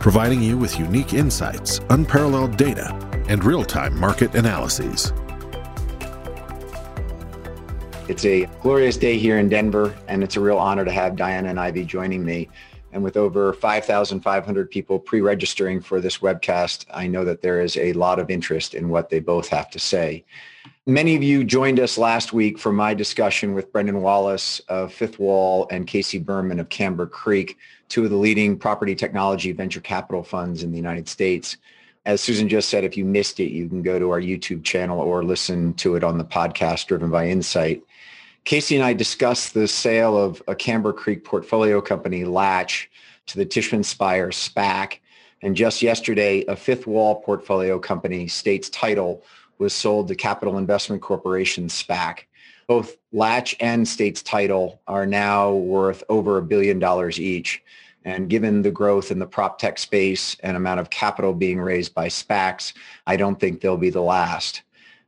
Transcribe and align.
providing 0.00 0.42
you 0.42 0.56
with 0.56 0.78
unique 0.78 1.12
insights, 1.12 1.80
unparalleled 1.90 2.56
data, 2.56 2.92
and 3.28 3.44
real 3.44 3.62
time 3.62 3.96
market 4.00 4.34
analyses. 4.34 5.12
It's 8.08 8.24
a 8.24 8.46
glorious 8.62 8.96
day 8.96 9.18
here 9.18 9.38
in 9.38 9.48
Denver, 9.48 9.94
and 10.08 10.24
it's 10.24 10.36
a 10.36 10.40
real 10.40 10.56
honor 10.56 10.84
to 10.84 10.90
have 10.90 11.14
Diana 11.14 11.50
and 11.50 11.60
Ivy 11.60 11.84
joining 11.84 12.24
me. 12.24 12.48
And 12.92 13.04
with 13.04 13.16
over 13.16 13.52
5,500 13.52 14.70
people 14.70 14.98
pre-registering 14.98 15.80
for 15.80 16.00
this 16.00 16.18
webcast, 16.18 16.86
I 16.92 17.06
know 17.06 17.24
that 17.24 17.42
there 17.42 17.60
is 17.60 17.76
a 17.76 17.92
lot 17.92 18.18
of 18.18 18.30
interest 18.30 18.74
in 18.74 18.88
what 18.88 19.10
they 19.10 19.20
both 19.20 19.48
have 19.48 19.70
to 19.70 19.78
say. 19.78 20.24
Many 20.86 21.14
of 21.14 21.22
you 21.22 21.44
joined 21.44 21.78
us 21.78 21.98
last 21.98 22.32
week 22.32 22.58
for 22.58 22.72
my 22.72 22.94
discussion 22.94 23.54
with 23.54 23.70
Brendan 23.70 24.02
Wallace 24.02 24.60
of 24.60 24.92
Fifth 24.92 25.20
Wall 25.20 25.68
and 25.70 25.86
Casey 25.86 26.18
Berman 26.18 26.58
of 26.58 26.68
Camber 26.68 27.06
Creek, 27.06 27.58
two 27.90 28.04
of 28.04 28.10
the 28.10 28.16
leading 28.16 28.56
property 28.56 28.94
technology 28.94 29.52
venture 29.52 29.80
capital 29.80 30.22
funds 30.22 30.62
in 30.62 30.70
the 30.70 30.78
United 30.78 31.08
States. 31.08 31.58
As 32.06 32.22
Susan 32.22 32.48
just 32.48 32.70
said, 32.70 32.84
if 32.84 32.96
you 32.96 33.04
missed 33.04 33.40
it, 33.40 33.50
you 33.50 33.68
can 33.68 33.82
go 33.82 33.98
to 33.98 34.10
our 34.10 34.20
YouTube 34.20 34.64
channel 34.64 35.00
or 35.00 35.22
listen 35.22 35.74
to 35.74 35.96
it 35.96 36.04
on 36.04 36.16
the 36.16 36.24
podcast 36.24 36.86
driven 36.86 37.10
by 37.10 37.28
Insight. 37.28 37.82
Casey 38.44 38.76
and 38.76 38.84
I 38.84 38.94
discussed 38.94 39.52
the 39.52 39.68
sale 39.68 40.16
of 40.16 40.42
a 40.48 40.54
Camber 40.54 40.94
Creek 40.94 41.24
portfolio 41.24 41.80
company, 41.82 42.24
Latch, 42.24 42.88
to 43.26 43.36
the 43.36 43.44
Tishman 43.44 43.84
Speyer 43.84 44.30
SPAC. 44.30 44.98
And 45.42 45.54
just 45.54 45.82
yesterday, 45.82 46.44
a 46.46 46.56
fifth 46.56 46.86
wall 46.86 47.16
portfolio 47.20 47.78
company, 47.78 48.28
States 48.28 48.70
Title, 48.70 49.22
was 49.58 49.74
sold 49.74 50.08
to 50.08 50.14
Capitol 50.14 50.56
Investment 50.56 51.02
Corporation 51.02 51.66
SPAC. 51.66 52.20
Both 52.66 52.96
Latch 53.12 53.56
and 53.60 53.86
States 53.86 54.22
Title 54.22 54.80
are 54.86 55.06
now 55.06 55.52
worth 55.52 56.04
over 56.08 56.38
a 56.38 56.42
billion 56.42 56.78
dollars 56.78 57.20
each. 57.20 57.62
And 58.04 58.30
given 58.30 58.62
the 58.62 58.70
growth 58.70 59.10
in 59.10 59.18
the 59.18 59.26
prop 59.26 59.58
tech 59.58 59.78
space 59.78 60.36
and 60.42 60.56
amount 60.56 60.80
of 60.80 60.90
capital 60.90 61.34
being 61.34 61.60
raised 61.60 61.94
by 61.94 62.08
SPACs, 62.08 62.72
I 63.06 63.16
don't 63.16 63.38
think 63.38 63.60
they'll 63.60 63.76
be 63.76 63.90
the 63.90 64.00
last. 64.00 64.62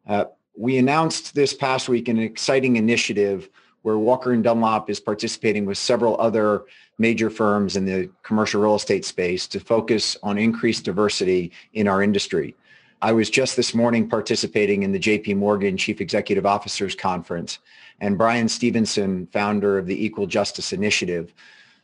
Uh, 0.06 0.26
we 0.56 0.76
announced 0.78 1.34
this 1.34 1.54
past 1.54 1.88
week 1.88 2.08
an 2.08 2.18
exciting 2.18 2.76
initiative 2.76 3.48
where 3.82 3.98
Walker 3.98 4.32
and 4.32 4.44
Dunlop 4.44 4.90
is 4.90 5.00
participating 5.00 5.64
with 5.64 5.78
several 5.78 6.20
other 6.20 6.64
major 6.98 7.30
firms 7.30 7.76
in 7.76 7.84
the 7.84 8.10
commercial 8.22 8.60
real 8.60 8.76
estate 8.76 9.04
space 9.04 9.46
to 9.48 9.58
focus 9.58 10.16
on 10.22 10.38
increased 10.38 10.84
diversity 10.84 11.50
in 11.72 11.88
our 11.88 12.02
industry. 12.02 12.54
I 13.00 13.12
was 13.12 13.28
just 13.28 13.56
this 13.56 13.74
morning 13.74 14.08
participating 14.08 14.84
in 14.84 14.92
the 14.92 15.00
JP 15.00 15.36
Morgan 15.36 15.76
Chief 15.76 16.00
Executive 16.00 16.46
Officers 16.46 16.94
Conference, 16.94 17.58
and 18.00 18.16
Bryan 18.16 18.48
Stevenson, 18.48 19.26
founder 19.32 19.78
of 19.78 19.86
the 19.86 20.04
Equal 20.04 20.26
Justice 20.28 20.72
Initiative, 20.72 21.34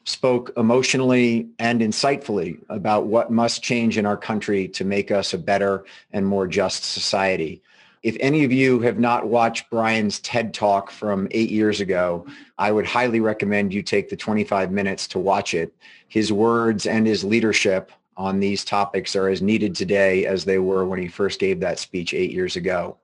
spoke 0.08 0.50
emotionally 0.56 1.46
and 1.58 1.82
insightfully 1.82 2.58
about 2.70 3.06
what 3.06 3.30
must 3.30 3.62
change 3.62 3.98
in 3.98 4.06
our 4.06 4.16
country 4.16 4.66
to 4.66 4.82
make 4.82 5.10
us 5.10 5.34
a 5.34 5.38
better 5.38 5.84
and 6.14 6.26
more 6.26 6.46
just 6.46 6.82
society. 6.82 7.62
If 8.02 8.16
any 8.18 8.42
of 8.44 8.50
you 8.50 8.80
have 8.80 8.98
not 8.98 9.26
watched 9.26 9.68
Bryan's 9.68 10.18
TED 10.20 10.54
Talk 10.54 10.90
from 10.90 11.28
eight 11.32 11.50
years 11.50 11.82
ago, 11.82 12.26
I 12.56 12.72
would 12.72 12.86
highly 12.86 13.20
recommend 13.20 13.74
you 13.74 13.82
take 13.82 14.08
the 14.08 14.16
25 14.16 14.72
minutes 14.72 15.08
to 15.08 15.18
watch 15.18 15.52
it. 15.52 15.74
His 16.08 16.32
words 16.32 16.86
and 16.86 17.06
his 17.06 17.22
leadership 17.22 17.92
on 18.16 18.40
these 18.40 18.64
topics 18.64 19.14
are 19.14 19.28
as 19.28 19.42
needed 19.42 19.74
today 19.74 20.24
as 20.24 20.46
they 20.46 20.58
were 20.58 20.86
when 20.86 21.00
he 21.00 21.08
first 21.08 21.38
gave 21.38 21.60
that 21.60 21.78
speech 21.78 22.14
eight 22.14 22.30
years 22.30 22.56
ago. 22.56 22.96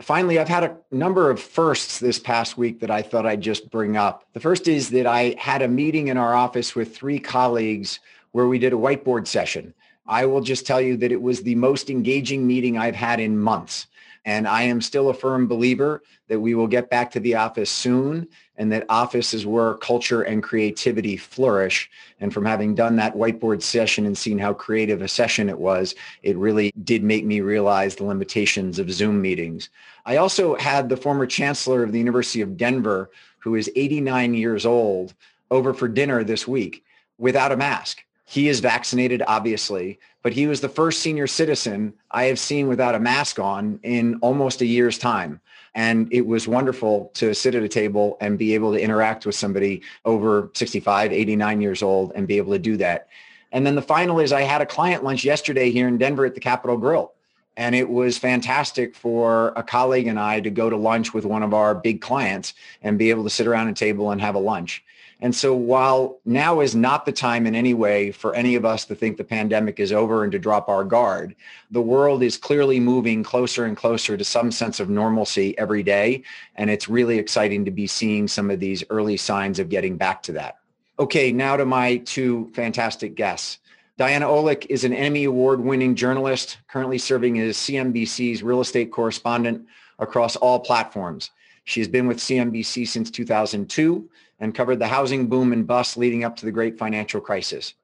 Finally, 0.00 0.38
I've 0.38 0.48
had 0.48 0.64
a 0.64 0.76
number 0.90 1.30
of 1.30 1.40
firsts 1.40 1.98
this 2.00 2.18
past 2.18 2.58
week 2.58 2.80
that 2.80 2.90
I 2.90 3.00
thought 3.00 3.26
I'd 3.26 3.40
just 3.40 3.70
bring 3.70 3.96
up. 3.96 4.24
The 4.32 4.40
first 4.40 4.66
is 4.66 4.90
that 4.90 5.06
I 5.06 5.36
had 5.38 5.62
a 5.62 5.68
meeting 5.68 6.08
in 6.08 6.16
our 6.16 6.34
office 6.34 6.74
with 6.74 6.94
three 6.94 7.18
colleagues 7.20 8.00
where 8.32 8.48
we 8.48 8.58
did 8.58 8.72
a 8.72 8.76
whiteboard 8.76 9.26
session. 9.28 9.72
I 10.06 10.26
will 10.26 10.40
just 10.40 10.66
tell 10.66 10.80
you 10.80 10.96
that 10.96 11.12
it 11.12 11.22
was 11.22 11.42
the 11.42 11.54
most 11.54 11.90
engaging 11.90 12.46
meeting 12.46 12.76
I've 12.76 12.96
had 12.96 13.20
in 13.20 13.38
months. 13.38 13.86
And 14.24 14.48
I 14.48 14.62
am 14.62 14.80
still 14.80 15.10
a 15.10 15.14
firm 15.14 15.46
believer 15.46 16.02
that 16.28 16.40
we 16.40 16.54
will 16.54 16.66
get 16.66 16.90
back 16.90 17.10
to 17.12 17.20
the 17.20 17.36
office 17.36 17.70
soon 17.70 18.28
and 18.56 18.70
that 18.72 18.86
office 18.88 19.34
is 19.34 19.46
where 19.46 19.74
culture 19.74 20.22
and 20.22 20.42
creativity 20.42 21.16
flourish. 21.16 21.90
And 22.20 22.32
from 22.32 22.44
having 22.44 22.74
done 22.74 22.96
that 22.96 23.16
whiteboard 23.16 23.62
session 23.62 24.06
and 24.06 24.16
seen 24.16 24.38
how 24.38 24.54
creative 24.54 25.02
a 25.02 25.08
session 25.08 25.48
it 25.48 25.58
was, 25.58 25.94
it 26.22 26.36
really 26.36 26.72
did 26.84 27.02
make 27.02 27.24
me 27.24 27.40
realize 27.40 27.96
the 27.96 28.04
limitations 28.04 28.78
of 28.78 28.90
Zoom 28.90 29.20
meetings. 29.20 29.70
I 30.06 30.16
also 30.16 30.54
had 30.56 30.88
the 30.88 30.96
former 30.96 31.26
chancellor 31.26 31.82
of 31.82 31.92
the 31.92 31.98
University 31.98 32.40
of 32.40 32.56
Denver, 32.56 33.10
who 33.38 33.56
is 33.56 33.70
89 33.74 34.34
years 34.34 34.64
old, 34.64 35.14
over 35.50 35.74
for 35.74 35.88
dinner 35.88 36.24
this 36.24 36.46
week 36.46 36.84
without 37.18 37.52
a 37.52 37.56
mask. 37.56 38.04
He 38.24 38.48
is 38.48 38.60
vaccinated, 38.60 39.22
obviously, 39.26 39.98
but 40.22 40.32
he 40.32 40.46
was 40.46 40.60
the 40.60 40.68
first 40.68 41.00
senior 41.00 41.26
citizen 41.26 41.92
I 42.10 42.24
have 42.24 42.38
seen 42.38 42.68
without 42.68 42.94
a 42.94 43.00
mask 43.00 43.38
on 43.38 43.78
in 43.82 44.16
almost 44.22 44.62
a 44.62 44.66
year's 44.66 44.98
time. 44.98 45.40
And 45.74 46.12
it 46.12 46.26
was 46.26 46.46
wonderful 46.46 47.10
to 47.14 47.34
sit 47.34 47.54
at 47.54 47.62
a 47.62 47.68
table 47.68 48.16
and 48.20 48.38
be 48.38 48.54
able 48.54 48.72
to 48.72 48.80
interact 48.80 49.26
with 49.26 49.34
somebody 49.34 49.82
over 50.04 50.50
65, 50.54 51.12
89 51.12 51.60
years 51.60 51.82
old 51.82 52.12
and 52.14 52.28
be 52.28 52.36
able 52.36 52.52
to 52.52 52.58
do 52.58 52.76
that. 52.76 53.08
And 53.50 53.66
then 53.66 53.74
the 53.74 53.82
final 53.82 54.20
is 54.20 54.32
I 54.32 54.42
had 54.42 54.62
a 54.62 54.66
client 54.66 55.04
lunch 55.04 55.24
yesterday 55.24 55.70
here 55.70 55.88
in 55.88 55.98
Denver 55.98 56.26
at 56.26 56.34
the 56.34 56.40
Capital 56.40 56.76
Grille. 56.76 57.12
And 57.56 57.74
it 57.74 57.88
was 57.88 58.18
fantastic 58.18 58.96
for 58.96 59.52
a 59.54 59.62
colleague 59.62 60.08
and 60.08 60.18
I 60.18 60.40
to 60.40 60.50
go 60.50 60.68
to 60.68 60.76
lunch 60.76 61.14
with 61.14 61.24
one 61.24 61.44
of 61.44 61.54
our 61.54 61.74
big 61.74 62.00
clients 62.00 62.54
and 62.82 62.98
be 62.98 63.10
able 63.10 63.22
to 63.24 63.30
sit 63.30 63.46
around 63.46 63.68
a 63.68 63.72
table 63.72 64.10
and 64.10 64.20
have 64.20 64.34
a 64.34 64.40
lunch. 64.40 64.84
And 65.24 65.34
so 65.34 65.54
while 65.54 66.20
now 66.26 66.60
is 66.60 66.74
not 66.74 67.06
the 67.06 67.10
time 67.10 67.46
in 67.46 67.54
any 67.54 67.72
way 67.72 68.12
for 68.12 68.34
any 68.34 68.56
of 68.56 68.66
us 68.66 68.84
to 68.84 68.94
think 68.94 69.16
the 69.16 69.24
pandemic 69.24 69.80
is 69.80 69.90
over 69.90 70.22
and 70.22 70.30
to 70.32 70.38
drop 70.38 70.68
our 70.68 70.84
guard, 70.84 71.34
the 71.70 71.80
world 71.80 72.22
is 72.22 72.36
clearly 72.36 72.78
moving 72.78 73.22
closer 73.22 73.64
and 73.64 73.74
closer 73.74 74.18
to 74.18 74.22
some 74.22 74.52
sense 74.52 74.80
of 74.80 74.90
normalcy 74.90 75.56
every 75.56 75.82
day. 75.82 76.24
And 76.56 76.68
it's 76.68 76.90
really 76.90 77.16
exciting 77.16 77.64
to 77.64 77.70
be 77.70 77.86
seeing 77.86 78.28
some 78.28 78.50
of 78.50 78.60
these 78.60 78.84
early 78.90 79.16
signs 79.16 79.58
of 79.58 79.70
getting 79.70 79.96
back 79.96 80.22
to 80.24 80.32
that. 80.32 80.58
Okay, 80.98 81.32
now 81.32 81.56
to 81.56 81.64
my 81.64 81.96
two 81.96 82.52
fantastic 82.54 83.14
guests. 83.14 83.60
Diana 83.96 84.26
Olick 84.26 84.66
is 84.68 84.84
an 84.84 84.92
Emmy 84.92 85.24
Award 85.24 85.58
winning 85.58 85.94
journalist, 85.94 86.58
currently 86.68 86.98
serving 86.98 87.38
as 87.38 87.56
CNBC's 87.56 88.42
real 88.42 88.60
estate 88.60 88.92
correspondent 88.92 89.66
across 89.98 90.36
all 90.36 90.60
platforms. 90.60 91.30
She 91.64 91.80
has 91.80 91.88
been 91.88 92.06
with 92.06 92.18
CNBC 92.18 92.86
since 92.86 93.10
2002 93.10 94.06
and 94.40 94.54
covered 94.54 94.78
the 94.78 94.86
housing 94.86 95.26
boom 95.26 95.52
and 95.52 95.66
bust 95.66 95.96
leading 95.96 96.24
up 96.24 96.36
to 96.36 96.44
the 96.44 96.52
great 96.52 96.78
financial 96.78 97.20
crisis. 97.20 97.74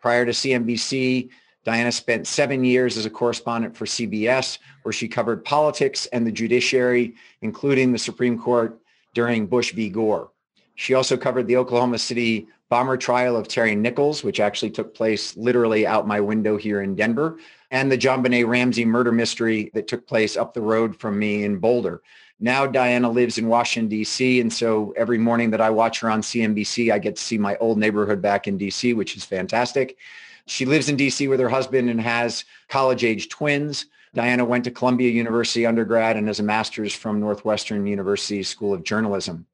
Prior 0.00 0.24
to 0.24 0.32
CNBC, 0.32 1.30
Diana 1.64 1.92
spent 1.92 2.26
seven 2.26 2.64
years 2.64 2.96
as 2.96 3.04
a 3.04 3.10
correspondent 3.10 3.76
for 3.76 3.84
CBS, 3.84 4.58
where 4.82 4.92
she 4.92 5.08
covered 5.08 5.44
politics 5.44 6.06
and 6.06 6.26
the 6.26 6.32
judiciary, 6.32 7.14
including 7.42 7.92
the 7.92 7.98
Supreme 7.98 8.38
Court 8.38 8.80
during 9.14 9.46
Bush 9.46 9.72
v. 9.72 9.90
Gore. 9.90 10.30
She 10.74 10.94
also 10.94 11.16
covered 11.16 11.46
the 11.46 11.58
Oklahoma 11.58 11.98
City 11.98 12.48
bomber 12.70 12.96
trial 12.96 13.36
of 13.36 13.48
Terry 13.48 13.74
Nichols, 13.74 14.24
which 14.24 14.40
actually 14.40 14.70
took 14.70 14.94
place 14.94 15.36
literally 15.36 15.86
out 15.86 16.06
my 16.06 16.20
window 16.20 16.56
here 16.56 16.80
in 16.80 16.94
Denver, 16.94 17.38
and 17.70 17.92
the 17.92 17.96
John 17.96 18.22
JonBenét 18.22 18.46
Ramsey 18.46 18.84
murder 18.84 19.12
mystery 19.12 19.70
that 19.74 19.88
took 19.88 20.06
place 20.06 20.36
up 20.36 20.54
the 20.54 20.62
road 20.62 20.98
from 20.98 21.18
me 21.18 21.44
in 21.44 21.58
Boulder. 21.58 22.00
Now 22.42 22.66
Diana 22.66 23.10
lives 23.10 23.36
in 23.36 23.48
Washington, 23.48 23.88
D.C. 23.88 24.40
And 24.40 24.50
so 24.50 24.94
every 24.96 25.18
morning 25.18 25.50
that 25.50 25.60
I 25.60 25.68
watch 25.68 26.00
her 26.00 26.10
on 26.10 26.22
CNBC, 26.22 26.90
I 26.90 26.98
get 26.98 27.16
to 27.16 27.22
see 27.22 27.36
my 27.36 27.56
old 27.56 27.76
neighborhood 27.76 28.22
back 28.22 28.48
in 28.48 28.56
D.C., 28.56 28.94
which 28.94 29.14
is 29.14 29.24
fantastic. 29.24 29.98
She 30.46 30.64
lives 30.64 30.88
in 30.88 30.96
D.C. 30.96 31.28
with 31.28 31.38
her 31.38 31.50
husband 31.50 31.90
and 31.90 32.00
has 32.00 32.44
college 32.68 33.04
age 33.04 33.28
twins. 33.28 33.86
Diana 34.14 34.44
went 34.44 34.64
to 34.64 34.70
Columbia 34.70 35.10
University 35.10 35.66
undergrad 35.66 36.16
and 36.16 36.26
has 36.26 36.40
a 36.40 36.42
master's 36.42 36.94
from 36.94 37.20
Northwestern 37.20 37.86
University 37.86 38.42
School 38.42 38.72
of 38.72 38.84
Journalism. 38.84 39.46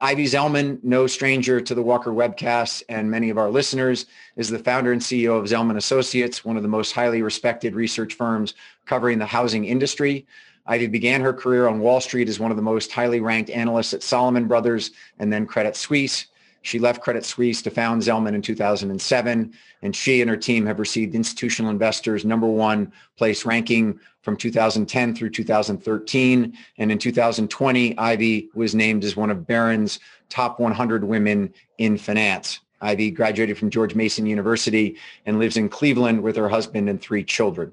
Ivy 0.00 0.24
Zelman, 0.24 0.84
no 0.84 1.06
stranger 1.06 1.58
to 1.58 1.74
the 1.74 1.80
Walker 1.80 2.10
webcast 2.10 2.82
and 2.90 3.10
many 3.10 3.30
of 3.30 3.38
our 3.38 3.48
listeners, 3.48 4.04
is 4.36 4.50
the 4.50 4.58
founder 4.58 4.92
and 4.92 5.00
CEO 5.00 5.38
of 5.38 5.46
Zelman 5.46 5.78
Associates, 5.78 6.44
one 6.44 6.58
of 6.58 6.62
the 6.62 6.68
most 6.68 6.92
highly 6.92 7.22
respected 7.22 7.74
research 7.74 8.12
firms 8.12 8.52
covering 8.84 9.18
the 9.18 9.24
housing 9.24 9.64
industry. 9.64 10.26
Ivy 10.68 10.88
began 10.88 11.20
her 11.20 11.32
career 11.32 11.68
on 11.68 11.80
Wall 11.80 12.00
Street 12.00 12.28
as 12.28 12.40
one 12.40 12.50
of 12.50 12.56
the 12.56 12.62
most 12.62 12.90
highly 12.92 13.20
ranked 13.20 13.50
analysts 13.50 13.94
at 13.94 14.02
Salomon 14.02 14.46
Brothers 14.46 14.90
and 15.18 15.32
then 15.32 15.46
Credit 15.46 15.76
Suisse. 15.76 16.26
She 16.62 16.80
left 16.80 17.00
Credit 17.00 17.24
Suisse 17.24 17.62
to 17.62 17.70
found 17.70 18.02
Zelman 18.02 18.34
in 18.34 18.42
2007, 18.42 19.52
and 19.82 19.94
she 19.94 20.20
and 20.20 20.28
her 20.28 20.36
team 20.36 20.66
have 20.66 20.80
received 20.80 21.14
Institutional 21.14 21.70
Investors 21.70 22.24
number 22.24 22.48
one 22.48 22.92
place 23.16 23.44
ranking 23.44 24.00
from 24.22 24.36
2010 24.36 25.14
through 25.14 25.30
2013. 25.30 26.58
And 26.78 26.90
in 26.90 26.98
2020, 26.98 27.96
Ivy 27.96 28.48
was 28.54 28.74
named 28.74 29.04
as 29.04 29.16
one 29.16 29.30
of 29.30 29.46
Barron's 29.46 30.00
top 30.28 30.58
100 30.58 31.04
women 31.04 31.54
in 31.78 31.96
finance. 31.96 32.58
Ivy 32.80 33.12
graduated 33.12 33.56
from 33.56 33.70
George 33.70 33.94
Mason 33.94 34.26
University 34.26 34.96
and 35.24 35.38
lives 35.38 35.56
in 35.56 35.68
Cleveland 35.68 36.20
with 36.20 36.34
her 36.34 36.48
husband 36.48 36.90
and 36.90 37.00
three 37.00 37.22
children. 37.22 37.72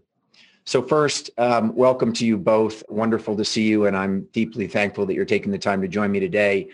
So 0.66 0.82
first, 0.82 1.30
um, 1.38 1.76
welcome 1.76 2.14
to 2.14 2.26
you 2.26 2.38
both. 2.38 2.84
Wonderful 2.88 3.36
to 3.36 3.44
see 3.44 3.64
you, 3.64 3.86
and 3.86 3.98
I'm 3.98 4.22
deeply 4.32 4.66
thankful 4.66 5.06
that 5.06 5.14
you're 5.14 5.26
taking 5.26 5.52
the 5.52 5.58
time 5.58 5.82
to 5.82 5.90
join 5.90 6.10
me 6.10 6.22
today. 6.22 6.70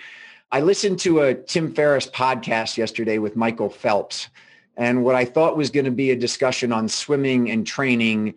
I 0.51 0.61
listened 0.61 0.99
to 0.99 1.21
a 1.21 1.33
Tim 1.33 1.73
Ferriss 1.73 2.07
podcast 2.07 2.77
yesterday 2.77 3.17
with 3.17 3.35
Michael 3.35 3.69
Phelps. 3.69 4.29
And 4.77 5.03
what 5.03 5.15
I 5.15 5.25
thought 5.25 5.57
was 5.57 5.71
going 5.71 5.85
to 5.85 5.91
be 5.91 6.11
a 6.11 6.15
discussion 6.15 6.71
on 6.71 6.87
swimming 6.87 7.49
and 7.49 7.65
training 7.65 8.35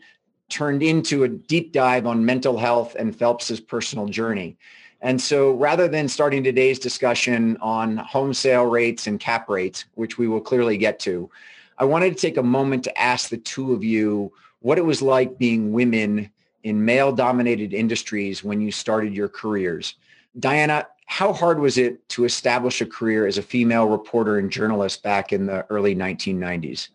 turned 0.48 0.82
into 0.82 1.24
a 1.24 1.28
deep 1.28 1.72
dive 1.72 2.06
on 2.06 2.24
mental 2.24 2.56
health 2.56 2.96
and 2.98 3.14
Phelps's 3.14 3.60
personal 3.60 4.06
journey. 4.06 4.56
And 5.02 5.20
so 5.20 5.52
rather 5.52 5.86
than 5.86 6.08
starting 6.08 6.42
today's 6.42 6.78
discussion 6.78 7.58
on 7.60 7.98
home 7.98 8.32
sale 8.32 8.64
rates 8.64 9.06
and 9.06 9.20
cap 9.20 9.50
rates, 9.50 9.84
which 9.96 10.16
we 10.16 10.28
will 10.28 10.40
clearly 10.40 10.78
get 10.78 10.98
to, 11.00 11.30
I 11.76 11.84
wanted 11.84 12.14
to 12.14 12.20
take 12.20 12.38
a 12.38 12.42
moment 12.42 12.84
to 12.84 12.98
ask 12.98 13.28
the 13.28 13.36
two 13.36 13.72
of 13.72 13.84
you 13.84 14.32
what 14.62 14.78
it 14.78 14.84
was 14.84 15.02
like 15.02 15.38
being 15.38 15.72
women 15.72 16.30
in 16.62 16.84
male 16.84 17.12
dominated 17.12 17.74
industries 17.74 18.42
when 18.42 18.60
you 18.60 18.70
started 18.70 19.14
your 19.14 19.28
careers. 19.28 19.94
Diana, 20.38 20.86
how 21.06 21.32
hard 21.32 21.58
was 21.58 21.76
it 21.76 22.08
to 22.10 22.24
establish 22.24 22.80
a 22.80 22.86
career 22.86 23.26
as 23.26 23.36
a 23.36 23.42
female 23.42 23.88
reporter 23.88 24.38
and 24.38 24.50
journalist 24.50 25.02
back 25.02 25.32
in 25.32 25.46
the 25.46 25.66
early 25.68 25.94
1990s? 25.94 26.88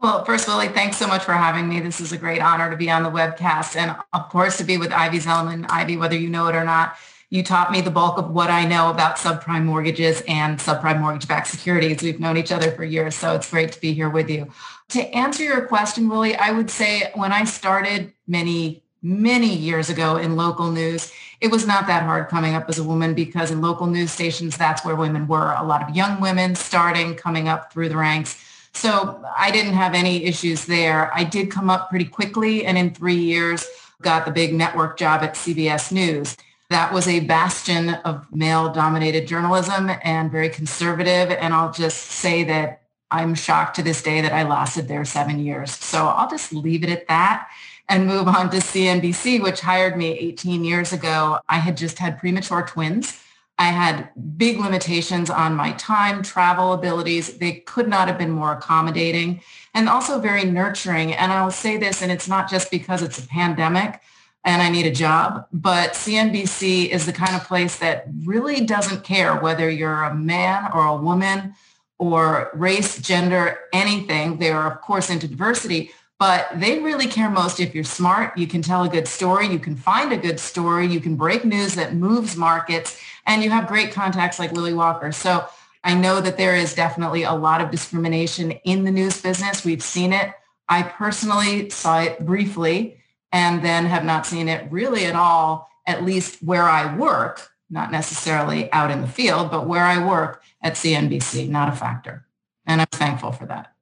Well, 0.00 0.24
first, 0.24 0.48
Willie, 0.48 0.68
thanks 0.68 0.96
so 0.96 1.06
much 1.06 1.22
for 1.22 1.32
having 1.32 1.68
me. 1.68 1.78
This 1.78 2.00
is 2.00 2.10
a 2.10 2.18
great 2.18 2.42
honor 2.42 2.68
to 2.68 2.76
be 2.76 2.90
on 2.90 3.04
the 3.04 3.10
webcast 3.10 3.76
and, 3.76 3.96
of 4.12 4.28
course, 4.28 4.58
to 4.58 4.64
be 4.64 4.76
with 4.76 4.90
Ivy 4.90 5.20
Zelman. 5.20 5.64
Ivy, 5.68 5.96
whether 5.96 6.18
you 6.18 6.28
know 6.28 6.48
it 6.48 6.56
or 6.56 6.64
not, 6.64 6.96
you 7.32 7.42
taught 7.42 7.72
me 7.72 7.80
the 7.80 7.90
bulk 7.90 8.18
of 8.18 8.30
what 8.30 8.50
I 8.50 8.66
know 8.66 8.90
about 8.90 9.16
subprime 9.16 9.64
mortgages 9.64 10.22
and 10.28 10.58
subprime 10.58 11.00
mortgage-backed 11.00 11.46
securities. 11.46 12.02
We've 12.02 12.20
known 12.20 12.36
each 12.36 12.52
other 12.52 12.70
for 12.72 12.84
years, 12.84 13.14
so 13.14 13.34
it's 13.34 13.50
great 13.50 13.72
to 13.72 13.80
be 13.80 13.94
here 13.94 14.10
with 14.10 14.28
you. 14.28 14.50
To 14.90 15.00
answer 15.14 15.42
your 15.42 15.66
question, 15.66 16.10
Willie, 16.10 16.36
I 16.36 16.50
would 16.50 16.68
say 16.68 17.10
when 17.14 17.32
I 17.32 17.44
started 17.44 18.12
many 18.26 18.82
many 19.04 19.52
years 19.52 19.90
ago 19.90 20.16
in 20.16 20.36
local 20.36 20.70
news. 20.70 21.12
It 21.40 21.50
was 21.50 21.66
not 21.66 21.88
that 21.88 22.04
hard 22.04 22.28
coming 22.28 22.54
up 22.54 22.68
as 22.68 22.78
a 22.78 22.84
woman 22.84 23.14
because 23.14 23.50
in 23.50 23.60
local 23.60 23.88
news 23.88 24.12
stations, 24.12 24.56
that's 24.56 24.84
where 24.84 24.94
women 24.94 25.26
were. 25.26 25.56
A 25.58 25.64
lot 25.64 25.82
of 25.82 25.96
young 25.96 26.20
women 26.20 26.54
starting, 26.54 27.16
coming 27.16 27.48
up 27.48 27.72
through 27.72 27.88
the 27.88 27.96
ranks. 27.96 28.40
So 28.74 29.20
I 29.36 29.50
didn't 29.50 29.72
have 29.72 29.94
any 29.94 30.24
issues 30.24 30.66
there. 30.66 31.12
I 31.12 31.24
did 31.24 31.50
come 31.50 31.68
up 31.68 31.90
pretty 31.90 32.04
quickly 32.04 32.64
and 32.64 32.78
in 32.78 32.94
three 32.94 33.16
years 33.16 33.66
got 34.02 34.24
the 34.24 34.30
big 34.30 34.54
network 34.54 34.96
job 34.96 35.24
at 35.24 35.34
CBS 35.34 35.90
News. 35.90 36.36
That 36.72 36.90
was 36.90 37.06
a 37.06 37.20
bastion 37.20 37.90
of 37.90 38.26
male 38.32 38.72
dominated 38.72 39.26
journalism 39.26 39.90
and 40.02 40.32
very 40.32 40.48
conservative. 40.48 41.30
And 41.30 41.52
I'll 41.52 41.70
just 41.70 41.98
say 41.98 42.44
that 42.44 42.84
I'm 43.10 43.34
shocked 43.34 43.76
to 43.76 43.82
this 43.82 44.02
day 44.02 44.22
that 44.22 44.32
I 44.32 44.44
lasted 44.44 44.88
there 44.88 45.04
seven 45.04 45.38
years. 45.38 45.70
So 45.70 46.06
I'll 46.06 46.30
just 46.30 46.50
leave 46.54 46.82
it 46.82 46.88
at 46.88 47.06
that 47.08 47.48
and 47.90 48.06
move 48.06 48.26
on 48.26 48.48
to 48.50 48.56
CNBC, 48.56 49.42
which 49.42 49.60
hired 49.60 49.98
me 49.98 50.18
18 50.18 50.64
years 50.64 50.94
ago. 50.94 51.40
I 51.46 51.58
had 51.58 51.76
just 51.76 51.98
had 51.98 52.18
premature 52.18 52.62
twins. 52.66 53.22
I 53.58 53.66
had 53.66 54.08
big 54.38 54.58
limitations 54.58 55.28
on 55.28 55.54
my 55.54 55.72
time, 55.72 56.22
travel 56.22 56.72
abilities. 56.72 57.36
They 57.36 57.52
could 57.52 57.86
not 57.86 58.08
have 58.08 58.16
been 58.16 58.30
more 58.30 58.52
accommodating 58.52 59.42
and 59.74 59.90
also 59.90 60.18
very 60.18 60.44
nurturing. 60.44 61.12
And 61.12 61.32
I'll 61.32 61.50
say 61.50 61.76
this, 61.76 62.00
and 62.00 62.10
it's 62.10 62.28
not 62.28 62.48
just 62.48 62.70
because 62.70 63.02
it's 63.02 63.18
a 63.18 63.28
pandemic 63.28 64.00
and 64.44 64.60
I 64.60 64.70
need 64.70 64.86
a 64.86 64.90
job, 64.90 65.46
but 65.52 65.92
CNBC 65.92 66.88
is 66.88 67.06
the 67.06 67.12
kind 67.12 67.36
of 67.36 67.44
place 67.44 67.76
that 67.78 68.06
really 68.24 68.64
doesn't 68.64 69.04
care 69.04 69.36
whether 69.36 69.70
you're 69.70 70.02
a 70.02 70.14
man 70.14 70.70
or 70.74 70.86
a 70.86 70.96
woman 70.96 71.54
or 71.98 72.50
race, 72.52 73.00
gender, 73.00 73.60
anything. 73.72 74.38
They 74.38 74.50
are, 74.50 74.72
of 74.72 74.80
course, 74.80 75.10
into 75.10 75.28
diversity, 75.28 75.92
but 76.18 76.48
they 76.56 76.80
really 76.80 77.06
care 77.06 77.30
most 77.30 77.60
if 77.60 77.72
you're 77.72 77.84
smart, 77.84 78.36
you 78.36 78.48
can 78.48 78.62
tell 78.62 78.82
a 78.82 78.88
good 78.88 79.06
story, 79.06 79.46
you 79.46 79.60
can 79.60 79.76
find 79.76 80.12
a 80.12 80.16
good 80.16 80.40
story, 80.40 80.86
you 80.86 81.00
can 81.00 81.14
break 81.14 81.44
news 81.44 81.76
that 81.76 81.94
moves 81.94 82.36
markets, 82.36 83.00
and 83.26 83.44
you 83.44 83.50
have 83.50 83.68
great 83.68 83.92
contacts 83.92 84.40
like 84.40 84.50
Willie 84.50 84.74
Walker. 84.74 85.12
So 85.12 85.46
I 85.84 85.94
know 85.94 86.20
that 86.20 86.36
there 86.36 86.56
is 86.56 86.74
definitely 86.74 87.22
a 87.22 87.32
lot 87.32 87.60
of 87.60 87.70
discrimination 87.70 88.52
in 88.64 88.82
the 88.82 88.90
news 88.90 89.22
business. 89.22 89.64
We've 89.64 89.82
seen 89.82 90.12
it. 90.12 90.32
I 90.68 90.82
personally 90.82 91.70
saw 91.70 92.02
it 92.02 92.24
briefly 92.24 93.01
and 93.32 93.64
then 93.64 93.86
have 93.86 94.04
not 94.04 94.26
seen 94.26 94.48
it 94.48 94.70
really 94.70 95.06
at 95.06 95.16
all, 95.16 95.68
at 95.86 96.04
least 96.04 96.42
where 96.42 96.68
I 96.68 96.94
work, 96.96 97.48
not 97.70 97.90
necessarily 97.90 98.70
out 98.72 98.90
in 98.90 99.00
the 99.00 99.08
field, 99.08 99.50
but 99.50 99.66
where 99.66 99.84
I 99.84 100.06
work 100.06 100.42
at 100.62 100.74
CNBC, 100.74 101.48
not 101.48 101.68
a 101.68 101.72
factor. 101.72 102.26
And 102.66 102.80
I'm 102.80 102.86
thankful 102.92 103.32
for 103.32 103.46
that. 103.46 103.72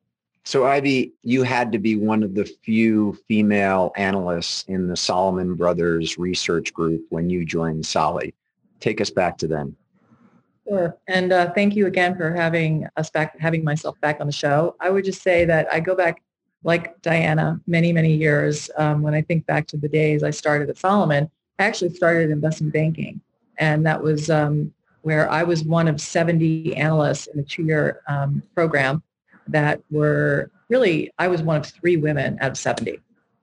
So 0.44 0.66
Ivy, 0.66 1.12
you 1.22 1.42
had 1.42 1.70
to 1.72 1.78
be 1.78 1.96
one 1.96 2.22
of 2.22 2.34
the 2.34 2.44
few 2.44 3.18
female 3.28 3.92
analysts 3.96 4.64
in 4.68 4.88
the 4.88 4.96
Salomon 4.96 5.54
Brothers 5.54 6.18
research 6.18 6.72
group 6.72 7.04
when 7.10 7.28
you 7.28 7.44
joined 7.44 7.84
Solly. 7.84 8.34
Take 8.80 9.00
us 9.00 9.10
back 9.10 9.36
to 9.38 9.46
then. 9.46 9.76
Sure. 10.66 10.96
And 11.08 11.32
uh, 11.32 11.52
thank 11.52 11.76
you 11.76 11.86
again 11.86 12.16
for 12.16 12.32
having 12.32 12.86
us 12.96 13.10
back, 13.10 13.38
having 13.38 13.64
myself 13.64 14.00
back 14.00 14.20
on 14.20 14.26
the 14.26 14.32
show. 14.32 14.76
I 14.80 14.88
would 14.88 15.04
just 15.04 15.22
say 15.22 15.44
that 15.44 15.66
I 15.72 15.80
go 15.80 15.94
back 15.94 16.22
like 16.62 17.00
Diana 17.02 17.60
many, 17.66 17.92
many 17.92 18.14
years. 18.14 18.70
Um, 18.76 19.02
when 19.02 19.14
I 19.14 19.22
think 19.22 19.46
back 19.46 19.66
to 19.68 19.76
the 19.76 19.88
days 19.88 20.22
I 20.22 20.30
started 20.30 20.68
at 20.68 20.76
Salomon, 20.78 21.30
I 21.58 21.64
actually 21.64 21.94
started 21.94 22.30
investment 22.30 22.72
banking. 22.72 23.20
And 23.58 23.84
that 23.86 24.02
was 24.02 24.30
um, 24.30 24.72
where 25.02 25.30
I 25.30 25.42
was 25.42 25.64
one 25.64 25.88
of 25.88 26.00
70 26.00 26.76
analysts 26.76 27.26
in 27.26 27.38
a 27.38 27.42
two-year 27.42 28.02
um, 28.08 28.42
program 28.54 29.02
that 29.48 29.80
were 29.90 30.50
really, 30.68 31.10
I 31.18 31.28
was 31.28 31.42
one 31.42 31.56
of 31.56 31.66
three 31.66 31.96
women 31.96 32.38
out 32.40 32.50
of 32.50 32.58
70. 32.58 33.00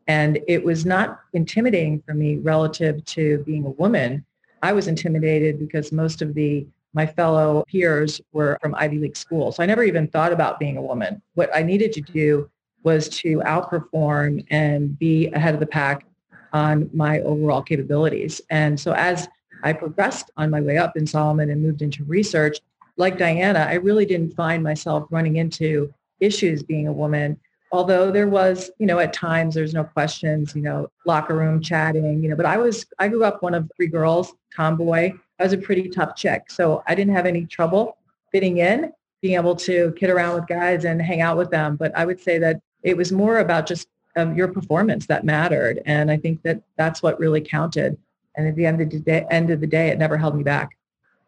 And 0.08 0.40
it 0.48 0.64
was 0.64 0.86
not 0.86 1.20
intimidating 1.34 2.02
for 2.02 2.14
me 2.14 2.38
relative 2.38 3.04
to 3.06 3.44
being 3.46 3.66
a 3.66 3.72
woman. 3.72 4.26
I 4.64 4.74
was 4.74 4.88
intimidated 4.88 5.60
because 5.60 5.92
most 5.92 6.22
of 6.22 6.34
the 6.34 6.66
my 6.94 7.06
fellow 7.06 7.64
peers 7.68 8.20
were 8.32 8.58
from 8.60 8.74
Ivy 8.74 8.98
League 8.98 9.18
schools. 9.18 9.58
So 9.58 9.64
I 9.64 9.68
never 9.68 9.84
even 9.84 10.08
thought 10.08 10.34
about 10.34 10.60
being 10.60 10.78
a 10.78 10.82
woman. 10.82 11.22
What 11.36 11.52
I 11.54 11.62
needed 11.62 11.94
to 11.94 12.02
do 12.02 12.50
was 12.84 13.10
to 13.10 13.40
outperform 13.40 14.46
and 14.50 14.98
be 14.98 15.28
ahead 15.28 15.54
of 15.54 15.60
the 15.60 15.68
pack 15.68 16.06
on 16.54 16.90
my 16.94 17.20
overall 17.22 17.62
capabilities. 17.62 18.42
And 18.50 18.80
so 18.80 18.94
as 18.94 19.28
I 19.64 19.74
progressed 19.74 20.32
on 20.38 20.50
my 20.50 20.62
way 20.62 20.78
up 20.78 20.96
in 20.96 21.06
Salomon 21.06 21.50
and 21.50 21.62
moved 21.62 21.82
into 21.82 22.04
research, 22.06 22.60
like 22.96 23.18
Diana, 23.18 23.60
I 23.60 23.76
really 23.76 24.06
didn't 24.06 24.36
find 24.36 24.64
myself 24.64 25.08
running 25.12 25.38
into 25.38 25.94
issues 26.20 26.64
being 26.64 26.88
a 26.88 26.94
woman. 26.94 27.40
Although 27.72 28.12
there 28.12 28.28
was, 28.28 28.72
you 28.80 28.86
know, 28.86 29.00
at 29.00 29.12
times 29.12 29.54
there's 29.54 29.74
no 29.74 29.84
questions, 29.84 30.56
you 30.56 30.62
know, 30.62 30.90
locker 31.06 31.36
room 31.36 31.62
chatting, 31.62 32.24
you 32.24 32.30
know, 32.30 32.36
but 32.36 32.46
I 32.46 32.58
was, 32.58 32.86
I 32.98 33.10
grew 33.10 33.26
up 33.26 33.44
one 33.44 33.54
of 33.54 33.70
three 33.76 33.88
girls, 33.88 34.34
tomboy. 34.56 35.12
I 35.40 35.44
was 35.44 35.54
a 35.54 35.58
pretty 35.58 35.90
tough 35.90 36.16
chick. 36.16 36.50
So 36.50 36.82
I 36.88 36.96
didn't 36.96 37.14
have 37.14 37.26
any 37.26 37.46
trouble 37.46 37.98
fitting 38.32 38.58
in, 38.58 38.94
being 39.22 39.36
able 39.36 39.56
to 39.58 39.94
kid 39.98 40.10
around 40.10 40.36
with 40.36 40.48
guys 40.48 40.86
and 40.86 41.02
hang 41.02 41.22
out 41.22 41.38
with 41.38 41.52
them. 41.52 41.76
But 41.76 41.96
I 41.96 42.06
would 42.06 42.20
say 42.20 42.40
that 42.40 42.62
it 42.88 42.96
was 42.96 43.12
more 43.12 43.40
about 43.40 43.68
just 43.68 43.90
um, 44.16 44.34
your 44.34 44.48
performance 44.48 45.08
that 45.08 45.26
mattered. 45.26 45.82
And 45.86 46.10
I 46.10 46.16
think 46.16 46.42
that 46.44 46.62
that's 46.78 47.04
what 47.04 47.20
really 47.20 47.42
counted. 47.42 47.98
And 48.36 48.48
at 48.48 48.56
the 48.56 48.66
end 48.66 48.80
of 48.82 48.90
the 48.90 49.00
day, 49.00 49.26
end 49.30 49.50
of 49.50 49.60
the 49.60 49.68
day, 49.68 49.90
it 49.90 49.98
never 49.98 50.18
held 50.18 50.38
me 50.38 50.44
back. 50.44 50.78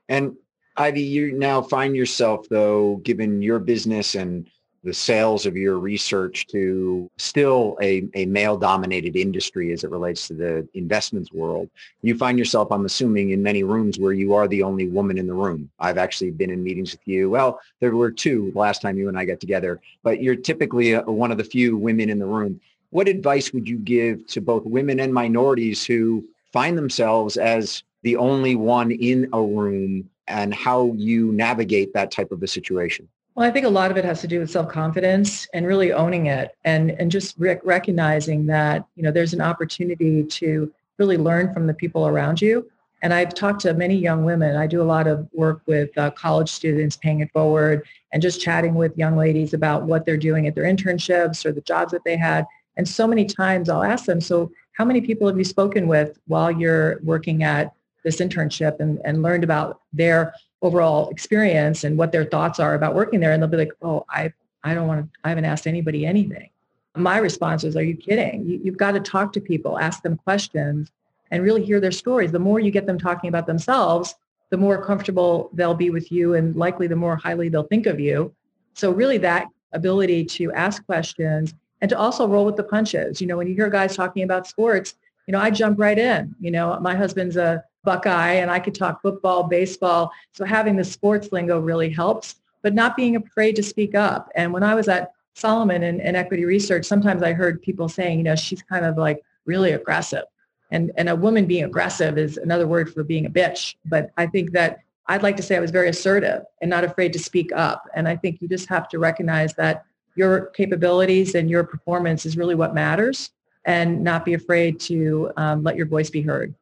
And 0.07 0.37
Ivy, 0.77 1.01
you 1.01 1.33
now 1.33 1.61
find 1.61 1.97
yourself 1.97 2.47
though, 2.49 3.01
given 3.03 3.41
your 3.41 3.59
business 3.59 4.15
and 4.15 4.49
the 4.83 4.93
sales 4.93 5.45
of 5.45 5.57
your 5.57 5.77
research 5.77 6.47
to 6.47 7.09
still 7.17 7.77
a, 7.81 8.07
a 8.13 8.25
male 8.25 8.57
dominated 8.57 9.15
industry 9.15 9.73
as 9.73 9.83
it 9.83 9.91
relates 9.91 10.27
to 10.27 10.33
the 10.33 10.67
investments 10.73 11.31
world. 11.33 11.69
You 12.01 12.17
find 12.17 12.39
yourself, 12.39 12.71
I'm 12.71 12.85
assuming, 12.85 13.31
in 13.31 13.43
many 13.43 13.63
rooms 13.63 13.99
where 13.99 14.13
you 14.13 14.33
are 14.33 14.47
the 14.47 14.63
only 14.63 14.87
woman 14.87 15.17
in 15.17 15.27
the 15.27 15.33
room. 15.33 15.69
I've 15.79 15.97
actually 15.97 16.31
been 16.31 16.49
in 16.49 16.63
meetings 16.63 16.91
with 16.91 17.05
you. 17.05 17.29
Well, 17.29 17.59
there 17.79 17.95
were 17.95 18.11
two 18.11 18.51
last 18.55 18.81
time 18.81 18.97
you 18.97 19.09
and 19.09 19.19
I 19.19 19.25
got 19.25 19.39
together, 19.39 19.81
but 20.03 20.21
you're 20.21 20.35
typically 20.35 20.93
a, 20.93 21.01
one 21.01 21.31
of 21.31 21.37
the 21.37 21.43
few 21.43 21.77
women 21.77 22.09
in 22.09 22.19
the 22.19 22.25
room. 22.25 22.61
What 22.91 23.07
advice 23.07 23.53
would 23.53 23.67
you 23.67 23.77
give 23.77 24.25
to 24.27 24.41
both 24.41 24.65
women 24.65 24.99
and 24.99 25.13
minorities 25.13 25.85
who 25.85 26.25
find 26.51 26.77
themselves 26.77 27.37
as 27.37 27.83
the 28.01 28.15
only 28.15 28.55
one 28.55 28.91
in 28.91 29.29
a 29.33 29.41
room 29.41 30.09
and 30.27 30.53
how 30.53 30.93
you 30.95 31.31
navigate 31.31 31.93
that 31.93 32.11
type 32.11 32.31
of 32.31 32.41
a 32.41 32.47
situation? 32.47 33.07
Well, 33.39 33.47
I 33.47 33.51
think 33.51 33.65
a 33.65 33.69
lot 33.69 33.89
of 33.89 33.95
it 33.95 34.03
has 34.03 34.19
to 34.19 34.27
do 34.27 34.41
with 34.41 34.51
self-confidence 34.51 35.47
and 35.53 35.65
really 35.65 35.93
owning 35.93 36.25
it 36.25 36.57
and, 36.65 36.91
and 36.91 37.09
just 37.09 37.35
rec- 37.37 37.63
recognizing 37.63 38.45
that, 38.47 38.85
you 38.97 39.03
know, 39.03 39.11
there's 39.11 39.31
an 39.31 39.39
opportunity 39.39 40.25
to 40.25 40.69
really 40.97 41.15
learn 41.15 41.53
from 41.53 41.65
the 41.65 41.73
people 41.73 42.05
around 42.05 42.41
you 42.41 42.69
And 43.01 43.13
I've 43.13 43.33
talked 43.33 43.61
to 43.61 43.73
many 43.73 43.95
young 43.95 44.25
women. 44.25 44.55
I 44.55 44.67
do 44.67 44.81
a 44.81 44.83
lot 44.83 45.07
of 45.07 45.27
work 45.33 45.61
with 45.65 45.97
uh, 45.97 46.11
college 46.11 46.49
students 46.49 46.97
paying 46.97 47.21
it 47.21 47.31
forward 47.31 47.87
and 48.11 48.21
just 48.21 48.41
chatting 48.41 48.75
with 48.75 48.97
young 48.97 49.15
ladies 49.15 49.53
about 49.53 49.83
what 49.83 50.05
they're 50.05 50.17
doing 50.17 50.47
at 50.47 50.55
their 50.55 50.65
internships 50.65 51.45
or 51.45 51.51
the 51.51 51.61
jobs 51.61 51.91
that 51.91 52.03
they 52.03 52.17
had. 52.17 52.45
And 52.75 52.87
so 52.87 53.07
many 53.07 53.25
times 53.25 53.69
I'll 53.69 53.83
ask 53.83 54.05
them, 54.05 54.21
so 54.21 54.51
how 54.73 54.85
many 54.85 55.01
people 55.01 55.27
have 55.27 55.37
you 55.37 55.43
spoken 55.43 55.87
with 55.87 56.19
while 56.27 56.51
you're 56.51 56.99
working 57.03 57.43
at 57.43 57.73
this 58.03 58.17
internship 58.17 58.79
and, 58.79 58.99
and 59.03 59.21
learned 59.21 59.43
about 59.43 59.81
their 59.93 60.33
overall 60.61 61.09
experience 61.09 61.83
and 61.83 61.97
what 61.97 62.11
their 62.11 62.25
thoughts 62.25 62.59
are 62.59 62.75
about 62.75 62.95
working 62.95 63.19
there? 63.19 63.31
And 63.31 63.41
they'll 63.41 63.49
be 63.49 63.57
like, 63.57 63.71
oh, 63.81 64.05
I, 64.09 64.33
I 64.63 64.73
don't 64.73 64.87
want 64.87 65.01
to, 65.05 65.19
I 65.23 65.29
haven't 65.29 65.45
asked 65.45 65.67
anybody 65.67 66.05
anything. 66.05 66.49
My 66.95 67.17
response 67.17 67.63
was, 67.63 67.75
are 67.75 67.83
you 67.83 67.95
kidding? 67.95 68.45
You, 68.45 68.59
you've 68.63 68.77
got 68.77 68.91
to 68.91 68.99
talk 68.99 69.31
to 69.33 69.41
people, 69.41 69.79
ask 69.79 70.01
them 70.01 70.17
questions 70.17 70.91
and 71.31 71.43
really 71.43 71.63
hear 71.63 71.79
their 71.79 71.91
stories. 71.91 72.31
The 72.31 72.39
more 72.39 72.59
you 72.59 72.71
get 72.71 72.85
them 72.85 72.97
talking 72.97 73.29
about 73.29 73.47
themselves, 73.47 74.15
the 74.49 74.57
more 74.57 74.83
comfortable 74.83 75.49
they'll 75.53 75.75
be 75.75 75.91
with 75.91 76.11
you 76.11 76.33
and 76.33 76.55
likely 76.55 76.87
the 76.87 76.95
more 76.95 77.15
highly 77.15 77.49
they'll 77.49 77.63
think 77.63 77.85
of 77.85 77.99
you. 77.99 78.33
So 78.73 78.91
really 78.91 79.17
that 79.19 79.47
ability 79.73 80.25
to 80.25 80.51
ask 80.53 80.85
questions 80.85 81.53
and 81.81 81.89
to 81.89 81.97
also 81.97 82.27
roll 82.27 82.45
with 82.45 82.55
the 82.55 82.63
punches. 82.63 83.21
You 83.21 83.27
know, 83.27 83.37
when 83.37 83.47
you 83.47 83.53
hear 83.53 83.69
guys 83.69 83.95
talking 83.95 84.23
about 84.23 84.47
sports, 84.47 84.95
you 85.27 85.31
know, 85.31 85.39
I 85.39 85.51
jump 85.51 85.79
right 85.79 85.97
in. 85.97 86.35
You 86.39 86.51
know, 86.51 86.79
my 86.81 86.95
husband's 86.95 87.37
a 87.37 87.63
Buckeye 87.83 88.33
and 88.33 88.51
I 88.51 88.59
could 88.59 88.75
talk 88.75 89.01
football, 89.01 89.43
baseball. 89.43 90.11
So 90.33 90.45
having 90.45 90.75
the 90.75 90.83
sports 90.83 91.29
lingo 91.31 91.59
really 91.59 91.89
helps, 91.89 92.35
but 92.61 92.73
not 92.73 92.95
being 92.95 93.15
afraid 93.15 93.55
to 93.55 93.63
speak 93.63 93.95
up. 93.95 94.29
And 94.35 94.51
when 94.53 94.63
I 94.63 94.75
was 94.75 94.87
at 94.87 95.11
Salomon 95.33 95.83
and 95.83 96.17
equity 96.17 96.45
research, 96.45 96.85
sometimes 96.85 97.23
I 97.23 97.33
heard 97.33 97.61
people 97.61 97.87
saying, 97.87 98.17
you 98.17 98.23
know, 98.23 98.35
she's 98.35 98.61
kind 98.61 98.85
of 98.85 98.97
like 98.97 99.23
really 99.45 99.71
aggressive. 99.71 100.25
And, 100.71 100.91
and 100.97 101.09
a 101.09 101.15
woman 101.15 101.45
being 101.45 101.63
aggressive 101.63 102.17
is 102.17 102.37
another 102.37 102.67
word 102.67 102.93
for 102.93 103.03
being 103.03 103.25
a 103.25 103.29
bitch. 103.29 103.75
But 103.85 104.11
I 104.17 104.27
think 104.27 104.51
that 104.51 104.79
I'd 105.07 105.23
like 105.23 105.37
to 105.37 105.43
say 105.43 105.57
I 105.57 105.59
was 105.59 105.71
very 105.71 105.89
assertive 105.89 106.43
and 106.61 106.69
not 106.69 106.83
afraid 106.83 107.13
to 107.13 107.19
speak 107.19 107.51
up. 107.53 107.87
And 107.95 108.07
I 108.07 108.15
think 108.15 108.41
you 108.41 108.47
just 108.47 108.69
have 108.69 108.87
to 108.89 108.99
recognize 108.99 109.53
that 109.55 109.85
your 110.15 110.47
capabilities 110.47 111.33
and 111.33 111.49
your 111.49 111.63
performance 111.63 112.25
is 112.25 112.37
really 112.37 112.53
what 112.53 112.75
matters 112.75 113.31
and 113.65 114.03
not 114.03 114.25
be 114.25 114.33
afraid 114.33 114.79
to 114.81 115.31
um, 115.37 115.63
let 115.63 115.75
your 115.75 115.85
voice 115.87 116.09
be 116.09 116.21
heard. 116.21 116.53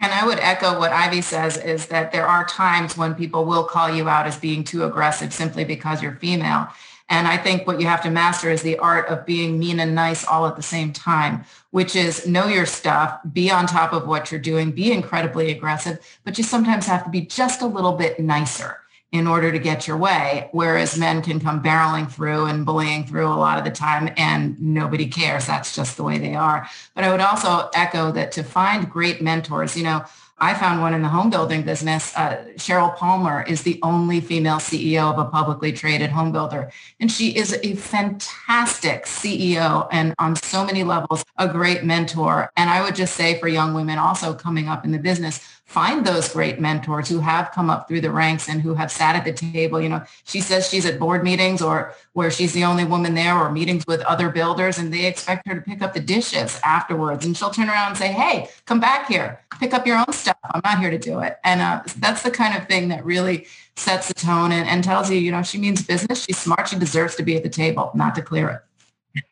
And 0.00 0.12
I 0.12 0.24
would 0.24 0.38
echo 0.38 0.78
what 0.78 0.92
Ivy 0.92 1.22
says 1.22 1.56
is 1.56 1.86
that 1.86 2.12
there 2.12 2.26
are 2.26 2.46
times 2.46 2.96
when 2.96 3.14
people 3.14 3.44
will 3.44 3.64
call 3.64 3.90
you 3.90 4.08
out 4.08 4.26
as 4.26 4.38
being 4.38 4.62
too 4.62 4.84
aggressive 4.84 5.32
simply 5.32 5.64
because 5.64 6.02
you're 6.02 6.16
female. 6.16 6.68
And 7.10 7.26
I 7.26 7.36
think 7.38 7.66
what 7.66 7.80
you 7.80 7.86
have 7.86 8.02
to 8.02 8.10
master 8.10 8.50
is 8.50 8.62
the 8.62 8.78
art 8.78 9.08
of 9.08 9.24
being 9.24 9.58
mean 9.58 9.80
and 9.80 9.94
nice 9.94 10.26
all 10.26 10.46
at 10.46 10.56
the 10.56 10.62
same 10.62 10.92
time, 10.92 11.44
which 11.70 11.96
is 11.96 12.26
know 12.26 12.46
your 12.46 12.66
stuff, 12.66 13.18
be 13.32 13.50
on 13.50 13.66
top 13.66 13.92
of 13.92 14.06
what 14.06 14.30
you're 14.30 14.40
doing, 14.40 14.72
be 14.72 14.92
incredibly 14.92 15.50
aggressive, 15.50 15.98
but 16.22 16.36
you 16.36 16.44
sometimes 16.44 16.86
have 16.86 17.04
to 17.04 17.10
be 17.10 17.22
just 17.22 17.62
a 17.62 17.66
little 17.66 17.94
bit 17.94 18.20
nicer 18.20 18.80
in 19.10 19.26
order 19.26 19.50
to 19.50 19.58
get 19.58 19.86
your 19.86 19.96
way, 19.96 20.48
whereas 20.52 20.98
men 20.98 21.22
can 21.22 21.40
come 21.40 21.62
barreling 21.62 22.10
through 22.10 22.44
and 22.44 22.66
bullying 22.66 23.06
through 23.06 23.26
a 23.26 23.34
lot 23.34 23.58
of 23.58 23.64
the 23.64 23.70
time 23.70 24.12
and 24.18 24.60
nobody 24.60 25.06
cares. 25.06 25.46
That's 25.46 25.74
just 25.74 25.96
the 25.96 26.02
way 26.02 26.18
they 26.18 26.34
are. 26.34 26.68
But 26.94 27.04
I 27.04 27.10
would 27.10 27.20
also 27.20 27.70
echo 27.74 28.12
that 28.12 28.32
to 28.32 28.42
find 28.42 28.90
great 28.90 29.22
mentors, 29.22 29.76
you 29.76 29.84
know, 29.84 30.04
I 30.40 30.54
found 30.54 30.80
one 30.80 30.94
in 30.94 31.02
the 31.02 31.08
home 31.08 31.30
building 31.30 31.62
business. 31.62 32.16
Uh, 32.16 32.44
Sheryl 32.54 32.94
Palmer 32.96 33.42
is 33.42 33.62
the 33.62 33.80
only 33.82 34.20
female 34.20 34.58
CEO 34.58 35.12
of 35.12 35.18
a 35.18 35.24
publicly 35.24 35.72
traded 35.72 36.10
home 36.10 36.30
builder. 36.30 36.70
And 37.00 37.10
she 37.10 37.36
is 37.36 37.58
a 37.64 37.74
fantastic 37.74 39.04
CEO 39.04 39.88
and 39.90 40.14
on 40.18 40.36
so 40.36 40.64
many 40.64 40.84
levels, 40.84 41.24
a 41.38 41.48
great 41.48 41.82
mentor. 41.82 42.52
And 42.56 42.70
I 42.70 42.82
would 42.82 42.94
just 42.94 43.16
say 43.16 43.40
for 43.40 43.48
young 43.48 43.74
women 43.74 43.98
also 43.98 44.32
coming 44.32 44.68
up 44.68 44.84
in 44.84 44.92
the 44.92 44.98
business, 44.98 45.44
find 45.68 46.06
those 46.06 46.32
great 46.32 46.58
mentors 46.58 47.10
who 47.10 47.20
have 47.20 47.52
come 47.52 47.68
up 47.68 47.86
through 47.86 48.00
the 48.00 48.10
ranks 48.10 48.48
and 48.48 48.62
who 48.62 48.74
have 48.74 48.90
sat 48.90 49.14
at 49.14 49.24
the 49.26 49.32
table. 49.34 49.78
You 49.78 49.90
know, 49.90 50.02
she 50.24 50.40
says 50.40 50.66
she's 50.66 50.86
at 50.86 50.98
board 50.98 51.22
meetings 51.22 51.60
or 51.60 51.94
where 52.14 52.30
she's 52.30 52.54
the 52.54 52.64
only 52.64 52.84
woman 52.84 53.14
there 53.14 53.36
or 53.36 53.52
meetings 53.52 53.86
with 53.86 54.00
other 54.00 54.30
builders 54.30 54.78
and 54.78 54.90
they 54.90 55.04
expect 55.04 55.46
her 55.46 55.54
to 55.54 55.60
pick 55.60 55.82
up 55.82 55.92
the 55.92 56.00
dishes 56.00 56.58
afterwards. 56.64 57.26
And 57.26 57.36
she'll 57.36 57.50
turn 57.50 57.68
around 57.68 57.88
and 57.88 57.98
say, 57.98 58.10
hey, 58.10 58.48
come 58.64 58.80
back 58.80 59.08
here, 59.08 59.40
pick 59.60 59.74
up 59.74 59.86
your 59.86 59.98
own 59.98 60.10
stuff. 60.12 60.38
I'm 60.42 60.62
not 60.64 60.78
here 60.78 60.90
to 60.90 60.98
do 60.98 61.20
it. 61.20 61.36
And 61.44 61.60
uh, 61.60 61.82
that's 61.98 62.22
the 62.22 62.30
kind 62.30 62.56
of 62.56 62.66
thing 62.66 62.88
that 62.88 63.04
really 63.04 63.46
sets 63.76 64.08
the 64.08 64.14
tone 64.14 64.52
and, 64.52 64.66
and 64.66 64.82
tells 64.82 65.10
you, 65.10 65.18
you 65.18 65.30
know, 65.30 65.42
she 65.42 65.58
means 65.58 65.84
business. 65.84 66.24
She's 66.24 66.38
smart. 66.38 66.68
She 66.68 66.78
deserves 66.78 67.14
to 67.16 67.22
be 67.22 67.36
at 67.36 67.42
the 67.42 67.50
table, 67.50 67.90
not 67.94 68.14
to 68.14 68.22
clear 68.22 68.48
it. 68.48 68.62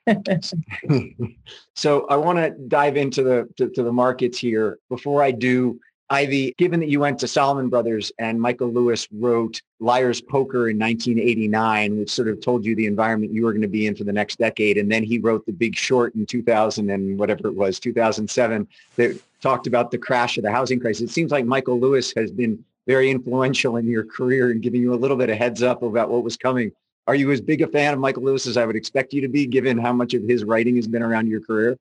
so 1.75 2.07
I 2.09 2.17
want 2.17 2.39
to 2.39 2.51
dive 2.51 2.99
into 2.99 3.23
the 3.23 3.49
to, 3.57 3.71
to, 3.71 3.83
the 3.83 3.93
markets 3.93 4.39
here. 4.39 4.79
Before 4.89 5.23
I 5.23 5.31
do, 5.31 5.81
Ivy, 6.09 6.55
given 6.57 6.79
that 6.81 6.89
you 6.89 7.01
went 7.01 7.19
to 7.19 7.29
Salomon 7.29 7.69
Brothers 7.69 8.13
and 8.19 8.41
Michael 8.41 8.73
Lewis 8.73 9.09
wrote 9.13 9.61
Liar's 9.81 10.21
Poker 10.21 10.69
in 10.69 10.79
1989, 10.79 11.99
which 11.99 12.11
sort 12.11 12.29
of 12.29 12.41
told 12.41 12.65
you 12.65 12.77
the 12.77 12.87
environment 12.87 13.33
you 13.33 13.45
were 13.45 13.53
going 13.53 13.63
to 13.63 13.69
be 13.69 13.89
in 13.89 13.97
for 13.97 14.05
the 14.05 14.13
next 14.13 14.39
decade, 14.39 14.79
and 14.79 14.91
then 14.91 15.03
he 15.03 15.19
wrote 15.19 15.45
The 15.47 15.53
Big 15.53 15.77
Short 15.77 16.15
in 16.15 16.25
2000 16.25 16.91
and 16.91 17.19
whatever 17.19 17.49
it 17.49 17.57
was, 17.57 17.81
2007, 17.81 18.69
that 18.95 19.21
talked 19.41 19.67
about 19.67 19.91
the 19.91 19.99
crash 19.99 20.37
of 20.37 20.45
the 20.45 20.53
housing 20.53 20.79
crisis. 20.79 21.11
It 21.11 21.13
seems 21.13 21.33
like 21.33 21.45
Michael 21.45 21.81
Lewis 21.81 22.13
has 22.17 22.31
been 22.31 22.65
very 22.87 23.11
influential 23.11 23.77
in 23.77 23.89
your 23.89 24.05
career 24.05 24.53
and 24.53 24.63
giving 24.63 24.83
you 24.83 24.95
a 24.95 24.97
little 24.97 25.17
bit 25.17 25.29
of 25.29 25.37
heads 25.37 25.63
up 25.63 25.83
about 25.83 26.09
what 26.09 26.23
was 26.23 26.37
coming. 26.37 26.71
Are 27.09 27.17
you 27.17 27.33
as 27.33 27.41
big 27.41 27.63
a 27.63 27.67
fan 27.67 27.95
of 27.95 27.99
Michael 27.99 28.23
Lewis 28.23 28.47
as 28.47 28.57
I 28.57 28.65
would 28.65 28.77
expect 28.77 29.13
you 29.13 29.21
to 29.23 29.29
be, 29.29 29.45
given 29.47 29.77
how 29.77 29.93
much 29.93 30.15
of 30.15 30.23
his 30.23 30.45
writing 30.45 30.77
has 30.77 30.87
been 30.87 31.03
around 31.03 31.27
your 31.27 31.41
career? 31.41 31.77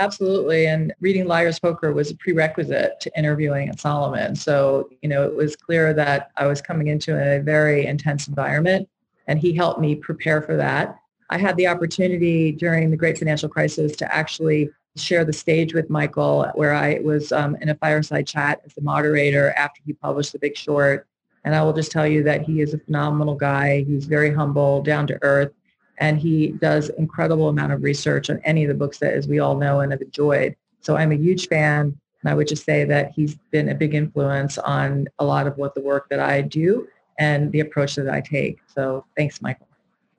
Absolutely. 0.00 0.66
And 0.66 0.94
reading 1.00 1.26
Liar's 1.26 1.58
Poker 1.58 1.92
was 1.92 2.10
a 2.10 2.16
prerequisite 2.16 2.98
to 3.00 3.18
interviewing 3.18 3.68
at 3.68 3.78
Salomon. 3.78 4.34
So, 4.34 4.88
you 5.02 5.10
know, 5.10 5.24
it 5.24 5.36
was 5.36 5.56
clear 5.56 5.92
that 5.92 6.30
I 6.38 6.46
was 6.46 6.62
coming 6.62 6.86
into 6.86 7.12
a 7.14 7.38
very 7.38 7.84
intense 7.84 8.26
environment 8.26 8.88
and 9.26 9.38
he 9.38 9.52
helped 9.52 9.78
me 9.78 9.94
prepare 9.94 10.40
for 10.40 10.56
that. 10.56 10.96
I 11.28 11.36
had 11.36 11.54
the 11.58 11.66
opportunity 11.66 12.50
during 12.50 12.90
the 12.90 12.96
great 12.96 13.18
financial 13.18 13.50
crisis 13.50 13.94
to 13.96 14.12
actually 14.12 14.70
share 14.96 15.22
the 15.22 15.34
stage 15.34 15.74
with 15.74 15.90
Michael 15.90 16.50
where 16.54 16.74
I 16.74 17.00
was 17.04 17.30
um, 17.30 17.54
in 17.56 17.68
a 17.68 17.74
fireside 17.74 18.26
chat 18.26 18.62
as 18.64 18.72
the 18.72 18.80
moderator 18.80 19.52
after 19.52 19.82
he 19.84 19.92
published 19.92 20.32
The 20.32 20.38
Big 20.38 20.56
Short. 20.56 21.06
And 21.44 21.54
I 21.54 21.62
will 21.62 21.74
just 21.74 21.92
tell 21.92 22.06
you 22.06 22.22
that 22.22 22.40
he 22.40 22.62
is 22.62 22.72
a 22.72 22.78
phenomenal 22.78 23.34
guy. 23.34 23.82
He's 23.82 24.06
very 24.06 24.32
humble, 24.32 24.80
down 24.82 25.06
to 25.08 25.18
earth 25.20 25.52
and 26.00 26.18
he 26.18 26.48
does 26.52 26.88
incredible 26.90 27.48
amount 27.48 27.72
of 27.72 27.82
research 27.82 28.30
on 28.30 28.40
any 28.44 28.64
of 28.64 28.68
the 28.68 28.74
books 28.74 28.98
that, 28.98 29.14
as 29.14 29.28
we 29.28 29.38
all 29.38 29.56
know 29.56 29.80
and 29.80 29.92
have 29.92 30.00
enjoyed. 30.00 30.56
So 30.80 30.96
I'm 30.96 31.12
a 31.12 31.16
huge 31.16 31.48
fan, 31.48 31.96
and 32.22 32.30
I 32.30 32.34
would 32.34 32.48
just 32.48 32.64
say 32.64 32.84
that 32.84 33.12
he's 33.12 33.36
been 33.50 33.68
a 33.68 33.74
big 33.74 33.94
influence 33.94 34.58
on 34.58 35.06
a 35.18 35.24
lot 35.24 35.46
of 35.46 35.56
what 35.58 35.74
the 35.74 35.82
work 35.82 36.08
that 36.08 36.20
I 36.20 36.40
do 36.40 36.88
and 37.18 37.52
the 37.52 37.60
approach 37.60 37.94
that 37.96 38.08
I 38.08 38.22
take. 38.22 38.58
So 38.66 39.04
thanks, 39.16 39.40
Michael. 39.42 39.69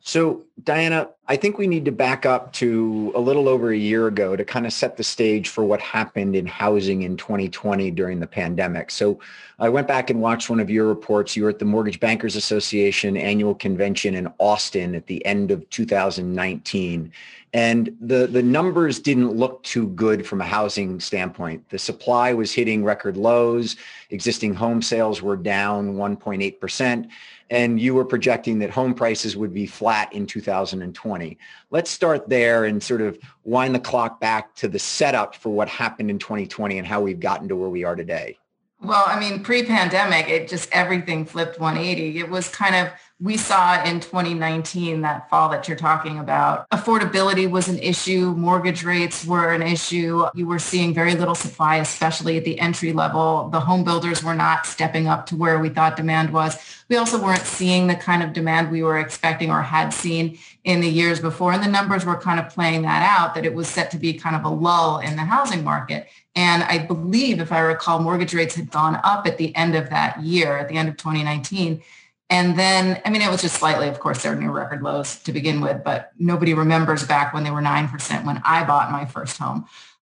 So 0.03 0.43
Diana, 0.63 1.09
I 1.27 1.35
think 1.35 1.57
we 1.57 1.67
need 1.67 1.85
to 1.85 1.91
back 1.91 2.25
up 2.25 2.53
to 2.53 3.11
a 3.15 3.19
little 3.19 3.47
over 3.47 3.71
a 3.71 3.77
year 3.77 4.07
ago 4.07 4.35
to 4.35 4.43
kind 4.43 4.65
of 4.65 4.73
set 4.73 4.97
the 4.97 5.03
stage 5.03 5.49
for 5.49 5.63
what 5.63 5.79
happened 5.79 6.35
in 6.35 6.47
housing 6.47 7.03
in 7.03 7.17
2020 7.17 7.91
during 7.91 8.19
the 8.19 8.27
pandemic. 8.27 8.89
So 8.89 9.19
I 9.59 9.69
went 9.69 9.87
back 9.87 10.09
and 10.09 10.19
watched 10.19 10.49
one 10.49 10.59
of 10.59 10.71
your 10.71 10.87
reports. 10.87 11.35
You 11.35 11.43
were 11.43 11.49
at 11.49 11.59
the 11.59 11.65
Mortgage 11.65 11.99
Bankers 11.99 12.35
Association 12.35 13.15
annual 13.15 13.53
convention 13.53 14.15
in 14.15 14.27
Austin 14.39 14.95
at 14.95 15.05
the 15.05 15.23
end 15.23 15.51
of 15.51 15.69
2019. 15.69 17.11
And 17.53 17.95
the, 17.99 18.27
the 18.27 18.41
numbers 18.41 18.97
didn't 18.99 19.35
look 19.35 19.61
too 19.63 19.87
good 19.89 20.25
from 20.25 20.41
a 20.41 20.45
housing 20.45 20.99
standpoint. 20.99 21.69
The 21.69 21.77
supply 21.77 22.33
was 22.33 22.53
hitting 22.53 22.83
record 22.83 23.17
lows. 23.17 23.75
Existing 24.09 24.55
home 24.55 24.81
sales 24.81 25.21
were 25.21 25.35
down 25.35 25.95
1.8% 25.95 27.09
and 27.51 27.81
you 27.81 27.93
were 27.93 28.05
projecting 28.05 28.59
that 28.59 28.69
home 28.69 28.93
prices 28.93 29.35
would 29.35 29.53
be 29.53 29.65
flat 29.67 30.11
in 30.13 30.25
2020. 30.25 31.37
Let's 31.69 31.91
start 31.91 32.29
there 32.29 32.63
and 32.63 32.81
sort 32.81 33.01
of 33.01 33.19
wind 33.43 33.75
the 33.75 33.79
clock 33.79 34.21
back 34.21 34.55
to 34.55 34.69
the 34.69 34.79
setup 34.79 35.35
for 35.35 35.49
what 35.49 35.67
happened 35.67 36.09
in 36.09 36.17
2020 36.17 36.77
and 36.77 36.87
how 36.87 37.01
we've 37.01 37.19
gotten 37.19 37.49
to 37.49 37.55
where 37.57 37.69
we 37.69 37.83
are 37.83 37.95
today. 37.95 38.39
Well, 38.81 39.03
I 39.05 39.19
mean, 39.19 39.43
pre-pandemic, 39.43 40.27
it 40.29 40.47
just 40.47 40.69
everything 40.71 41.25
flipped 41.25 41.59
180. 41.59 42.19
It 42.19 42.29
was 42.29 42.47
kind 42.47 42.75
of 42.75 42.87
we 43.21 43.37
saw 43.37 43.83
in 43.83 43.99
2019 43.99 45.01
that 45.01 45.29
fall 45.29 45.47
that 45.49 45.67
you're 45.67 45.77
talking 45.77 46.17
about. 46.17 46.67
Affordability 46.71 47.49
was 47.49 47.67
an 47.67 47.77
issue. 47.77 48.33
Mortgage 48.35 48.83
rates 48.83 49.23
were 49.23 49.53
an 49.53 49.61
issue. 49.61 50.25
You 50.33 50.47
were 50.47 50.57
seeing 50.57 50.91
very 50.91 51.13
little 51.13 51.35
supply 51.35 51.77
especially 51.77 52.37
at 52.37 52.45
the 52.45 52.59
entry 52.59 52.93
level. 52.93 53.49
The 53.49 53.59
home 53.59 53.83
builders 53.83 54.23
were 54.23 54.33
not 54.33 54.65
stepping 54.65 55.07
up 55.07 55.27
to 55.27 55.35
where 55.35 55.59
we 55.59 55.69
thought 55.69 55.97
demand 55.97 56.33
was. 56.33 56.57
We 56.89 56.95
also 56.95 57.21
weren't 57.21 57.45
seeing 57.45 57.85
the 57.85 57.95
kind 57.95 58.23
of 58.23 58.33
demand 58.33 58.71
we 58.71 58.81
were 58.81 58.97
expecting 58.97 59.51
or 59.51 59.61
had 59.61 59.93
seen 59.93 60.39
in 60.63 60.81
the 60.81 60.89
years 60.89 61.19
before 61.19 61.53
and 61.53 61.63
the 61.63 61.67
numbers 61.67 62.05
were 62.05 62.17
kind 62.17 62.39
of 62.39 62.49
playing 62.49 62.81
that 62.83 63.03
out 63.03 63.35
that 63.35 63.45
it 63.45 63.53
was 63.53 63.67
set 63.67 63.91
to 63.91 63.97
be 63.97 64.13
kind 64.13 64.35
of 64.35 64.43
a 64.45 64.49
lull 64.49 64.97
in 64.97 65.15
the 65.15 65.23
housing 65.23 65.63
market. 65.63 66.07
And 66.35 66.63
I 66.63 66.79
believe 66.79 67.39
if 67.39 67.51
I 67.51 67.59
recall 67.59 67.99
mortgage 67.99 68.33
rates 68.33 68.55
had 68.55 68.71
gone 68.71 68.99
up 69.03 69.27
at 69.27 69.37
the 69.37 69.55
end 69.55 69.75
of 69.75 69.91
that 69.91 70.21
year 70.21 70.57
at 70.57 70.69
the 70.69 70.75
end 70.75 70.89
of 70.89 70.97
2019 70.97 71.83
and 72.31 72.57
then, 72.57 73.01
I 73.03 73.09
mean, 73.09 73.21
it 73.21 73.29
was 73.29 73.41
just 73.41 73.55
slightly, 73.55 73.89
of 73.89 73.99
course, 73.99 74.23
they're 74.23 74.33
new 74.35 74.51
record 74.51 74.81
lows 74.81 75.17
to 75.23 75.33
begin 75.33 75.59
with, 75.59 75.83
but 75.83 76.13
nobody 76.17 76.53
remembers 76.53 77.05
back 77.05 77.33
when 77.33 77.43
they 77.43 77.51
were 77.51 77.61
9% 77.61 78.25
when 78.25 78.41
I 78.45 78.63
bought 78.63 78.89
my 78.89 79.05
first 79.05 79.37
home. 79.37 79.67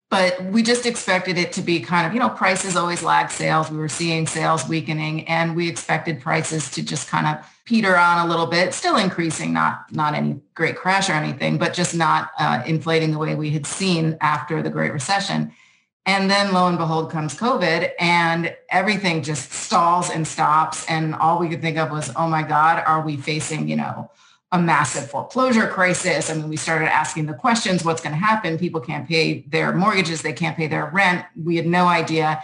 but 0.08 0.44
we 0.44 0.62
just 0.62 0.84
expected 0.84 1.38
it 1.38 1.52
to 1.52 1.62
be 1.62 1.80
kind 1.80 2.06
of, 2.06 2.12
you 2.12 2.20
know, 2.20 2.28
prices 2.28 2.76
always 2.76 3.02
lag 3.02 3.30
sales. 3.30 3.70
We 3.70 3.78
were 3.78 3.88
seeing 3.88 4.26
sales 4.26 4.68
weakening 4.68 5.26
and 5.26 5.56
we 5.56 5.70
expected 5.70 6.20
prices 6.20 6.70
to 6.72 6.82
just 6.82 7.08
kind 7.08 7.26
of 7.26 7.46
peter 7.64 7.96
on 7.96 8.26
a 8.26 8.28
little 8.28 8.46
bit, 8.46 8.74
still 8.74 8.98
increasing, 8.98 9.54
not, 9.54 9.90
not 9.90 10.14
any 10.14 10.38
great 10.54 10.76
crash 10.76 11.08
or 11.08 11.14
anything, 11.14 11.56
but 11.56 11.72
just 11.72 11.94
not 11.94 12.30
uh, 12.38 12.62
inflating 12.66 13.10
the 13.10 13.18
way 13.18 13.34
we 13.34 13.50
had 13.50 13.66
seen 13.66 14.18
after 14.20 14.62
the 14.62 14.68
Great 14.68 14.92
Recession. 14.92 15.50
And 16.04 16.28
then 16.28 16.52
lo 16.52 16.66
and 16.66 16.78
behold 16.78 17.12
comes 17.12 17.34
COVID 17.34 17.92
and 18.00 18.56
everything 18.70 19.22
just 19.22 19.52
stalls 19.52 20.10
and 20.10 20.26
stops. 20.26 20.84
And 20.88 21.14
all 21.14 21.38
we 21.38 21.48
could 21.48 21.60
think 21.60 21.78
of 21.78 21.90
was, 21.90 22.10
oh 22.16 22.26
my 22.26 22.42
God, 22.42 22.82
are 22.86 23.02
we 23.02 23.16
facing, 23.16 23.68
you 23.68 23.76
know, 23.76 24.10
a 24.52 24.60
massive 24.60 25.10
foreclosure 25.10 25.66
crisis. 25.66 26.28
I 26.28 26.34
mean, 26.34 26.48
we 26.48 26.56
started 26.56 26.92
asking 26.92 27.24
the 27.24 27.32
questions, 27.32 27.84
what's 27.84 28.02
going 28.02 28.12
to 28.12 28.18
happen? 28.18 28.58
People 28.58 28.82
can't 28.82 29.08
pay 29.08 29.40
their 29.48 29.72
mortgages. 29.72 30.20
They 30.20 30.34
can't 30.34 30.56
pay 30.56 30.66
their 30.66 30.90
rent. 30.92 31.24
We 31.42 31.56
had 31.56 31.66
no 31.66 31.86
idea. 31.86 32.42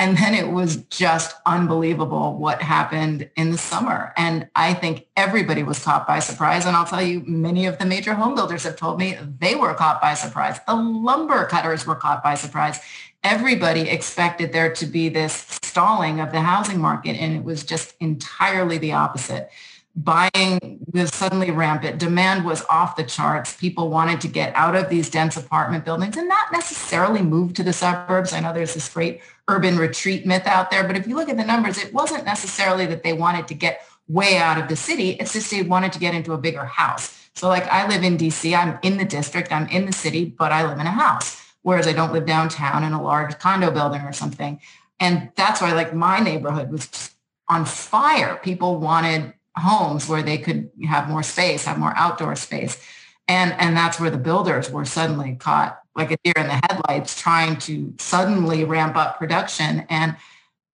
And 0.00 0.16
then 0.16 0.34
it 0.34 0.50
was 0.50 0.76
just 0.84 1.36
unbelievable 1.44 2.34
what 2.38 2.62
happened 2.62 3.28
in 3.36 3.50
the 3.50 3.58
summer. 3.58 4.14
And 4.16 4.48
I 4.56 4.72
think 4.72 5.06
everybody 5.14 5.62
was 5.62 5.84
caught 5.84 6.06
by 6.06 6.20
surprise. 6.20 6.64
And 6.64 6.74
I'll 6.74 6.86
tell 6.86 7.02
you, 7.02 7.22
many 7.26 7.66
of 7.66 7.76
the 7.76 7.84
major 7.84 8.14
home 8.14 8.34
builders 8.34 8.62
have 8.62 8.76
told 8.76 8.98
me 8.98 9.18
they 9.38 9.56
were 9.56 9.74
caught 9.74 10.00
by 10.00 10.14
surprise. 10.14 10.58
The 10.66 10.74
lumber 10.74 11.44
cutters 11.44 11.86
were 11.86 11.96
caught 11.96 12.22
by 12.22 12.34
surprise. 12.34 12.80
Everybody 13.24 13.90
expected 13.90 14.54
there 14.54 14.72
to 14.72 14.86
be 14.86 15.10
this 15.10 15.34
stalling 15.62 16.18
of 16.18 16.32
the 16.32 16.40
housing 16.40 16.80
market. 16.80 17.16
And 17.16 17.36
it 17.36 17.44
was 17.44 17.62
just 17.62 17.94
entirely 18.00 18.78
the 18.78 18.92
opposite 18.92 19.50
buying 19.96 20.78
was 20.92 21.12
suddenly 21.12 21.50
rampant. 21.50 21.98
Demand 21.98 22.44
was 22.44 22.64
off 22.70 22.96
the 22.96 23.04
charts. 23.04 23.56
People 23.56 23.90
wanted 23.90 24.20
to 24.20 24.28
get 24.28 24.54
out 24.54 24.76
of 24.76 24.88
these 24.88 25.10
dense 25.10 25.36
apartment 25.36 25.84
buildings 25.84 26.16
and 26.16 26.28
not 26.28 26.52
necessarily 26.52 27.22
move 27.22 27.54
to 27.54 27.62
the 27.62 27.72
suburbs. 27.72 28.32
I 28.32 28.40
know 28.40 28.52
there's 28.52 28.74
this 28.74 28.88
great 28.88 29.20
urban 29.50 29.76
retreat 29.76 30.24
myth 30.24 30.46
out 30.46 30.70
there, 30.70 30.84
but 30.84 30.96
if 30.96 31.06
you 31.06 31.16
look 31.16 31.28
at 31.28 31.36
the 31.36 31.44
numbers, 31.44 31.78
it 31.78 31.92
wasn't 31.92 32.24
necessarily 32.24 32.86
that 32.86 33.02
they 33.02 33.12
wanted 33.12 33.48
to 33.48 33.54
get 33.54 33.84
way 34.08 34.36
out 34.38 34.58
of 34.58 34.68
the 34.68 34.76
city. 34.76 35.10
It's 35.10 35.32
just 35.32 35.50
they 35.50 35.62
wanted 35.62 35.92
to 35.92 35.98
get 35.98 36.14
into 36.14 36.32
a 36.32 36.38
bigger 36.38 36.64
house. 36.64 37.16
So 37.34 37.48
like 37.48 37.66
I 37.68 37.86
live 37.88 38.02
in 38.02 38.16
DC, 38.16 38.56
I'm 38.56 38.78
in 38.82 38.96
the 38.96 39.04
district, 39.04 39.52
I'm 39.52 39.68
in 39.68 39.86
the 39.86 39.92
city, 39.92 40.24
but 40.24 40.52
I 40.52 40.66
live 40.66 40.78
in 40.78 40.86
a 40.86 40.90
house. 40.90 41.40
Whereas 41.62 41.86
I 41.86 41.92
don't 41.92 42.12
live 42.12 42.26
downtown 42.26 42.84
in 42.84 42.92
a 42.92 43.02
large 43.02 43.38
condo 43.38 43.70
building 43.70 44.02
or 44.02 44.12
something. 44.12 44.60
And 44.98 45.30
that's 45.36 45.60
why 45.60 45.72
like 45.72 45.94
my 45.94 46.20
neighborhood 46.20 46.70
was 46.70 47.14
on 47.48 47.64
fire. 47.64 48.40
People 48.42 48.78
wanted 48.78 49.34
homes 49.56 50.08
where 50.08 50.22
they 50.22 50.38
could 50.38 50.70
have 50.88 51.08
more 51.08 51.22
space, 51.22 51.64
have 51.64 51.78
more 51.78 51.92
outdoor 51.96 52.36
space. 52.36 52.82
And, 53.28 53.52
and 53.58 53.76
that's 53.76 54.00
where 54.00 54.10
the 54.10 54.18
builders 54.18 54.70
were 54.70 54.84
suddenly 54.84 55.36
caught 55.36 55.79
like 55.96 56.10
a 56.10 56.16
deer 56.22 56.34
in 56.36 56.46
the 56.46 56.60
headlights 56.68 57.20
trying 57.20 57.56
to 57.58 57.92
suddenly 57.98 58.64
ramp 58.64 58.96
up 58.96 59.18
production. 59.18 59.84
And, 59.88 60.16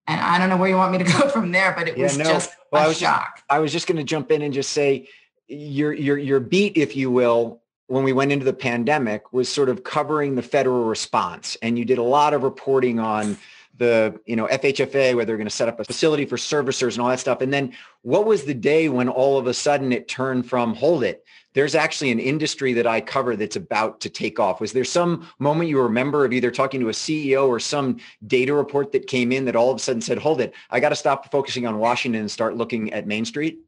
and 0.06 0.20
I 0.20 0.38
don't 0.38 0.48
know 0.48 0.56
where 0.56 0.68
you 0.68 0.76
want 0.76 0.92
me 0.92 0.98
to 0.98 1.04
go 1.20 1.28
from 1.28 1.52
there, 1.52 1.74
but 1.76 1.88
it 1.88 1.96
yeah, 1.96 2.04
was 2.04 2.18
no. 2.18 2.24
just 2.24 2.50
well, 2.70 2.82
a 2.82 2.84
I 2.84 2.88
was 2.88 2.98
shock. 2.98 3.36
Just, 3.36 3.44
I 3.50 3.58
was 3.58 3.72
just 3.72 3.86
going 3.86 3.98
to 3.98 4.04
jump 4.04 4.30
in 4.30 4.42
and 4.42 4.52
just 4.52 4.70
say 4.70 5.08
your, 5.48 5.92
your, 5.92 6.18
your 6.18 6.40
beat, 6.40 6.76
if 6.76 6.96
you 6.96 7.10
will, 7.10 7.62
when 7.88 8.04
we 8.04 8.12
went 8.12 8.32
into 8.32 8.44
the 8.44 8.52
pandemic 8.52 9.32
was 9.32 9.48
sort 9.48 9.68
of 9.68 9.84
covering 9.84 10.34
the 10.34 10.42
federal 10.42 10.84
response. 10.84 11.56
And 11.62 11.78
you 11.78 11.84
did 11.84 11.98
a 11.98 12.02
lot 12.02 12.34
of 12.34 12.42
reporting 12.42 12.98
on 12.98 13.36
the 13.78 14.18
you 14.24 14.36
know 14.36 14.46
FHFA 14.46 15.14
where 15.14 15.24
they're 15.24 15.36
going 15.36 15.46
to 15.46 15.54
set 15.54 15.68
up 15.68 15.78
a 15.80 15.84
facility 15.84 16.24
for 16.24 16.36
servicers 16.36 16.92
and 16.92 17.00
all 17.00 17.08
that 17.08 17.20
stuff. 17.20 17.40
And 17.40 17.52
then 17.52 17.72
what 18.02 18.26
was 18.26 18.44
the 18.44 18.54
day 18.54 18.88
when 18.88 19.08
all 19.08 19.38
of 19.38 19.46
a 19.46 19.54
sudden 19.54 19.92
it 19.92 20.08
turned 20.08 20.48
from 20.48 20.74
hold 20.74 21.04
it? 21.04 21.24
There's 21.56 21.74
actually 21.74 22.10
an 22.10 22.20
industry 22.20 22.74
that 22.74 22.86
I 22.86 23.00
cover 23.00 23.34
that's 23.34 23.56
about 23.56 24.02
to 24.02 24.10
take 24.10 24.38
off. 24.38 24.60
Was 24.60 24.74
there 24.74 24.84
some 24.84 25.26
moment 25.38 25.70
you 25.70 25.80
remember 25.80 26.26
of 26.26 26.34
either 26.34 26.50
talking 26.50 26.80
to 26.80 26.90
a 26.90 26.92
CEO 26.92 27.48
or 27.48 27.58
some 27.58 27.96
data 28.26 28.52
report 28.52 28.92
that 28.92 29.06
came 29.06 29.32
in 29.32 29.46
that 29.46 29.56
all 29.56 29.70
of 29.70 29.76
a 29.76 29.78
sudden 29.78 30.02
said, 30.02 30.18
hold 30.18 30.42
it, 30.42 30.52
I 30.68 30.80
got 30.80 30.90
to 30.90 30.96
stop 30.96 31.32
focusing 31.32 31.66
on 31.66 31.78
Washington 31.78 32.20
and 32.20 32.30
start 32.30 32.58
looking 32.58 32.92
at 32.92 33.06
Main 33.06 33.24
Street? 33.24 33.58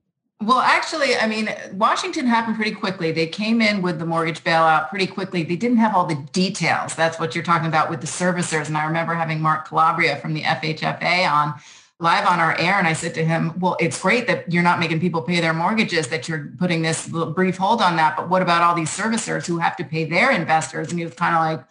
Well, 0.43 0.59
actually, 0.59 1.17
I 1.17 1.27
mean, 1.27 1.49
Washington 1.73 2.27
happened 2.27 2.57
pretty 2.57 2.73
quickly. 2.73 3.11
They 3.11 3.27
came 3.27 3.62
in 3.62 3.81
with 3.81 3.99
the 3.99 4.05
mortgage 4.05 4.45
bailout 4.45 4.91
pretty 4.91 5.07
quickly. 5.07 5.43
They 5.43 5.57
didn't 5.57 5.79
have 5.79 5.97
all 5.97 6.05
the 6.05 6.23
details. 6.33 6.95
That's 6.95 7.19
what 7.19 7.35
you're 7.35 7.43
talking 7.43 7.69
about 7.69 7.89
with 7.89 8.03
the 8.03 8.07
servicers. 8.07 8.69
And 8.69 8.77
I 8.77 8.85
remember 8.85 9.15
having 9.15 9.41
Mark 9.41 9.67
Calabria 9.67 10.17
from 10.17 10.35
the 10.35 10.43
FHFA 10.43 11.27
on 11.29 11.55
live 12.01 12.27
on 12.27 12.39
our 12.39 12.57
air. 12.57 12.75
And 12.75 12.87
I 12.87 12.93
said 12.93 13.15
to 13.15 13.25
him, 13.25 13.59
well, 13.59 13.77
it's 13.81 14.01
great 14.01 14.27
that 14.29 14.53
you're 14.53 14.63
not 14.63 14.79
making 14.79 15.01
people 15.01 15.23
pay 15.23 15.41
their 15.41 15.55
mortgages, 15.55 16.09
that 16.09 16.29
you're 16.29 16.53
putting 16.59 16.83
this 16.83 17.09
brief 17.09 17.57
hold 17.57 17.83
on 17.83 17.97
that. 17.97 18.17
But 18.17 18.29
what 18.29 18.43
about 18.43 18.63
all 18.63 18.75
these 18.75 18.91
servicers 18.91 19.47
who 19.47 19.59
have 19.59 19.77
to 19.77 19.85
pay 19.85 20.05
their 20.05 20.31
investors? 20.31 20.91
And 20.91 20.99
he 20.99 21.05
was 21.05 21.15
kind 21.15 21.35
of 21.35 21.41
like, 21.41 21.67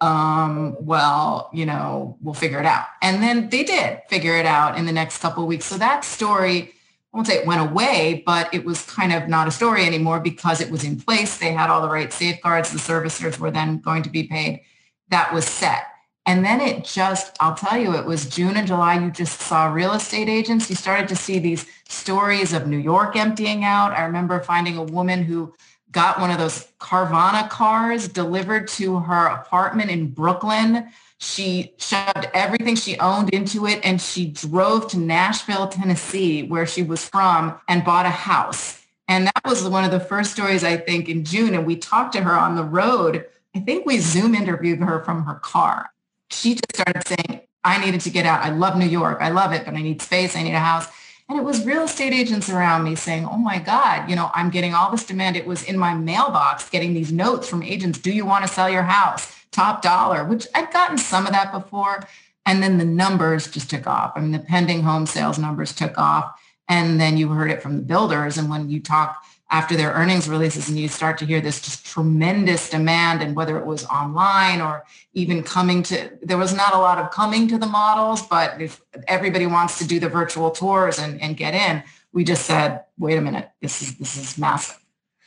um, 0.00 0.76
well, 0.80 1.48
you 1.52 1.64
know, 1.64 2.18
we'll 2.20 2.34
figure 2.34 2.60
it 2.60 2.66
out. 2.66 2.86
And 3.00 3.22
then 3.22 3.48
they 3.48 3.64
did 3.64 4.02
figure 4.08 4.36
it 4.36 4.44
out 4.44 4.76
in 4.76 4.84
the 4.84 4.92
next 4.92 5.18
couple 5.18 5.46
weeks. 5.46 5.64
So 5.64 5.78
that 5.78 6.04
story 6.04 6.74
I 7.14 7.16
won't 7.16 7.28
say 7.28 7.36
it 7.36 7.46
went 7.46 7.60
away, 7.60 8.24
but 8.26 8.52
it 8.52 8.64
was 8.64 8.84
kind 8.86 9.12
of 9.12 9.28
not 9.28 9.46
a 9.46 9.52
story 9.52 9.86
anymore 9.86 10.18
because 10.18 10.60
it 10.60 10.68
was 10.68 10.82
in 10.82 11.00
place. 11.00 11.38
They 11.38 11.52
had 11.52 11.70
all 11.70 11.80
the 11.80 11.88
right 11.88 12.12
safeguards. 12.12 12.72
The 12.72 12.78
servicers 12.78 13.38
were 13.38 13.52
then 13.52 13.78
going 13.78 14.02
to 14.02 14.10
be 14.10 14.24
paid. 14.24 14.62
That 15.10 15.32
was 15.32 15.44
set. 15.44 15.86
And 16.26 16.44
then 16.44 16.60
it 16.60 16.84
just, 16.84 17.36
I'll 17.40 17.54
tell 17.54 17.76
you, 17.76 17.94
it 17.94 18.06
was 18.06 18.28
June 18.28 18.56
and 18.56 18.66
July. 18.66 18.98
You 18.98 19.10
just 19.10 19.40
saw 19.40 19.66
real 19.66 19.92
estate 19.92 20.28
agents. 20.28 20.70
You 20.70 20.76
started 20.76 21.08
to 21.08 21.16
see 21.16 21.38
these 21.38 21.66
stories 21.88 22.52
of 22.52 22.66
New 22.66 22.78
York 22.78 23.14
emptying 23.14 23.64
out. 23.64 23.92
I 23.92 24.04
remember 24.04 24.40
finding 24.40 24.78
a 24.78 24.82
woman 24.82 25.22
who 25.22 25.54
got 25.92 26.18
one 26.18 26.30
of 26.30 26.38
those 26.38 26.66
Carvana 26.80 27.48
cars 27.50 28.08
delivered 28.08 28.68
to 28.68 29.00
her 29.00 29.26
apartment 29.26 29.90
in 29.90 30.08
Brooklyn 30.08 30.88
she 31.24 31.72
shoved 31.78 32.28
everything 32.34 32.76
she 32.76 32.98
owned 32.98 33.30
into 33.30 33.66
it 33.66 33.80
and 33.82 34.00
she 34.00 34.26
drove 34.26 34.88
to 34.88 34.98
Nashville, 34.98 35.68
Tennessee, 35.68 36.42
where 36.42 36.66
she 36.66 36.82
was 36.82 37.08
from 37.08 37.58
and 37.68 37.84
bought 37.84 38.06
a 38.06 38.10
house. 38.10 38.82
And 39.08 39.26
that 39.26 39.42
was 39.44 39.66
one 39.66 39.84
of 39.84 39.90
the 39.90 40.00
first 40.00 40.32
stories, 40.32 40.64
I 40.64 40.76
think, 40.76 41.08
in 41.08 41.24
June. 41.24 41.54
And 41.54 41.66
we 41.66 41.76
talked 41.76 42.12
to 42.14 42.22
her 42.22 42.32
on 42.32 42.56
the 42.56 42.64
road. 42.64 43.24
I 43.54 43.60
think 43.60 43.86
we 43.86 43.98
Zoom 43.98 44.34
interviewed 44.34 44.80
her 44.80 45.02
from 45.02 45.24
her 45.24 45.36
car. 45.36 45.90
She 46.30 46.54
just 46.54 46.74
started 46.74 47.06
saying, 47.06 47.42
I 47.62 47.84
needed 47.84 48.02
to 48.02 48.10
get 48.10 48.26
out. 48.26 48.42
I 48.42 48.50
love 48.50 48.76
New 48.76 48.86
York. 48.86 49.18
I 49.20 49.30
love 49.30 49.52
it, 49.52 49.64
but 49.64 49.74
I 49.74 49.82
need 49.82 50.02
space. 50.02 50.36
I 50.36 50.42
need 50.42 50.54
a 50.54 50.58
house. 50.58 50.86
And 51.28 51.38
it 51.38 51.44
was 51.44 51.64
real 51.64 51.84
estate 51.84 52.12
agents 52.12 52.50
around 52.50 52.84
me 52.84 52.94
saying, 52.94 53.24
oh 53.24 53.38
my 53.38 53.58
God, 53.58 54.10
you 54.10 54.16
know, 54.16 54.30
I'm 54.34 54.50
getting 54.50 54.74
all 54.74 54.90
this 54.90 55.06
demand. 55.06 55.36
It 55.36 55.46
was 55.46 55.62
in 55.62 55.78
my 55.78 55.94
mailbox 55.94 56.68
getting 56.68 56.92
these 56.92 57.12
notes 57.12 57.48
from 57.48 57.62
agents. 57.62 57.98
Do 57.98 58.12
you 58.12 58.26
want 58.26 58.46
to 58.46 58.52
sell 58.52 58.68
your 58.68 58.82
house? 58.82 59.34
top 59.54 59.82
dollar, 59.82 60.24
which 60.24 60.46
I'd 60.54 60.72
gotten 60.72 60.98
some 60.98 61.26
of 61.26 61.32
that 61.32 61.52
before. 61.52 62.06
And 62.44 62.62
then 62.62 62.76
the 62.76 62.84
numbers 62.84 63.50
just 63.50 63.70
took 63.70 63.86
off. 63.86 64.12
I 64.16 64.20
mean, 64.20 64.32
the 64.32 64.40
pending 64.40 64.82
home 64.82 65.06
sales 65.06 65.38
numbers 65.38 65.72
took 65.72 65.96
off. 65.96 66.38
And 66.68 67.00
then 67.00 67.16
you 67.16 67.28
heard 67.28 67.50
it 67.50 67.62
from 67.62 67.76
the 67.76 67.82
builders. 67.82 68.36
And 68.36 68.50
when 68.50 68.68
you 68.68 68.80
talk 68.80 69.24
after 69.50 69.76
their 69.76 69.92
earnings 69.92 70.28
releases 70.28 70.68
and 70.68 70.78
you 70.78 70.88
start 70.88 71.18
to 71.18 71.26
hear 71.26 71.40
this 71.40 71.60
just 71.60 71.86
tremendous 71.86 72.70
demand 72.70 73.22
and 73.22 73.36
whether 73.36 73.58
it 73.58 73.66
was 73.66 73.84
online 73.86 74.60
or 74.60 74.84
even 75.12 75.42
coming 75.42 75.82
to, 75.82 76.10
there 76.22 76.38
was 76.38 76.54
not 76.54 76.74
a 76.74 76.78
lot 76.78 76.98
of 76.98 77.10
coming 77.10 77.46
to 77.48 77.58
the 77.58 77.66
models, 77.66 78.22
but 78.22 78.60
if 78.60 78.80
everybody 79.06 79.46
wants 79.46 79.78
to 79.78 79.86
do 79.86 80.00
the 80.00 80.08
virtual 80.08 80.50
tours 80.50 80.98
and, 80.98 81.20
and 81.20 81.36
get 81.36 81.54
in, 81.54 81.82
we 82.12 82.24
just 82.24 82.46
said, 82.46 82.84
wait 82.98 83.16
a 83.16 83.20
minute, 83.20 83.50
this 83.60 83.82
is, 83.82 83.96
this 83.98 84.16
is 84.16 84.38
massive. 84.38 84.80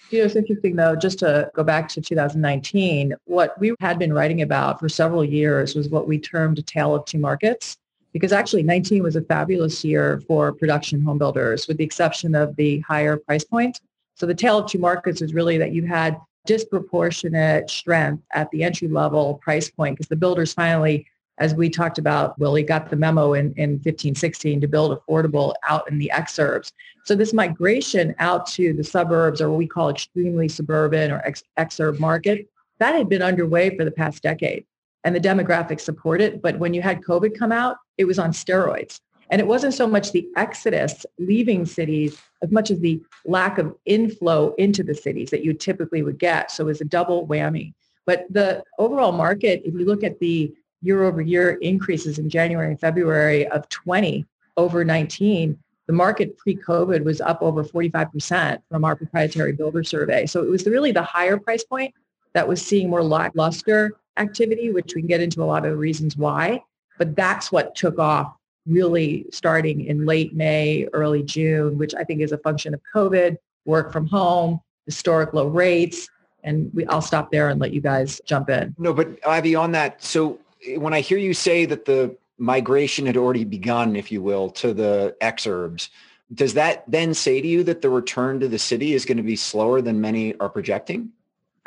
You 0.10 0.20
know, 0.20 0.26
it's 0.26 0.36
interesting 0.36 0.76
though, 0.76 0.96
just 0.96 1.20
to 1.20 1.52
go 1.54 1.64
back 1.64 1.90
to 1.90 2.02
2019, 2.02 3.14
what 3.26 3.60
we 3.60 3.76
had 3.80 4.00
been 4.00 4.14
writing 4.14 4.42
about 4.42 4.80
for 4.80 4.88
several 4.88 5.24
years 5.24 5.76
was 5.76 5.90
what 5.90 6.08
we 6.08 6.18
termed 6.18 6.58
a 6.60 6.62
tale 6.62 6.96
of 6.96 7.06
two 7.06 7.20
markets. 7.20 7.78
Because 8.14 8.32
actually 8.32 8.64
19 8.64 9.04
was 9.04 9.16
a 9.16 9.22
fabulous 9.22 9.84
year 9.84 10.22
for 10.28 10.54
production 10.54 11.02
home 11.02 11.18
builders 11.18 11.68
with 11.68 11.78
the 11.78 11.84
exception 11.84 12.36
of 12.36 12.56
the 12.56 12.80
higher 12.80 13.18
price 13.18 13.44
point. 13.44 13.82
So 14.18 14.26
the 14.26 14.36
tale 14.36 14.60
of 14.60 14.70
two 14.70 14.80
markets 14.80 15.22
is 15.22 15.34
really 15.34 15.58
that 15.58 15.72
you 15.72 15.86
had 15.86 16.18
disproportionate 16.46 17.70
strength 17.70 18.24
at 18.34 18.50
the 18.52 18.64
entry 18.64 18.88
level 18.88 19.36
price 19.36 19.70
point 19.70 19.98
because 19.98 20.08
the 20.08 20.16
builders 20.16 20.54
finally 20.54 21.08
as 21.40 21.54
we 21.54 21.70
talked 21.70 22.00
about, 22.00 22.38
Willie 22.40 22.64
got 22.64 22.90
the 22.90 22.96
memo 22.96 23.34
in, 23.34 23.54
in 23.58 23.80
15, 23.80 24.16
16 24.16 24.62
to 24.62 24.68
build 24.68 24.98
affordable 24.98 25.54
out 25.68 25.90
in 25.90 26.00
the 26.00 26.12
exurbs. 26.14 26.72
So 27.06 27.16
this 27.16 27.34
migration 27.34 28.16
out 28.20 28.48
to 28.54 28.74
the 28.74 28.84
suburbs 28.84 29.40
or 29.40 29.50
what 29.50 29.58
we 29.58 29.68
call 29.68 29.90
extremely 29.90 30.48
suburban 30.50 31.12
or 31.12 31.20
ex- 31.26 31.44
exurb 31.58 32.00
market, 32.00 32.50
that 32.80 32.96
had 32.96 33.08
been 33.08 33.22
underway 33.22 33.76
for 33.78 33.86
the 33.86 33.92
past 33.92 34.24
decade 34.24 34.66
and 35.04 35.16
the 35.16 35.20
demographics 35.20 35.82
support 35.82 36.22
it. 36.22 36.42
But 36.42 36.58
when 36.58 36.74
you 36.74 36.82
had 36.82 37.02
COVID 37.02 37.38
come 37.38 37.52
out, 37.52 37.78
it 37.98 38.06
was 38.06 38.18
on 38.20 38.32
steroids. 38.32 39.00
And 39.30 39.42
it 39.42 39.48
wasn't 39.48 39.74
so 39.74 39.88
much 39.88 40.12
the 40.12 40.28
exodus 40.36 41.06
leaving 41.20 41.66
cities 41.66 42.18
as 42.42 42.52
much 42.52 42.72
as 42.72 42.80
the 42.80 43.02
lack 43.26 43.58
of 43.58 43.76
inflow 43.86 44.54
into 44.56 44.84
the 44.84 44.96
cities 44.96 45.30
that 45.32 45.44
you 45.44 45.54
typically 45.54 46.02
would 46.02 46.18
get. 46.18 46.52
So 46.52 46.64
it 46.64 46.68
was 46.68 46.82
a 46.82 46.86
double 46.86 47.28
whammy. 47.28 47.74
But 48.06 48.26
the 48.30 48.64
overall 48.78 49.12
market, 49.12 49.62
if 49.66 49.74
you 49.74 49.86
look 49.86 50.04
at 50.04 50.20
the 50.20 50.54
year 50.82 51.04
over 51.04 51.22
year 51.22 51.52
increases 51.62 52.20
in 52.20 52.30
January 52.30 52.70
and 52.70 52.80
February 52.80 53.48
of 53.48 53.68
20 53.68 54.26
over 54.56 54.86
19, 54.86 55.58
the 55.88 55.94
market 55.94 56.38
pre-COVID 56.38 57.04
was 57.04 57.20
up 57.22 57.42
over 57.42 57.64
45% 57.64 58.60
from 58.70 58.86
our 58.86 58.96
proprietary 58.96 59.54
builder 59.54 59.84
survey. 59.84 60.26
So 60.26 60.44
it 60.44 60.50
was 60.50 60.66
really 60.66 60.92
the 60.92 61.04
higher 61.04 61.38
price 61.38 61.64
point 61.64 61.94
that 62.34 62.48
was 62.48 62.62
seeing 62.66 62.90
more 62.90 63.04
lackluster 63.04 63.94
activity, 64.18 64.72
which 64.72 64.96
we 64.96 65.02
can 65.02 65.08
get 65.08 65.22
into 65.22 65.42
a 65.42 65.46
lot 65.46 65.66
of 65.66 65.72
the 65.72 65.78
reasons 65.78 66.18
why. 66.18 66.64
But 66.98 67.16
that's 67.16 67.52
what 67.52 67.76
took 67.76 68.00
off 68.00 68.34
really 68.68 69.26
starting 69.32 69.86
in 69.86 70.06
late 70.06 70.36
May, 70.36 70.88
early 70.94 71.24
June, 71.24 71.78
which 71.78 71.96
I 71.96 72.04
think 72.04 72.22
is 72.22 72.32
a 72.32 72.38
function 72.38 72.74
of 72.74 72.82
COVID, 72.94 73.38
work 73.66 73.92
from 73.92 74.08
home, 74.08 74.60
historic 74.86 75.34
low 75.34 75.48
rates. 75.48 76.10
And 76.44 76.72
we, 76.74 76.86
I'll 76.88 77.02
stop 77.02 77.32
there 77.32 77.50
and 77.50 77.60
let 77.60 77.74
you 77.74 77.82
guys 77.82 78.22
jump 78.26 78.50
in. 78.50 78.76
No, 78.78 78.94
but 78.94 79.08
Ivy, 79.26 79.56
on 79.56 79.72
that, 79.72 80.04
so 80.04 80.40
eh, 80.66 80.78
when 80.78 80.94
I 80.94 81.02
hear 81.02 81.18
you 81.18 81.34
say 81.34 81.66
that 81.66 81.86
the 81.86 82.16
migration 82.38 83.06
had 83.06 83.18
already 83.18 83.44
begun, 83.44 83.96
if 83.96 84.12
you 84.12 84.22
will, 84.22 84.50
to 84.52 84.74
the 84.74 85.16
exurbs, 85.22 85.90
does 86.34 86.54
that 86.54 86.84
then 86.88 87.14
say 87.14 87.42
to 87.42 87.48
you 87.48 87.64
that 87.64 87.82
the 87.82 87.90
return 87.90 88.40
to 88.42 88.48
the 88.48 88.60
city 88.60 88.94
is 88.94 89.06
going 89.06 89.18
to 89.18 89.24
be 89.24 89.36
slower 89.36 89.82
than 89.82 90.02
many 90.02 90.38
are 90.40 90.50
projecting? 90.50 91.12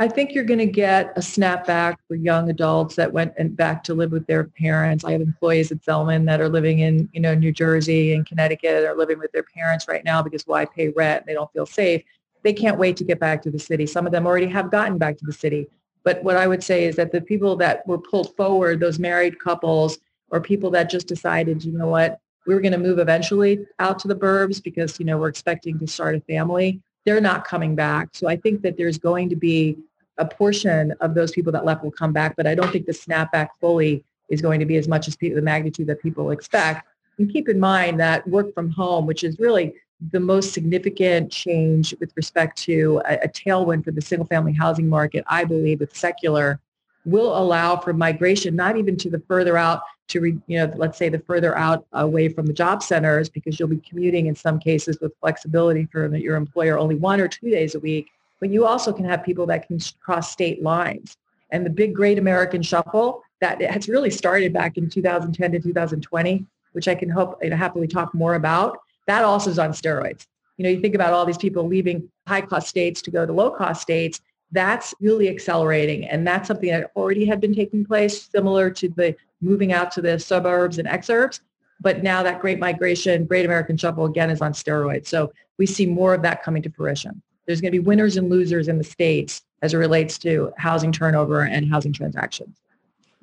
I 0.00 0.08
think 0.08 0.32
you're 0.32 0.44
going 0.44 0.60
to 0.60 0.64
get 0.64 1.12
a 1.16 1.20
snapback 1.20 1.96
for 2.08 2.14
young 2.14 2.48
adults 2.48 2.96
that 2.96 3.12
went 3.12 3.34
and 3.36 3.54
back 3.54 3.84
to 3.84 3.92
live 3.92 4.12
with 4.12 4.26
their 4.26 4.44
parents. 4.44 5.04
I 5.04 5.12
have 5.12 5.20
employees 5.20 5.70
at 5.70 5.82
Zelman 5.82 6.24
that 6.24 6.40
are 6.40 6.48
living 6.48 6.78
in, 6.78 7.10
you 7.12 7.20
know, 7.20 7.34
New 7.34 7.52
Jersey 7.52 8.14
and 8.14 8.24
Connecticut 8.24 8.86
are 8.86 8.96
living 8.96 9.18
with 9.18 9.30
their 9.32 9.42
parents 9.42 9.86
right 9.88 10.02
now 10.02 10.22
because 10.22 10.46
why 10.46 10.64
pay 10.64 10.88
rent? 10.88 11.26
They 11.26 11.34
don't 11.34 11.52
feel 11.52 11.66
safe. 11.66 12.02
They 12.42 12.54
can't 12.54 12.78
wait 12.78 12.96
to 12.96 13.04
get 13.04 13.20
back 13.20 13.42
to 13.42 13.50
the 13.50 13.58
city. 13.58 13.84
Some 13.84 14.06
of 14.06 14.12
them 14.12 14.26
already 14.26 14.46
have 14.46 14.70
gotten 14.70 14.96
back 14.96 15.18
to 15.18 15.26
the 15.26 15.34
city. 15.34 15.68
But 16.02 16.24
what 16.24 16.38
I 16.38 16.46
would 16.46 16.64
say 16.64 16.86
is 16.86 16.96
that 16.96 17.12
the 17.12 17.20
people 17.20 17.54
that 17.56 17.86
were 17.86 17.98
pulled 17.98 18.34
forward, 18.36 18.80
those 18.80 18.98
married 18.98 19.38
couples 19.38 19.98
or 20.30 20.40
people 20.40 20.70
that 20.70 20.88
just 20.88 21.08
decided, 21.08 21.62
you 21.62 21.72
know 21.72 21.88
what, 21.88 22.20
we 22.46 22.54
were 22.54 22.62
going 22.62 22.72
to 22.72 22.78
move 22.78 23.00
eventually 23.00 23.66
out 23.78 23.98
to 23.98 24.08
the 24.08 24.16
burbs 24.16 24.62
because, 24.62 24.98
you 24.98 25.04
know, 25.04 25.18
we're 25.18 25.28
expecting 25.28 25.78
to 25.78 25.86
start 25.86 26.14
a 26.14 26.20
family. 26.20 26.80
They're 27.04 27.20
not 27.20 27.46
coming 27.46 27.74
back. 27.74 28.08
So 28.12 28.28
I 28.28 28.36
think 28.36 28.62
that 28.62 28.78
there's 28.78 28.96
going 28.96 29.28
to 29.28 29.36
be 29.36 29.76
a 30.20 30.26
portion 30.26 30.92
of 31.00 31.14
those 31.14 31.33
people 31.33 31.50
that 31.50 31.64
left 31.64 31.83
will 31.83 31.90
come 31.90 32.12
back, 32.12 32.37
but 32.37 32.46
I 32.46 32.54
don't 32.54 32.70
think 32.70 32.87
the 32.87 32.92
snapback 32.92 33.48
fully 33.61 34.04
is 34.28 34.40
going 34.40 34.61
to 34.61 34.66
be 34.66 34.76
as 34.76 34.87
much 34.87 35.09
as 35.09 35.16
the 35.16 35.40
magnitude 35.40 35.88
that 35.88 36.00
people 36.00 36.30
expect. 36.30 36.87
And 37.18 37.30
keep 37.33 37.48
in 37.48 37.59
mind 37.59 37.98
that 37.98 38.26
work 38.28 38.54
from 38.54 38.70
home, 38.70 39.06
which 39.06 39.24
is 39.24 39.38
really 39.38 39.74
the 40.12 40.20
most 40.20 40.52
significant 40.52 41.33
change 41.33 41.94
with 42.00 42.12
respect 42.16 42.56
to 42.62 43.02
a, 43.06 43.14
a 43.24 43.28
tailwind 43.28 43.85
for 43.85 43.90
the 43.90 44.00
single 44.00 44.26
family 44.26 44.52
housing 44.52 44.88
market, 44.88 45.24
I 45.26 45.44
believe, 45.44 45.80
with 45.80 45.96
secular, 45.96 46.61
will 47.04 47.37
allow 47.37 47.76
for 47.76 47.92
migration, 47.92 48.54
not 48.54 48.76
even 48.76 48.96
to 48.98 49.11
the 49.11 49.20
further 49.26 49.56
out 49.56 49.83
to, 50.09 50.20
re, 50.20 50.38
you 50.46 50.59
know, 50.59 50.72
let's 50.76 50.98
say 50.98 51.09
the 51.09 51.18
further 51.18 51.56
out 51.56 51.87
away 51.92 52.28
from 52.28 52.46
the 52.46 52.52
job 52.52 52.83
centers, 52.83 53.28
because 53.28 53.59
you'll 53.59 53.68
be 53.68 53.78
commuting 53.78 54.26
in 54.26 54.35
some 54.35 54.59
cases 54.59 54.98
with 55.00 55.12
flexibility 55.20 55.87
for 55.87 56.14
your 56.16 56.37
employer 56.37 56.78
only 56.78 56.96
one 56.96 57.20
or 57.20 57.28
two 57.28 57.50
days 57.50 57.74
a 57.74 57.80
week 57.80 58.09
but 58.40 58.50
you 58.50 58.66
also 58.66 58.92
can 58.92 59.05
have 59.05 59.22
people 59.22 59.46
that 59.46 59.66
can 59.66 59.79
cross 60.00 60.33
state 60.33 60.62
lines. 60.62 61.16
And 61.53 61.64
the 61.64 61.70
big 61.70 61.94
great 61.94 62.18
American 62.18 62.62
shuffle 62.62 63.22
that 63.40 63.61
has 63.61 63.88
really 63.88 64.11
started 64.11 64.53
back 64.53 64.76
in 64.76 64.88
2010 64.88 65.53
to 65.53 65.61
2020, 65.61 66.46
which 66.72 66.88
I 66.88 66.94
can 66.94 67.09
hope 67.09 67.38
you 67.42 67.50
know, 67.50 67.57
happily 67.57 67.87
talk 67.87 68.14
more 68.14 68.35
about, 68.35 68.79
that 69.07 69.24
also 69.24 69.50
is 69.50 69.59
on 69.59 69.70
steroids. 69.70 70.26
You 70.57 70.64
know, 70.64 70.70
you 70.70 70.81
think 70.81 70.94
about 70.94 71.12
all 71.12 71.24
these 71.24 71.38
people 71.38 71.66
leaving 71.66 72.11
high 72.26 72.42
cost 72.42 72.68
states 72.68 73.03
to 73.03 73.11
go 73.11 73.24
to 73.26 73.33
low 73.33 73.50
cost 73.50 73.83
states. 73.83 74.20
That's 74.53 74.94
really 75.00 75.29
accelerating. 75.29 76.07
And 76.07 76.26
that's 76.26 76.48
something 76.48 76.70
that 76.70 76.90
already 76.96 77.24
had 77.24 77.40
been 77.40 77.55
taking 77.55 77.85
place, 77.85 78.29
similar 78.31 78.70
to 78.70 78.88
the 78.88 79.16
moving 79.40 79.72
out 79.72 79.90
to 79.92 80.03
the 80.03 80.18
suburbs 80.18 80.79
and 80.79 80.87
exurbs. 80.87 81.40
But 81.81 82.03
now 82.03 82.22
that 82.22 82.40
great 82.40 82.59
migration, 82.59 83.24
great 83.24 83.46
American 83.46 83.76
shuffle 83.76 84.05
again 84.05 84.29
is 84.29 84.42
on 84.42 84.53
steroids. 84.53 85.07
So 85.07 85.33
we 85.57 85.64
see 85.64 85.87
more 85.87 86.12
of 86.12 86.22
that 86.22 86.42
coming 86.42 86.62
to 86.62 86.70
fruition 86.70 87.22
there's 87.50 87.60
going 87.60 87.72
to 87.72 87.78
be 87.80 87.84
winners 87.84 88.16
and 88.16 88.30
losers 88.30 88.68
in 88.68 88.78
the 88.78 88.84
states 88.84 89.42
as 89.60 89.74
it 89.74 89.76
relates 89.76 90.18
to 90.18 90.52
housing 90.56 90.92
turnover 90.92 91.42
and 91.42 91.68
housing 91.68 91.92
transactions. 91.92 92.56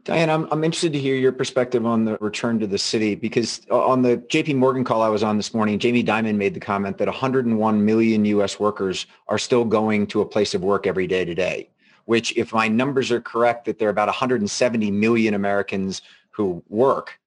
Diane, 0.03 0.29
I'm, 0.29 0.49
I'm 0.51 0.65
interested 0.65 0.91
to 0.91 0.99
hear 0.99 1.15
your 1.15 1.31
perspective 1.31 1.85
on 1.85 2.03
the 2.03 2.17
return 2.19 2.59
to 2.59 2.67
the 2.67 2.77
city 2.77 3.15
because 3.15 3.61
on 3.71 4.01
the 4.01 4.17
JP 4.17 4.55
Morgan 4.55 4.83
call 4.83 5.01
I 5.01 5.07
was 5.07 5.23
on 5.23 5.37
this 5.37 5.53
morning, 5.53 5.79
Jamie 5.79 6.03
Dimon 6.03 6.35
made 6.35 6.53
the 6.53 6.59
comment 6.59 6.97
that 6.97 7.07
101 7.07 7.85
million 7.85 8.25
US 8.25 8.59
workers 8.59 9.05
are 9.29 9.37
still 9.37 9.63
going 9.63 10.05
to 10.07 10.19
a 10.19 10.25
place 10.25 10.53
of 10.53 10.61
work 10.61 10.87
every 10.87 11.07
day 11.07 11.23
today, 11.23 11.69
which 12.03 12.35
if 12.35 12.51
my 12.51 12.67
numbers 12.67 13.11
are 13.11 13.21
correct, 13.21 13.63
that 13.63 13.79
there 13.79 13.87
are 13.87 13.91
about 13.91 14.09
170 14.09 14.91
million 14.91 15.35
Americans 15.35 16.01
who 16.31 16.61
work 16.67 17.17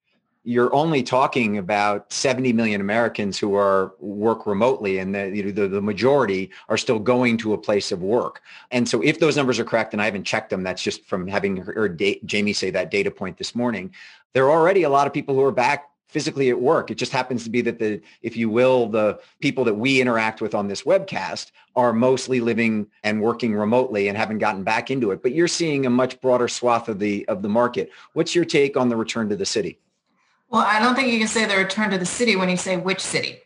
you're 0.43 0.75
only 0.75 1.03
talking 1.03 1.59
about 1.59 2.11
70 2.13 2.53
million 2.55 2.81
Americans 2.81 3.39
who 3.39 3.55
are 3.55 3.93
work 3.99 4.47
remotely 4.47 4.99
and 4.99 5.15
the, 5.15 5.29
you 5.29 5.43
know, 5.43 5.51
the, 5.51 5.69
the 5.69 5.83
majority 5.83 6.51
are 6.69 6.79
still 6.79 6.99
going 6.99 7.37
to 7.39 7.53
a 7.53 7.59
place 7.59 7.93
of 7.93 8.03
work. 8.03 8.41
And 8.71 8.89
so 8.89 9.03
if 9.03 9.21
those 9.21 9.37
numbers 9.37 9.59
are 9.59 9.65
correct, 9.65 9.93
and 9.93 10.01
I 10.01 10.07
haven't 10.07 10.25
checked 10.25 10.49
them, 10.49 10.63
that's 10.63 10.83
just 10.83 11.05
from 11.05 11.27
having 11.27 11.59
heard 11.59 12.03
Jamie 12.25 12.55
say 12.55 12.71
that 12.71 12.91
data 12.91 13.11
point 13.11 13.37
this 13.37 13.55
morning, 13.55 13.93
there 14.33 14.47
are 14.47 14.59
already 14.59 14.85
a 14.85 14.89
lot 14.89 15.07
of 15.07 15.13
people 15.13 15.35
who 15.35 15.45
are 15.45 15.53
back 15.53 15.91
physically 16.09 16.49
at 16.49 16.59
work. 16.59 16.91
It 16.91 16.97
just 16.97 17.13
happens 17.13 17.45
to 17.45 17.51
be 17.51 17.61
that 17.61 17.79
the, 17.79 18.01
if 18.23 18.37
you 18.37 18.49
will, 18.49 18.89
the 18.89 19.21
people 19.41 19.63
that 19.65 19.75
we 19.75 20.01
interact 20.01 20.41
with 20.41 20.55
on 20.55 20.69
this 20.69 20.83
webcast 20.83 21.53
are 21.77 21.93
mostly 21.93 22.41
living 22.41 22.87
and 23.05 23.23
working 23.23 23.55
remotely 23.55 24.09
and 24.09 24.17
haven't 24.17 24.39
gotten 24.39 24.65
back 24.65 24.91
into 24.91 25.13
it. 25.13 25.23
But 25.23 25.33
you're 25.33 25.47
seeing 25.49 25.87
a 25.87 25.91
much 25.91 26.21
broader 26.21 26.49
swath 26.49 26.89
of 26.89 26.99
the 26.99 27.29
of 27.29 27.43
the 27.43 27.49
market. 27.49 27.91
What's 28.15 28.35
your 28.35 28.45
take 28.45 28.77
on 28.77 28.89
the 28.89 28.97
return 28.97 29.29
to 29.29 29.37
the 29.37 29.47
city? 29.47 29.79
Well, 30.51 30.63
I 30.67 30.81
don't 30.81 30.97
think 30.97 31.13
you 31.13 31.19
can 31.21 31.29
say 31.29 31.47
the 31.47 31.57
return 31.57 31.91
to 31.91 31.99
the 31.99 32.05
city 32.05 32.35
when 32.35 32.49
you 32.49 32.57
say 32.57 32.77
which 32.77 33.01
city. 33.01 33.39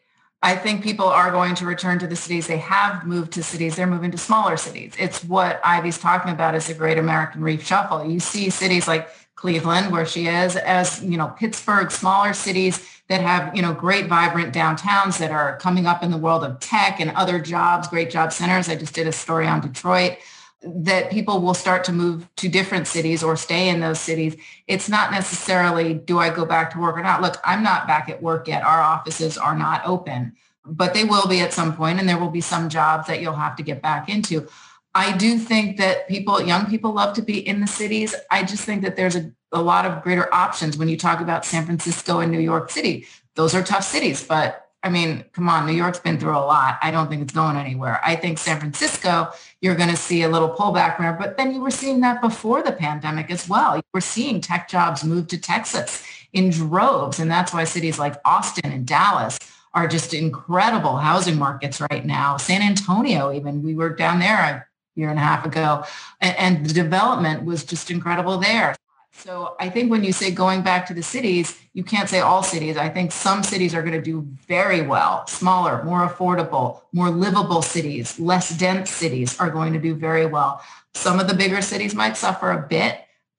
I 0.43 0.57
think 0.57 0.83
people 0.83 1.07
are 1.07 1.31
going 1.31 1.55
to 1.57 1.67
return 1.67 1.99
to 1.99 2.07
the 2.07 2.17
cities. 2.17 2.47
They 2.47 2.59
have 2.59 3.07
moved 3.07 3.33
to 3.33 3.43
cities. 3.43 3.77
They're 3.77 3.87
moving 3.87 4.11
to 4.11 4.19
smaller 4.19 4.57
cities. 4.57 4.95
It's 4.99 5.23
what 5.23 5.61
Ivy's 5.65 5.99
talking 5.99 6.33
about 6.33 6.55
as 6.55 6.69
a 6.71 6.75
great 6.75 6.97
American 6.99 7.43
reef 7.43 7.67
shuffle. 7.67 8.11
You 8.11 8.21
see 8.21 8.49
cities 8.49 8.89
like 8.89 9.09
Cleveland, 9.35 9.93
where 9.93 10.07
she 10.07 10.29
is, 10.29 10.57
as, 10.57 11.03
you 11.03 11.19
know, 11.19 11.29
Pittsburgh, 11.29 11.91
smaller 11.91 12.33
cities 12.33 12.87
that 13.09 13.21
have, 13.21 13.55
you 13.55 13.61
know, 13.61 13.75
great 13.75 14.07
vibrant 14.07 14.55
downtowns 14.55 15.19
that 15.19 15.31
are 15.31 15.59
coming 15.59 15.87
up 15.87 16.03
in 16.03 16.11
the 16.11 16.17
world 16.17 16.43
of 16.43 16.59
tech 16.61 17.01
and 17.01 17.11
other 17.11 17.39
jobs, 17.39 17.89
great 17.89 18.11
job 18.11 18.33
centers. 18.33 18.71
I 18.71 18.77
just 18.77 18.95
did 18.95 19.07
a 19.07 19.13
story 19.13 19.47
on 19.47 19.61
Detroit 19.61 20.17
that 20.67 21.11
people 21.11 21.41
will 21.41 21.55
start 21.55 21.85
to 21.85 21.93
move 21.93 22.29
to 22.37 22.49
different 22.49 22.87
cities 22.87 23.23
or 23.23 23.37
stay 23.37 23.69
in 23.69 23.81
those 23.81 24.01
cities. 24.01 24.37
It's 24.67 24.89
not 24.89 25.11
necessarily, 25.11 25.95
do 25.95 26.19
I 26.19 26.31
go 26.31 26.45
back 26.45 26.73
to 26.73 26.79
work 26.79 26.97
or 26.97 27.03
not? 27.03 27.23
Look, 27.23 27.37
I'm 27.45 27.63
not 27.63 27.87
back 27.87 28.09
at 28.09 28.23
work 28.23 28.49
yet. 28.49 28.63
Our 28.63 28.81
offices 28.81 29.37
are 29.37 29.57
not 29.57 29.87
open, 29.87 30.35
but 30.65 30.95
they 30.95 31.05
will 31.05 31.27
be 31.29 31.41
at 31.41 31.53
some 31.53 31.77
point 31.77 32.01
and 32.01 32.09
there 32.09 32.19
will 32.19 32.31
be 32.31 32.41
some 32.41 32.69
jobs 32.69 33.07
that 33.09 33.21
you'll 33.21 33.35
have 33.35 33.57
to 33.57 33.63
get 33.63 33.83
back 33.83 34.09
into. 34.09 34.49
I 34.95 35.17
do 35.17 35.39
think 35.39 35.77
that 35.79 36.09
people, 36.09 36.41
young 36.41 36.67
people 36.67 36.93
love 36.93 37.15
to 37.17 37.23
be 37.23 37.47
in 37.47 37.61
the 37.61 37.67
cities. 37.67 38.15
I 38.31 38.45
just 38.45 38.65
think 38.65 38.83
that 38.83 38.97
there's 38.97 39.17
a, 39.17 39.31
a 39.53 39.61
lot 39.61 39.87
of 39.87 40.03
greater 40.03 40.33
options 40.33 40.77
when 40.77 40.89
you 40.89 40.97
talk 40.97 41.21
about 41.21 41.45
San 41.45 41.65
Francisco 41.65 42.21
and 42.21 42.31
New 42.31 42.41
York 42.41 42.71
City. 42.71 43.07
Those 43.35 43.55
are 43.55 43.63
tough 43.63 43.85
cities, 43.85 44.25
but 44.25 44.64
I 44.85 44.91
mean, 44.91 45.25
come 45.33 45.49
on, 45.49 45.67
New 45.67 45.73
York's 45.73 45.99
been 45.99 46.21
through 46.21 46.37
a 46.37 46.45
lot. 46.45 46.79
I 46.83 46.91
don't 46.91 47.09
think 47.09 47.23
it's 47.23 47.33
going 47.33 47.57
anywhere. 47.57 48.01
I 48.05 48.17
think 48.17 48.37
San 48.37 48.61
Francisco, 48.61 49.31
you're 49.63 49.75
going 49.75 49.89
to 49.89 49.97
see 49.97 50.23
a 50.23 50.29
little 50.29 50.51
pullback 50.51 50.99
there, 50.99 51.15
but 51.15 51.39
then 51.39 51.55
you 51.55 51.63
were 51.63 51.71
seeing 51.71 52.01
that 52.01 52.21
before 52.21 52.63
the 52.63 52.73
pandemic 52.73 53.31
as 53.31 53.49
well. 53.49 53.77
You 53.77 53.83
were 53.95 54.03
seeing 54.03 54.43
tech 54.43 54.69
jobs 54.69 55.03
move 55.03 55.27
to 55.29 55.39
Texas 55.39 56.07
in 56.35 56.51
droves. 56.51 57.19
And 57.19 57.31
that's 57.31 57.55
why 57.55 57.65
cities 57.65 57.99
like 57.99 58.17
Austin 58.27 58.71
and 58.71 58.87
Dallas 58.87 59.39
are 59.73 59.89
just 59.89 60.13
incredible 60.13 60.97
housing 60.97 61.39
markets 61.39 61.81
right 61.91 62.05
now. 62.05 62.37
San 62.37 62.61
Antonio, 62.61 63.33
even, 63.33 63.63
we 63.63 63.75
were 63.75 63.91
down 63.91 64.19
there 64.19 64.39
a 64.39 64.67
year 64.97 65.09
and 65.09 65.19
a 65.19 65.23
half 65.23 65.47
ago, 65.47 65.85
and, 66.21 66.37
and 66.37 66.67
the 66.67 66.75
development 66.75 67.45
was 67.45 67.65
just 67.65 67.91
incredible 67.91 68.39
there. 68.39 68.77
So 69.17 69.55
I 69.61 69.71
think 69.71 69.91
when 69.91 70.05
you 70.05 70.13
say 70.13 70.31
going 70.31 70.63
back 70.63 70.87
to 70.87 70.95
the 70.95 71.03
cities, 71.03 71.59
you 71.73 71.85
can't 71.85 72.09
say 72.09 72.21
all 72.21 72.43
cities. 72.43 72.77
I 72.77 72.89
think 72.89 73.13
some 73.13 73.43
cities 73.43 73.75
are 73.75 73.81
going 73.81 73.95
to 73.95 74.03
do 74.03 74.27
very 74.47 74.83
well. 74.83 75.27
Smaller, 75.29 75.83
more 75.85 76.07
affordable, 76.07 76.81
more 76.93 77.11
livable 77.11 77.63
cities, 77.63 78.19
less 78.19 78.57
dense 78.59 78.91
cities 78.91 79.39
are 79.39 79.51
going 79.51 79.73
to 79.73 79.79
do 79.79 79.95
very 79.95 80.27
well. 80.27 80.61
Some 80.95 81.21
of 81.21 81.29
the 81.29 81.35
bigger 81.35 81.63
cities 81.63 81.95
might 81.95 82.17
suffer 82.17 82.51
a 82.51 82.67
bit. 82.67 82.99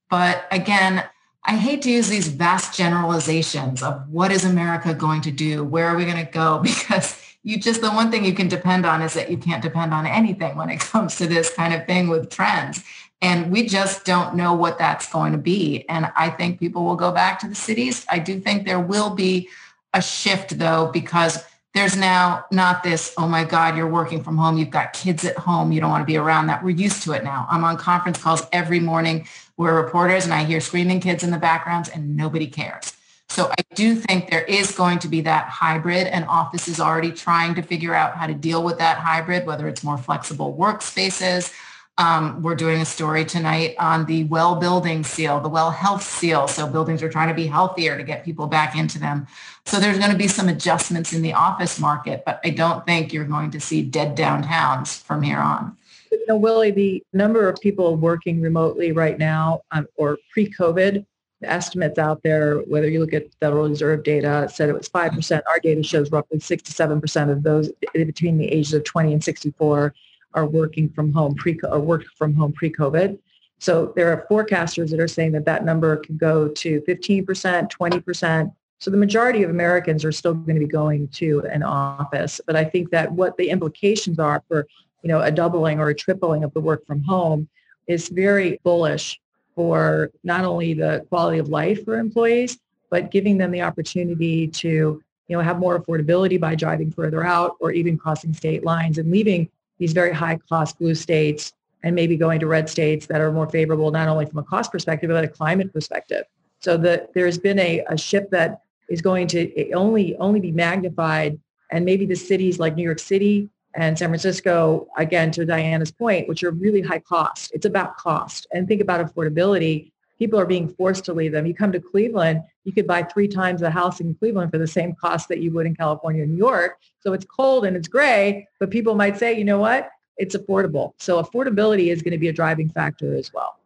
But 0.09 0.47
again, 0.49 1.03
I 1.43 1.55
hate 1.55 1.83
to 1.83 1.91
use 1.91 2.07
these 2.07 2.29
vast 2.29 2.75
generalizations 2.75 3.83
of 3.83 4.09
what 4.09 4.31
is 4.31 4.45
America 4.45 4.93
going 4.93 5.21
to 5.21 5.31
do? 5.31 5.63
Where 5.63 5.87
are 5.87 5.95
we 5.95 6.05
going 6.05 6.25
to 6.25 6.31
go? 6.31 6.59
Because 6.63 7.21
you 7.43 7.59
just, 7.59 7.81
the 7.81 7.91
one 7.91 8.09
thing 8.09 8.25
you 8.25 8.33
can 8.33 8.47
depend 8.47 8.87
on 8.87 9.03
is 9.03 9.13
that 9.13 9.29
you 9.29 9.37
can't 9.37 9.61
depend 9.61 9.93
on 9.93 10.07
anything 10.07 10.57
when 10.57 10.71
it 10.71 10.79
comes 10.79 11.15
to 11.17 11.27
this 11.27 11.53
kind 11.53 11.75
of 11.75 11.85
thing 11.85 12.07
with 12.07 12.31
trends. 12.31 12.83
And 13.21 13.51
we 13.51 13.67
just 13.67 14.05
don't 14.05 14.35
know 14.35 14.53
what 14.53 14.77
that's 14.77 15.11
going 15.11 15.31
to 15.31 15.37
be. 15.37 15.85
And 15.89 16.11
I 16.15 16.29
think 16.29 16.59
people 16.59 16.83
will 16.83 16.95
go 16.95 17.11
back 17.11 17.39
to 17.39 17.47
the 17.47 17.55
cities. 17.55 18.05
I 18.09 18.19
do 18.19 18.39
think 18.39 18.65
there 18.65 18.79
will 18.79 19.09
be 19.09 19.49
a 19.93 20.01
shift 20.01 20.59
though, 20.59 20.89
because 20.93 21.43
there's 21.73 21.97
now 21.97 22.45
not 22.51 22.83
this, 22.83 23.13
oh 23.17 23.27
my 23.27 23.43
God, 23.43 23.75
you're 23.75 23.87
working 23.87 24.23
from 24.23 24.37
home. 24.37 24.57
You've 24.57 24.69
got 24.69 24.93
kids 24.93 25.25
at 25.25 25.37
home. 25.37 25.71
You 25.71 25.81
don't 25.81 25.89
want 25.89 26.01
to 26.01 26.05
be 26.05 26.17
around 26.17 26.47
that. 26.47 26.63
We're 26.63 26.69
used 26.69 27.03
to 27.03 27.13
it 27.13 27.23
now. 27.23 27.45
I'm 27.49 27.63
on 27.63 27.77
conference 27.77 28.21
calls 28.21 28.43
every 28.53 28.79
morning. 28.79 29.27
We're 29.57 29.81
reporters 29.81 30.23
and 30.23 30.33
I 30.33 30.43
hear 30.43 30.61
screaming 30.61 30.99
kids 30.99 31.23
in 31.23 31.31
the 31.31 31.37
backgrounds 31.37 31.89
and 31.89 32.15
nobody 32.15 32.47
cares. 32.47 32.93
So 33.27 33.49
I 33.49 33.63
do 33.73 33.95
think 33.95 34.29
there 34.29 34.43
is 34.43 34.71
going 34.71 34.99
to 34.99 35.07
be 35.09 35.19
that 35.21 35.49
hybrid 35.49 36.07
and 36.07 36.25
office 36.25 36.67
is 36.67 36.79
already 36.79 37.11
trying 37.11 37.55
to 37.55 37.61
figure 37.61 37.93
out 37.93 38.15
how 38.15 38.27
to 38.27 38.33
deal 38.33 38.63
with 38.63 38.77
that 38.77 38.97
hybrid, 38.97 39.45
whether 39.45 39.67
it's 39.67 39.83
more 39.83 39.97
flexible 39.97 40.55
workspaces, 40.57 41.53
Um, 41.97 42.41
we're 42.41 42.55
doing 42.55 42.81
a 42.81 42.85
story 42.85 43.23
tonight 43.23 43.75
on 43.79 44.05
the 44.05 44.25
well 44.25 44.55
building 44.55 45.03
seal, 45.03 45.39
the 45.39 45.47
well 45.47 45.71
health 45.71 46.03
seal. 46.03 46.47
So 46.47 46.67
buildings 46.67 47.01
are 47.01 47.09
trying 47.09 47.29
to 47.29 47.33
be 47.33 47.47
healthier 47.47 47.97
to 47.97 48.03
get 48.03 48.25
people 48.25 48.47
back 48.47 48.75
into 48.75 48.99
them. 48.99 49.27
So 49.65 49.79
there's 49.79 49.97
going 49.97 50.11
to 50.11 50.17
be 50.17 50.27
some 50.27 50.49
adjustments 50.49 51.13
in 51.13 51.21
the 51.21 51.33
office 51.33 51.79
market, 51.79 52.23
but 52.25 52.41
I 52.43 52.49
don't 52.49 52.85
think 52.85 53.13
you're 53.13 53.23
going 53.23 53.49
to 53.51 53.61
see 53.61 53.81
dead 53.81 54.17
downtowns 54.17 55.01
from 55.03 55.21
here 55.21 55.39
on. 55.39 55.77
You 56.11 56.25
know, 56.27 56.37
Willie, 56.37 56.71
the 56.71 57.03
number 57.13 57.47
of 57.47 57.59
people 57.61 57.95
working 57.95 58.41
remotely 58.41 58.91
right 58.91 59.17
now 59.17 59.61
um, 59.71 59.87
or 59.95 60.17
pre-COVID, 60.31 61.05
the 61.41 61.49
estimates 61.49 61.97
out 61.97 62.21
there, 62.23 62.59
whether 62.59 62.89
you 62.89 62.99
look 62.99 63.13
at 63.13 63.33
Federal 63.39 63.69
Reserve 63.69 64.03
data, 64.03 64.49
said 64.53 64.69
it 64.69 64.73
was 64.73 64.89
5%. 64.89 65.41
Our 65.49 65.59
data 65.59 65.83
shows 65.83 66.11
roughly 66.11 66.39
67% 66.39 67.31
of 67.31 67.43
those 67.43 67.71
between 67.93 68.37
the 68.37 68.47
ages 68.47 68.73
of 68.73 68.83
20 68.83 69.13
and 69.13 69.23
64 69.23 69.93
are 70.35 70.45
working 70.45 70.89
from 70.89 71.11
home 71.11 71.33
pre 71.33 71.59
or 71.63 71.79
worked 71.79 72.09
from 72.17 72.35
home 72.35 72.53
pre-COVID. 72.53 73.17
So 73.59 73.93
there 73.95 74.11
are 74.11 74.27
forecasters 74.29 74.91
that 74.91 74.99
are 74.99 75.07
saying 75.07 75.31
that 75.31 75.45
that 75.45 75.65
number 75.65 75.97
could 75.97 76.17
go 76.17 76.49
to 76.49 76.81
15%, 76.81 77.25
20%. 77.71 78.53
So 78.79 78.91
the 78.91 78.97
majority 78.97 79.43
of 79.43 79.49
Americans 79.49 80.03
are 80.03 80.11
still 80.11 80.33
going 80.33 80.55
to 80.55 80.65
be 80.65 80.71
going 80.71 81.07
to 81.09 81.39
an 81.49 81.63
office. 81.63 82.41
But 82.45 82.57
I 82.57 82.65
think 82.65 82.91
that 82.91 83.11
what 83.11 83.37
the 83.37 83.49
implications 83.49 84.19
are 84.19 84.43
for, 84.47 84.67
you 85.01 85.07
know, 85.07 85.21
a 85.21 85.31
doubling 85.31 85.79
or 85.79 85.89
a 85.89 85.95
tripling 85.95 86.43
of 86.43 86.53
the 86.53 86.59
work 86.59 86.85
from 86.85 87.01
home 87.03 87.47
is 87.87 88.09
very 88.09 88.59
bullish 88.63 89.19
for 89.55 90.11
not 90.23 90.43
only 90.43 90.73
the 90.73 91.05
quality 91.07 91.39
of 91.39 91.47
life 91.47 91.85
for 91.85 91.97
employees, 91.97 92.59
but 92.89 93.09
giving 93.09 93.37
them 93.37 93.51
the 93.51 93.61
opportunity 93.61 94.47
to, 94.47 94.67
you 94.67 95.35
know, 95.35 95.39
have 95.39 95.59
more 95.59 95.79
affordability 95.79 96.39
by 96.39 96.55
driving 96.55 96.91
further 96.91 97.23
out 97.23 97.55
or 97.61 97.71
even 97.71 97.97
crossing 97.97 98.33
state 98.33 98.65
lines 98.65 98.97
and 98.97 99.09
leaving 99.09 99.49
these 99.79 99.93
very 99.93 100.13
high 100.13 100.37
cost 100.49 100.79
blue 100.79 100.95
states 100.95 101.53
and 101.83 101.95
maybe 101.95 102.17
going 102.17 102.39
to 102.39 102.47
red 102.47 102.69
states 102.69 103.05
that 103.07 103.21
are 103.21 103.31
more 103.31 103.47
favorable, 103.47 103.91
not 103.91 104.07
only 104.07 104.25
from 104.25 104.39
a 104.39 104.43
cost 104.43 104.71
perspective, 104.71 105.09
but 105.09 105.23
a 105.23 105.27
climate 105.27 105.71
perspective. 105.71 106.23
So 106.59 106.77
the, 106.77 107.07
there's 107.13 107.37
been 107.37 107.59
a, 107.59 107.83
a 107.89 107.97
shift 107.97 108.31
that 108.31 108.61
is 108.89 109.01
going 109.01 109.27
to 109.27 109.71
only, 109.73 110.15
only 110.17 110.39
be 110.39 110.51
magnified. 110.51 111.39
And 111.71 111.85
maybe 111.85 112.05
the 112.05 112.15
cities 112.15 112.59
like 112.59 112.75
New 112.75 112.83
York 112.83 112.99
City 112.99 113.49
and 113.75 113.97
San 113.97 114.09
Francisco, 114.09 114.87
again, 114.97 115.31
to 115.31 115.45
Diana's 115.45 115.91
point, 115.91 116.27
which 116.27 116.43
are 116.43 116.51
really 116.51 116.81
high 116.81 116.99
cost. 116.99 117.51
It's 117.53 117.65
about 117.65 117.97
cost. 117.97 118.47
And 118.51 118.67
think 118.67 118.81
about 118.81 119.05
affordability 119.05 119.91
people 120.17 120.39
are 120.39 120.45
being 120.45 120.67
forced 120.67 121.05
to 121.05 121.13
leave 121.13 121.31
them. 121.31 121.45
You 121.45 121.53
come 121.53 121.71
to 121.71 121.79
Cleveland, 121.79 122.41
you 122.63 122.73
could 122.73 122.87
buy 122.87 123.03
three 123.03 123.27
times 123.27 123.61
a 123.61 123.69
house 123.69 123.99
in 123.99 124.15
Cleveland 124.15 124.51
for 124.51 124.57
the 124.57 124.67
same 124.67 124.93
cost 124.95 125.29
that 125.29 125.39
you 125.39 125.51
would 125.51 125.65
in 125.65 125.75
California 125.75 126.23
or 126.23 126.25
New 126.25 126.37
York. 126.37 126.79
So 126.99 127.13
it's 127.13 127.25
cold 127.25 127.65
and 127.65 127.75
it's 127.75 127.87
gray, 127.87 128.47
but 128.59 128.69
people 128.69 128.95
might 128.95 129.17
say, 129.17 129.37
you 129.37 129.43
know 129.43 129.59
what? 129.59 129.89
It's 130.17 130.35
affordable. 130.35 130.93
So 130.97 131.21
affordability 131.21 131.91
is 131.91 132.01
going 132.01 132.13
to 132.13 132.17
be 132.17 132.29
a 132.29 132.33
driving 132.33 132.69
factor 132.69 133.15
as 133.15 133.33
well. 133.33 133.59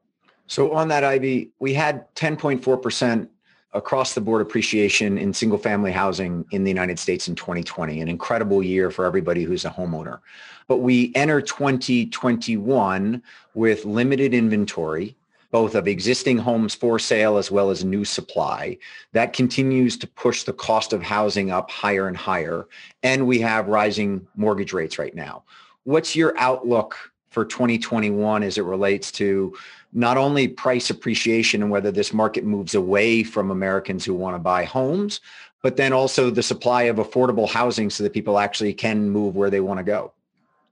So 0.48 0.74
on 0.74 0.88
that, 0.88 1.04
Ivy, 1.04 1.52
we 1.60 1.74
had 1.74 2.14
10.4% 2.16 3.30
across 3.74 4.16
the 4.16 4.22
board 4.22 4.42
appreciation 4.42 5.20
in 5.20 5.32
single 5.32 5.60
family 5.60 5.92
housing 5.92 6.44
in 6.52 6.64
the 6.64 6.72
United 6.72 6.98
States 6.98 7.28
in 7.28 7.36
2020, 7.36 8.02
an 8.02 8.08
incredible 8.08 8.64
year 8.64 8.90
for 8.90 9.06
everybody 9.06 9.44
who's 9.44 9.64
a 9.64 9.70
homeowner. 9.70 10.20
But 10.68 10.78
we 10.78 11.12
enter 11.14 11.40
2021 11.40 13.22
with 13.54 13.86
limited 13.86 14.34
inventory 14.34 15.16
both 15.52 15.76
of 15.76 15.88
existing 15.88 16.38
homes 16.38 16.76
for 16.76 17.00
sale 17.00 17.38
as 17.38 17.50
well 17.50 17.70
as 17.70 17.84
new 17.84 18.06
supply. 18.06 18.78
That 19.14 19.34
continues 19.34 19.98
to 19.98 20.08
push 20.08 20.44
the 20.44 20.54
cost 20.54 20.94
of 20.94 21.02
housing 21.02 21.52
up 21.52 21.72
higher 21.72 22.08
and 22.08 22.18
higher. 22.18 22.68
And 23.04 23.26
we 23.26 23.40
have 23.40 23.68
rising 23.68 24.28
mortgage 24.36 24.74
rates 24.74 25.00
right 25.00 25.16
now. 25.16 25.44
What's 25.84 26.16
your 26.16 26.38
outlook 26.38 26.98
for 27.30 27.46
2021 27.46 28.44
as 28.44 28.58
it 28.58 28.64
relates 28.64 29.12
to 29.14 29.56
not 29.94 30.18
only 30.18 30.48
price 30.48 30.90
appreciation 30.90 31.64
and 31.64 31.72
whether 31.72 31.92
this 31.92 32.14
market 32.14 32.44
moves 32.44 32.76
away 32.76 33.24
from 33.24 33.50
Americans 33.50 34.06
who 34.06 34.14
want 34.14 34.36
to 34.36 34.40
buy 34.40 34.64
homes, 34.64 35.20
but 35.62 35.78
then 35.78 35.94
also 35.94 36.30
the 36.30 36.44
supply 36.44 36.84
of 36.84 36.98
affordable 36.98 37.50
housing 37.50 37.90
so 37.90 38.04
that 38.04 38.14
people 38.14 38.40
actually 38.40 38.74
can 38.74 39.10
move 39.10 39.36
where 39.36 39.50
they 39.50 39.60
want 39.60 39.80
to 39.80 39.84
go? 39.84 40.14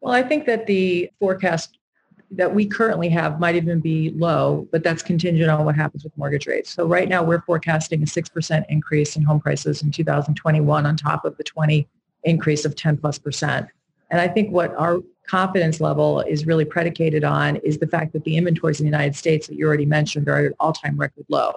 Well, 0.02 0.14
I 0.14 0.22
think 0.22 0.46
that 0.46 0.68
the 0.68 1.10
forecast 1.20 1.77
that 2.32 2.54
we 2.54 2.66
currently 2.66 3.10
have 3.10 3.40
might 3.40 3.56
even 3.56 3.80
be 3.80 4.12
low, 4.12 4.68
but 4.72 4.84
that's 4.84 5.02
contingent 5.02 5.50
on 5.50 5.64
what 5.64 5.76
happens 5.76 6.04
with 6.04 6.18
mortgage 6.18 6.46
rates. 6.46 6.70
So 6.70 6.86
right 6.86 7.08
now 7.08 7.24
we're 7.24 7.42
forecasting 7.42 8.04
a 8.04 8.06
6% 8.06 8.66
increase 8.70 9.16
in 9.16 9.24
home 9.24 9.40
prices 9.40 9.82
in 9.82 9.92
2021 9.92 10.86
on 10.86 10.98
top 10.98 11.24
of 11.24 11.38
the 11.38 11.44
20 11.44 11.88
increase 12.24 12.66
of 12.66 12.76
10 12.76 12.98
plus 12.98 13.18
percent. 13.18 13.68
And 14.10 14.20
I 14.20 14.28
think 14.28 14.52
what 14.52 14.76
our 14.76 15.00
confidence 15.28 15.80
level 15.80 16.22
is 16.22 16.46
really 16.46 16.66
predicated 16.66 17.24
on 17.24 17.58
is 17.58 17.78
the 17.78 17.88
fact 17.88 18.14
that 18.14 18.24
the 18.24 18.38
inventories 18.38 18.80
in 18.80 18.86
the 18.86 18.92
United 18.92 19.16
States 19.16 19.48
that 19.48 19.56
you 19.56 19.68
already 19.68 19.86
mentioned 19.86 20.28
are 20.28 20.46
at 20.46 20.54
all-time 20.60 20.98
record 20.98 21.26
low. 21.30 21.54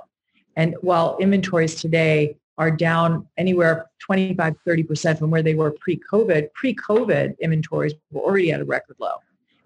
And 0.56 0.74
while 0.82 1.16
inventories 1.20 1.76
today 1.76 2.36
are 2.58 2.70
down 2.70 3.26
anywhere 3.38 3.86
25, 4.00 4.56
30% 4.66 5.18
from 5.18 5.30
where 5.30 5.42
they 5.42 5.54
were 5.54 5.70
pre-COVID, 5.80 6.52
pre-COVID 6.52 7.38
inventories 7.38 7.94
were 8.10 8.20
already 8.20 8.52
at 8.52 8.60
a 8.60 8.64
record 8.64 8.96
low. 8.98 9.14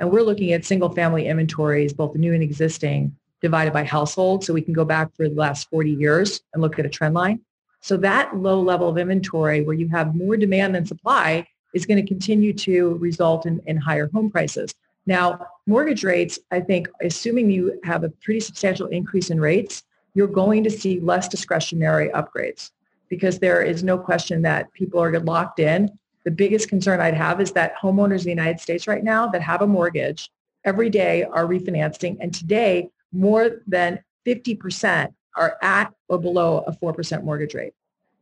And 0.05 0.13
we're 0.13 0.21
looking 0.21 0.53
at 0.53 0.67
single 0.67 0.91
family 0.91 1.29
inventories, 1.29 1.95
both 1.95 2.15
new 2.15 2.35
and 2.35 2.43
existing, 2.43 3.17
divided 3.41 3.73
by 3.73 3.85
household. 3.85 4.45
So 4.45 4.53
we 4.53 4.61
can 4.61 4.75
go 4.75 4.85
back 4.85 5.17
for 5.17 5.31
the 5.31 5.35
last 5.35 5.71
40 5.71 5.93
years 5.93 6.43
and 6.53 6.61
look 6.61 6.79
at 6.79 6.85
a 6.85 6.91
trend 6.91 7.15
line. 7.15 7.41
So 7.81 7.97
that 7.97 8.37
low 8.37 8.61
level 8.61 8.91
of 8.91 8.99
inventory 8.99 9.63
where 9.63 9.75
you 9.75 9.89
have 9.89 10.15
more 10.15 10.37
demand 10.37 10.75
than 10.75 10.85
supply 10.85 11.47
is 11.73 11.87
going 11.87 11.97
to 11.97 12.07
continue 12.07 12.53
to 12.53 12.97
result 12.97 13.47
in, 13.47 13.63
in 13.65 13.79
higher 13.79 14.11
home 14.13 14.31
prices. 14.31 14.75
Now, 15.07 15.47
mortgage 15.67 16.05
rates, 16.05 16.39
I 16.51 16.61
think, 16.61 16.87
assuming 17.01 17.51
you 17.51 17.81
have 17.83 18.05
a 18.05 18.11
pretty 18.11 18.41
substantial 18.41 18.89
increase 18.89 19.31
in 19.31 19.41
rates, 19.41 19.85
you're 20.13 20.27
going 20.27 20.65
to 20.65 20.71
see 20.71 21.01
less 21.01 21.29
discretionary 21.29 22.11
upgrades 22.11 22.73
because 23.09 23.39
there 23.39 23.63
is 23.63 23.83
no 23.83 23.97
question 23.97 24.43
that 24.43 24.71
people 24.75 25.03
are 25.03 25.19
locked 25.21 25.61
in 25.61 25.99
the 26.25 26.31
biggest 26.31 26.69
concern 26.69 27.01
I'd 27.01 27.15
have 27.15 27.41
is 27.41 27.53
that 27.53 27.77
homeowners 27.77 28.21
in 28.21 28.25
the 28.25 28.31
United 28.31 28.61
States 28.61 28.87
right 28.87 29.05
now 29.05 29.29
that 29.29 29.43
have 29.43 29.63
a 29.63 29.67
mortgage 29.67 30.31
every 30.65 30.91
day 30.91 31.25
are 31.25 31.47
refinancing. 31.47 32.17
And 32.21 32.33
today, 32.33 32.89
more 33.13 33.63
than 33.67 34.03
50% 34.27 35.13
are 35.37 35.57
at 35.63 35.93
or 36.09 36.19
below 36.19 36.65
a 36.67 36.73
4% 36.73 37.25
mortgage 37.25 37.55
rate. 37.55 37.75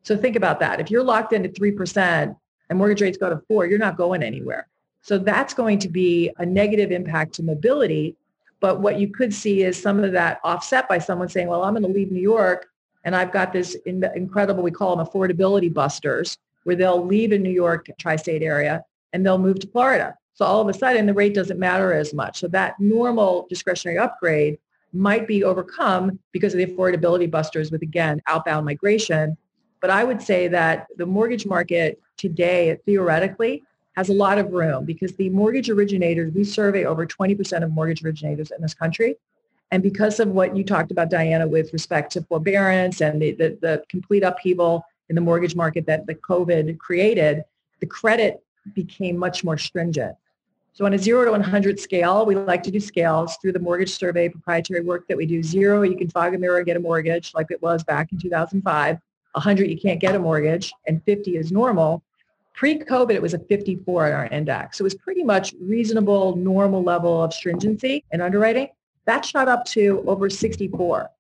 So 0.03 0.17
think 0.17 0.35
about 0.35 0.59
that. 0.61 0.81
If 0.81 0.91
you're 0.91 1.05
locked 1.05 1.33
into 1.33 1.49
3% 1.49 2.37
and 2.69 2.79
mortgage 2.79 3.01
rates 3.01 3.17
go 3.17 3.31
to 3.31 3.41
4, 3.47 3.67
you're 3.67 3.79
not 3.79 3.97
going 3.97 4.23
anywhere. 4.23 4.67
So 5.03 5.19
that's 5.19 5.55
going 5.55 5.79
to 5.81 5.89
be 5.89 6.31
a 6.39 6.47
negative 6.47 6.91
impact 6.91 7.35
to 7.35 7.43
mobility. 7.43 8.17
But 8.61 8.81
what 8.81 8.99
you 8.99 9.09
could 9.09 9.33
see 9.33 9.63
is 9.63 9.81
some 9.81 10.03
of 10.03 10.13
that 10.13 10.41
offset 10.43 10.89
by 10.89 10.99
someone 10.99 11.29
saying, 11.29 11.49
well, 11.49 11.63
I'm 11.63 11.75
going 11.75 11.83
to 11.85 11.89
leave 11.89 12.11
New 12.11 12.21
York 12.21 12.69
and 13.05 13.17
I've 13.17 13.33
got 13.33 13.53
this 13.53 13.77
incredible, 13.85 14.63
we 14.63 14.71
call 14.71 14.97
them 14.97 15.05
affordability 15.05 15.73
busters, 15.73 16.39
where 16.65 16.77
they'll 16.77 17.05
leave 17.05 17.33
in 17.33 17.43
New 17.43 17.51
York 17.51 17.89
tri-state 17.99 18.43
area 18.43 18.85
and 19.13 19.25
they'll 19.25 19.39
move 19.39 19.61
to 19.61 19.67
Florida. 19.67 20.17
So 20.35 20.45
all 20.45 20.61
of 20.61 20.69
a 20.69 20.75
sudden 20.75 21.07
the 21.07 21.15
rate 21.15 21.35
doesn't 21.35 21.59
matter 21.59 21.93
as 21.93 22.15
much. 22.15 22.41
So 22.41 22.49
that 22.49 22.79
normal 22.81 23.47
discretionary 23.49 23.99
upgrade 23.99 24.59
might 24.93 25.27
be 25.27 25.45
overcome 25.45 26.19
because 26.33 26.55
of 26.55 26.59
the 26.59 26.67
affordability 26.67 27.31
busters 27.31 27.71
with, 27.71 27.83
again, 27.83 28.21
outbound 28.27 28.67
migration. 28.67 29.37
But 29.81 29.91
I 29.91 30.05
would 30.05 30.23
say 30.23 30.49
that 30.49 30.87
the 30.97 31.07
mortgage 31.07 31.47
market 31.47 32.01
today, 32.17 32.79
theoretically, 32.87 33.65
has 33.97 34.09
a 34.09 34.13
lot 34.13 34.39
of 34.39 34.53
room 34.53 34.85
because 34.85 35.15
the 35.17 35.29
mortgage 35.31 35.69
originators, 35.69 36.33
we 36.33 36.45
survey 36.45 36.85
over 36.85 37.07
20% 37.07 37.63
of 37.63 37.71
mortgage 37.73 38.05
originators 38.05 38.51
in 38.51 38.63
this 38.63 38.75
country. 38.75 39.17
And 39.71 39.83
because 39.83 40.21
of 40.21 40.29
what 40.29 40.57
you 40.57 40.65
talked 40.65 40.91
about, 40.91 41.11
Diana, 41.11 41.47
with 41.47 41.73
respect 41.73 42.13
to 42.13 42.23
forbearance 42.23 43.01
and 43.01 43.21
the, 43.21 43.33
the, 43.33 43.59
the 43.61 43.83
complete 43.89 44.23
upheaval 44.23 44.85
in 45.09 45.15
the 45.15 45.21
mortgage 45.21 45.55
market 45.55 45.87
that 45.87 46.07
the 46.07 46.15
COVID 46.15 46.79
created, 46.79 47.45
the 47.81 47.87
credit 47.87 48.43
became 48.75 49.17
much 49.17 49.45
more 49.45 49.59
stringent. 49.59 50.17
So 50.75 50.87
on 50.87 50.95
a 50.95 50.99
zero 50.99 51.25
to 51.27 51.33
100 51.33 51.79
scale, 51.79 52.25
we 52.25 52.35
like 52.35 52.63
to 52.63 52.71
do 52.71 52.81
scales 52.81 53.37
through 53.37 53.53
the 53.53 53.59
mortgage 53.59 53.95
survey 53.95 54.31
proprietary 54.31 54.81
work 54.81 55.07
that 55.09 55.17
we 55.17 55.27
do. 55.27 55.43
Zero, 55.43 55.83
you 55.83 55.97
can 55.97 56.09
fog 56.09 56.35
a 56.35 56.39
mirror, 56.39 56.59
and 56.59 56.67
get 56.67 56.79
a 56.79 56.81
mortgage 56.81 57.33
like 57.35 57.51
it 57.51 57.61
was 57.61 57.85
back 57.85 58.11
in 58.11 58.19
2005. 58.19 58.99
100, 59.33 59.71
you 59.71 59.79
can't 59.79 60.01
get 60.01 60.15
a 60.15 60.19
mortgage, 60.19 60.73
and 60.87 61.03
50 61.05 61.37
is 61.37 61.53
normal. 61.53 62.03
Pre-COVID, 62.55 63.11
it 63.11 63.21
was 63.21 63.35
a 63.35 63.39
54 63.39 64.09
in 64.09 64.13
our 64.15 64.27
index. 64.27 64.79
So 64.79 64.83
it 64.83 64.85
was 64.85 64.95
pretty 64.95 65.23
much 65.23 65.55
reasonable, 65.61 66.37
normal 66.37 66.83
level 66.83 67.23
of 67.23 67.35
stringency 67.35 68.05
in 68.11 68.21
underwriting. 68.21 68.69
That 69.05 69.25
shot 69.25 69.49
up 69.49 69.65
to 69.67 70.05
over 70.07 70.31
64 70.31 71.11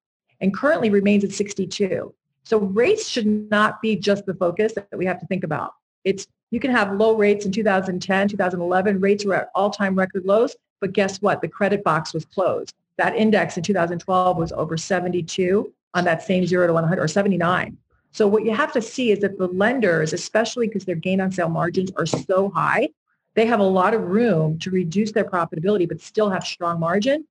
and 0.40 0.54
currently 0.54 0.90
remains 0.90 1.24
at 1.24 1.32
62. 1.32 2.14
So 2.44 2.58
rates 2.58 3.08
should 3.08 3.50
not 3.50 3.80
be 3.80 3.96
just 3.96 4.26
the 4.26 4.34
focus 4.34 4.74
that 4.74 4.88
we 4.96 5.06
have 5.06 5.20
to 5.20 5.26
think 5.26 5.44
about. 5.44 5.74
It's 6.04 6.26
you 6.50 6.60
can 6.60 6.70
have 6.70 6.92
low 6.96 7.16
rates 7.16 7.46
in 7.46 7.52
2010, 7.52 8.28
2011. 8.28 9.00
Rates 9.00 9.24
were 9.24 9.34
at 9.34 9.50
all-time 9.54 9.94
record 9.96 10.26
lows, 10.26 10.54
but 10.80 10.92
guess 10.92 11.22
what? 11.22 11.40
The 11.40 11.48
credit 11.48 11.82
box 11.82 12.12
was 12.12 12.26
closed. 12.26 12.74
That 12.98 13.16
index 13.16 13.56
in 13.56 13.62
2012 13.62 14.36
was 14.36 14.52
over 14.52 14.76
72 14.76 15.72
on 15.94 16.04
that 16.04 16.22
same 16.22 16.46
0 16.46 16.66
to 16.66 16.72
100 16.74 17.02
or 17.02 17.08
79. 17.08 17.76
So 18.10 18.28
what 18.28 18.44
you 18.44 18.54
have 18.54 18.72
to 18.72 18.82
see 18.82 19.10
is 19.10 19.20
that 19.20 19.38
the 19.38 19.46
lenders, 19.48 20.12
especially 20.12 20.68
because 20.68 20.84
their 20.84 20.96
gain 20.96 21.20
on 21.20 21.32
sale 21.32 21.48
margins 21.48 21.90
are 21.96 22.04
so 22.04 22.50
high, 22.50 22.90
they 23.34 23.46
have 23.46 23.60
a 23.60 23.64
lot 23.64 23.94
of 23.94 24.02
room 24.02 24.58
to 24.58 24.70
reduce 24.70 25.12
their 25.12 25.24
profitability, 25.24 25.88
but 25.88 26.02
still 26.02 26.28
have 26.28 26.44
strong 26.44 26.78
margin. 26.78 27.26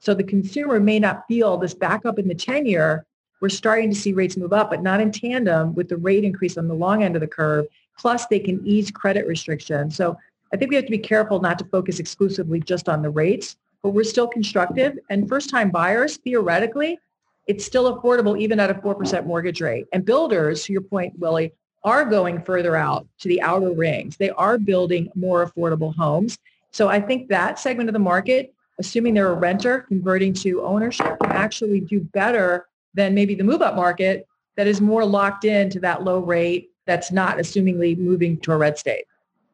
So 0.00 0.12
the 0.12 0.24
consumer 0.24 0.80
may 0.80 0.98
not 0.98 1.26
feel 1.28 1.56
this 1.56 1.74
backup 1.74 2.18
in 2.18 2.26
the 2.26 2.34
10 2.34 2.66
year. 2.66 3.06
We're 3.40 3.48
starting 3.48 3.90
to 3.90 3.96
see 3.96 4.12
rates 4.12 4.36
move 4.36 4.52
up, 4.52 4.70
but 4.70 4.82
not 4.82 5.00
in 5.00 5.12
tandem 5.12 5.74
with 5.74 5.88
the 5.88 5.96
rate 5.96 6.24
increase 6.24 6.56
on 6.56 6.68
the 6.68 6.74
long 6.74 7.02
end 7.02 7.16
of 7.16 7.20
the 7.20 7.26
curve. 7.26 7.66
Plus 7.98 8.26
they 8.26 8.40
can 8.40 8.60
ease 8.66 8.90
credit 8.90 9.26
restrictions. 9.26 9.96
So 9.96 10.16
I 10.52 10.56
think 10.56 10.70
we 10.70 10.76
have 10.76 10.84
to 10.86 10.90
be 10.90 10.98
careful 10.98 11.40
not 11.40 11.58
to 11.58 11.64
focus 11.64 11.98
exclusively 11.98 12.60
just 12.60 12.88
on 12.88 13.02
the 13.02 13.10
rates, 13.10 13.56
but 13.82 13.90
we're 13.90 14.04
still 14.04 14.28
constructive. 14.28 14.98
And 15.10 15.28
first 15.28 15.50
time 15.50 15.70
buyers, 15.70 16.18
theoretically, 16.18 16.98
it's 17.46 17.64
still 17.64 17.96
affordable 17.96 18.38
even 18.38 18.58
at 18.58 18.70
a 18.70 18.74
4% 18.74 19.26
mortgage 19.26 19.60
rate. 19.60 19.86
And 19.92 20.04
builders, 20.04 20.64
to 20.64 20.72
your 20.72 20.82
point, 20.82 21.18
Willie, 21.18 21.52
are 21.84 22.04
going 22.04 22.42
further 22.42 22.74
out 22.74 23.06
to 23.20 23.28
the 23.28 23.40
outer 23.42 23.70
rings. 23.70 24.16
They 24.16 24.30
are 24.30 24.58
building 24.58 25.08
more 25.14 25.48
affordable 25.48 25.94
homes. 25.94 26.36
So 26.72 26.88
I 26.88 27.00
think 27.00 27.28
that 27.28 27.58
segment 27.58 27.88
of 27.88 27.92
the 27.92 28.00
market, 28.00 28.52
assuming 28.78 29.14
they're 29.14 29.30
a 29.30 29.34
renter 29.34 29.80
converting 29.82 30.34
to 30.34 30.62
ownership, 30.62 31.18
can 31.20 31.32
actually 31.32 31.80
do 31.80 32.00
better 32.00 32.66
than 32.96 33.14
maybe 33.14 33.34
the 33.34 33.44
move 33.44 33.62
up 33.62 33.76
market 33.76 34.26
that 34.56 34.66
is 34.66 34.80
more 34.80 35.04
locked 35.04 35.44
into 35.44 35.78
that 35.80 36.02
low 36.02 36.18
rate 36.18 36.70
that's 36.86 37.12
not 37.12 37.38
assumingly 37.38 37.96
moving 37.96 38.38
to 38.38 38.52
a 38.52 38.56
red 38.56 38.78
state. 38.78 39.04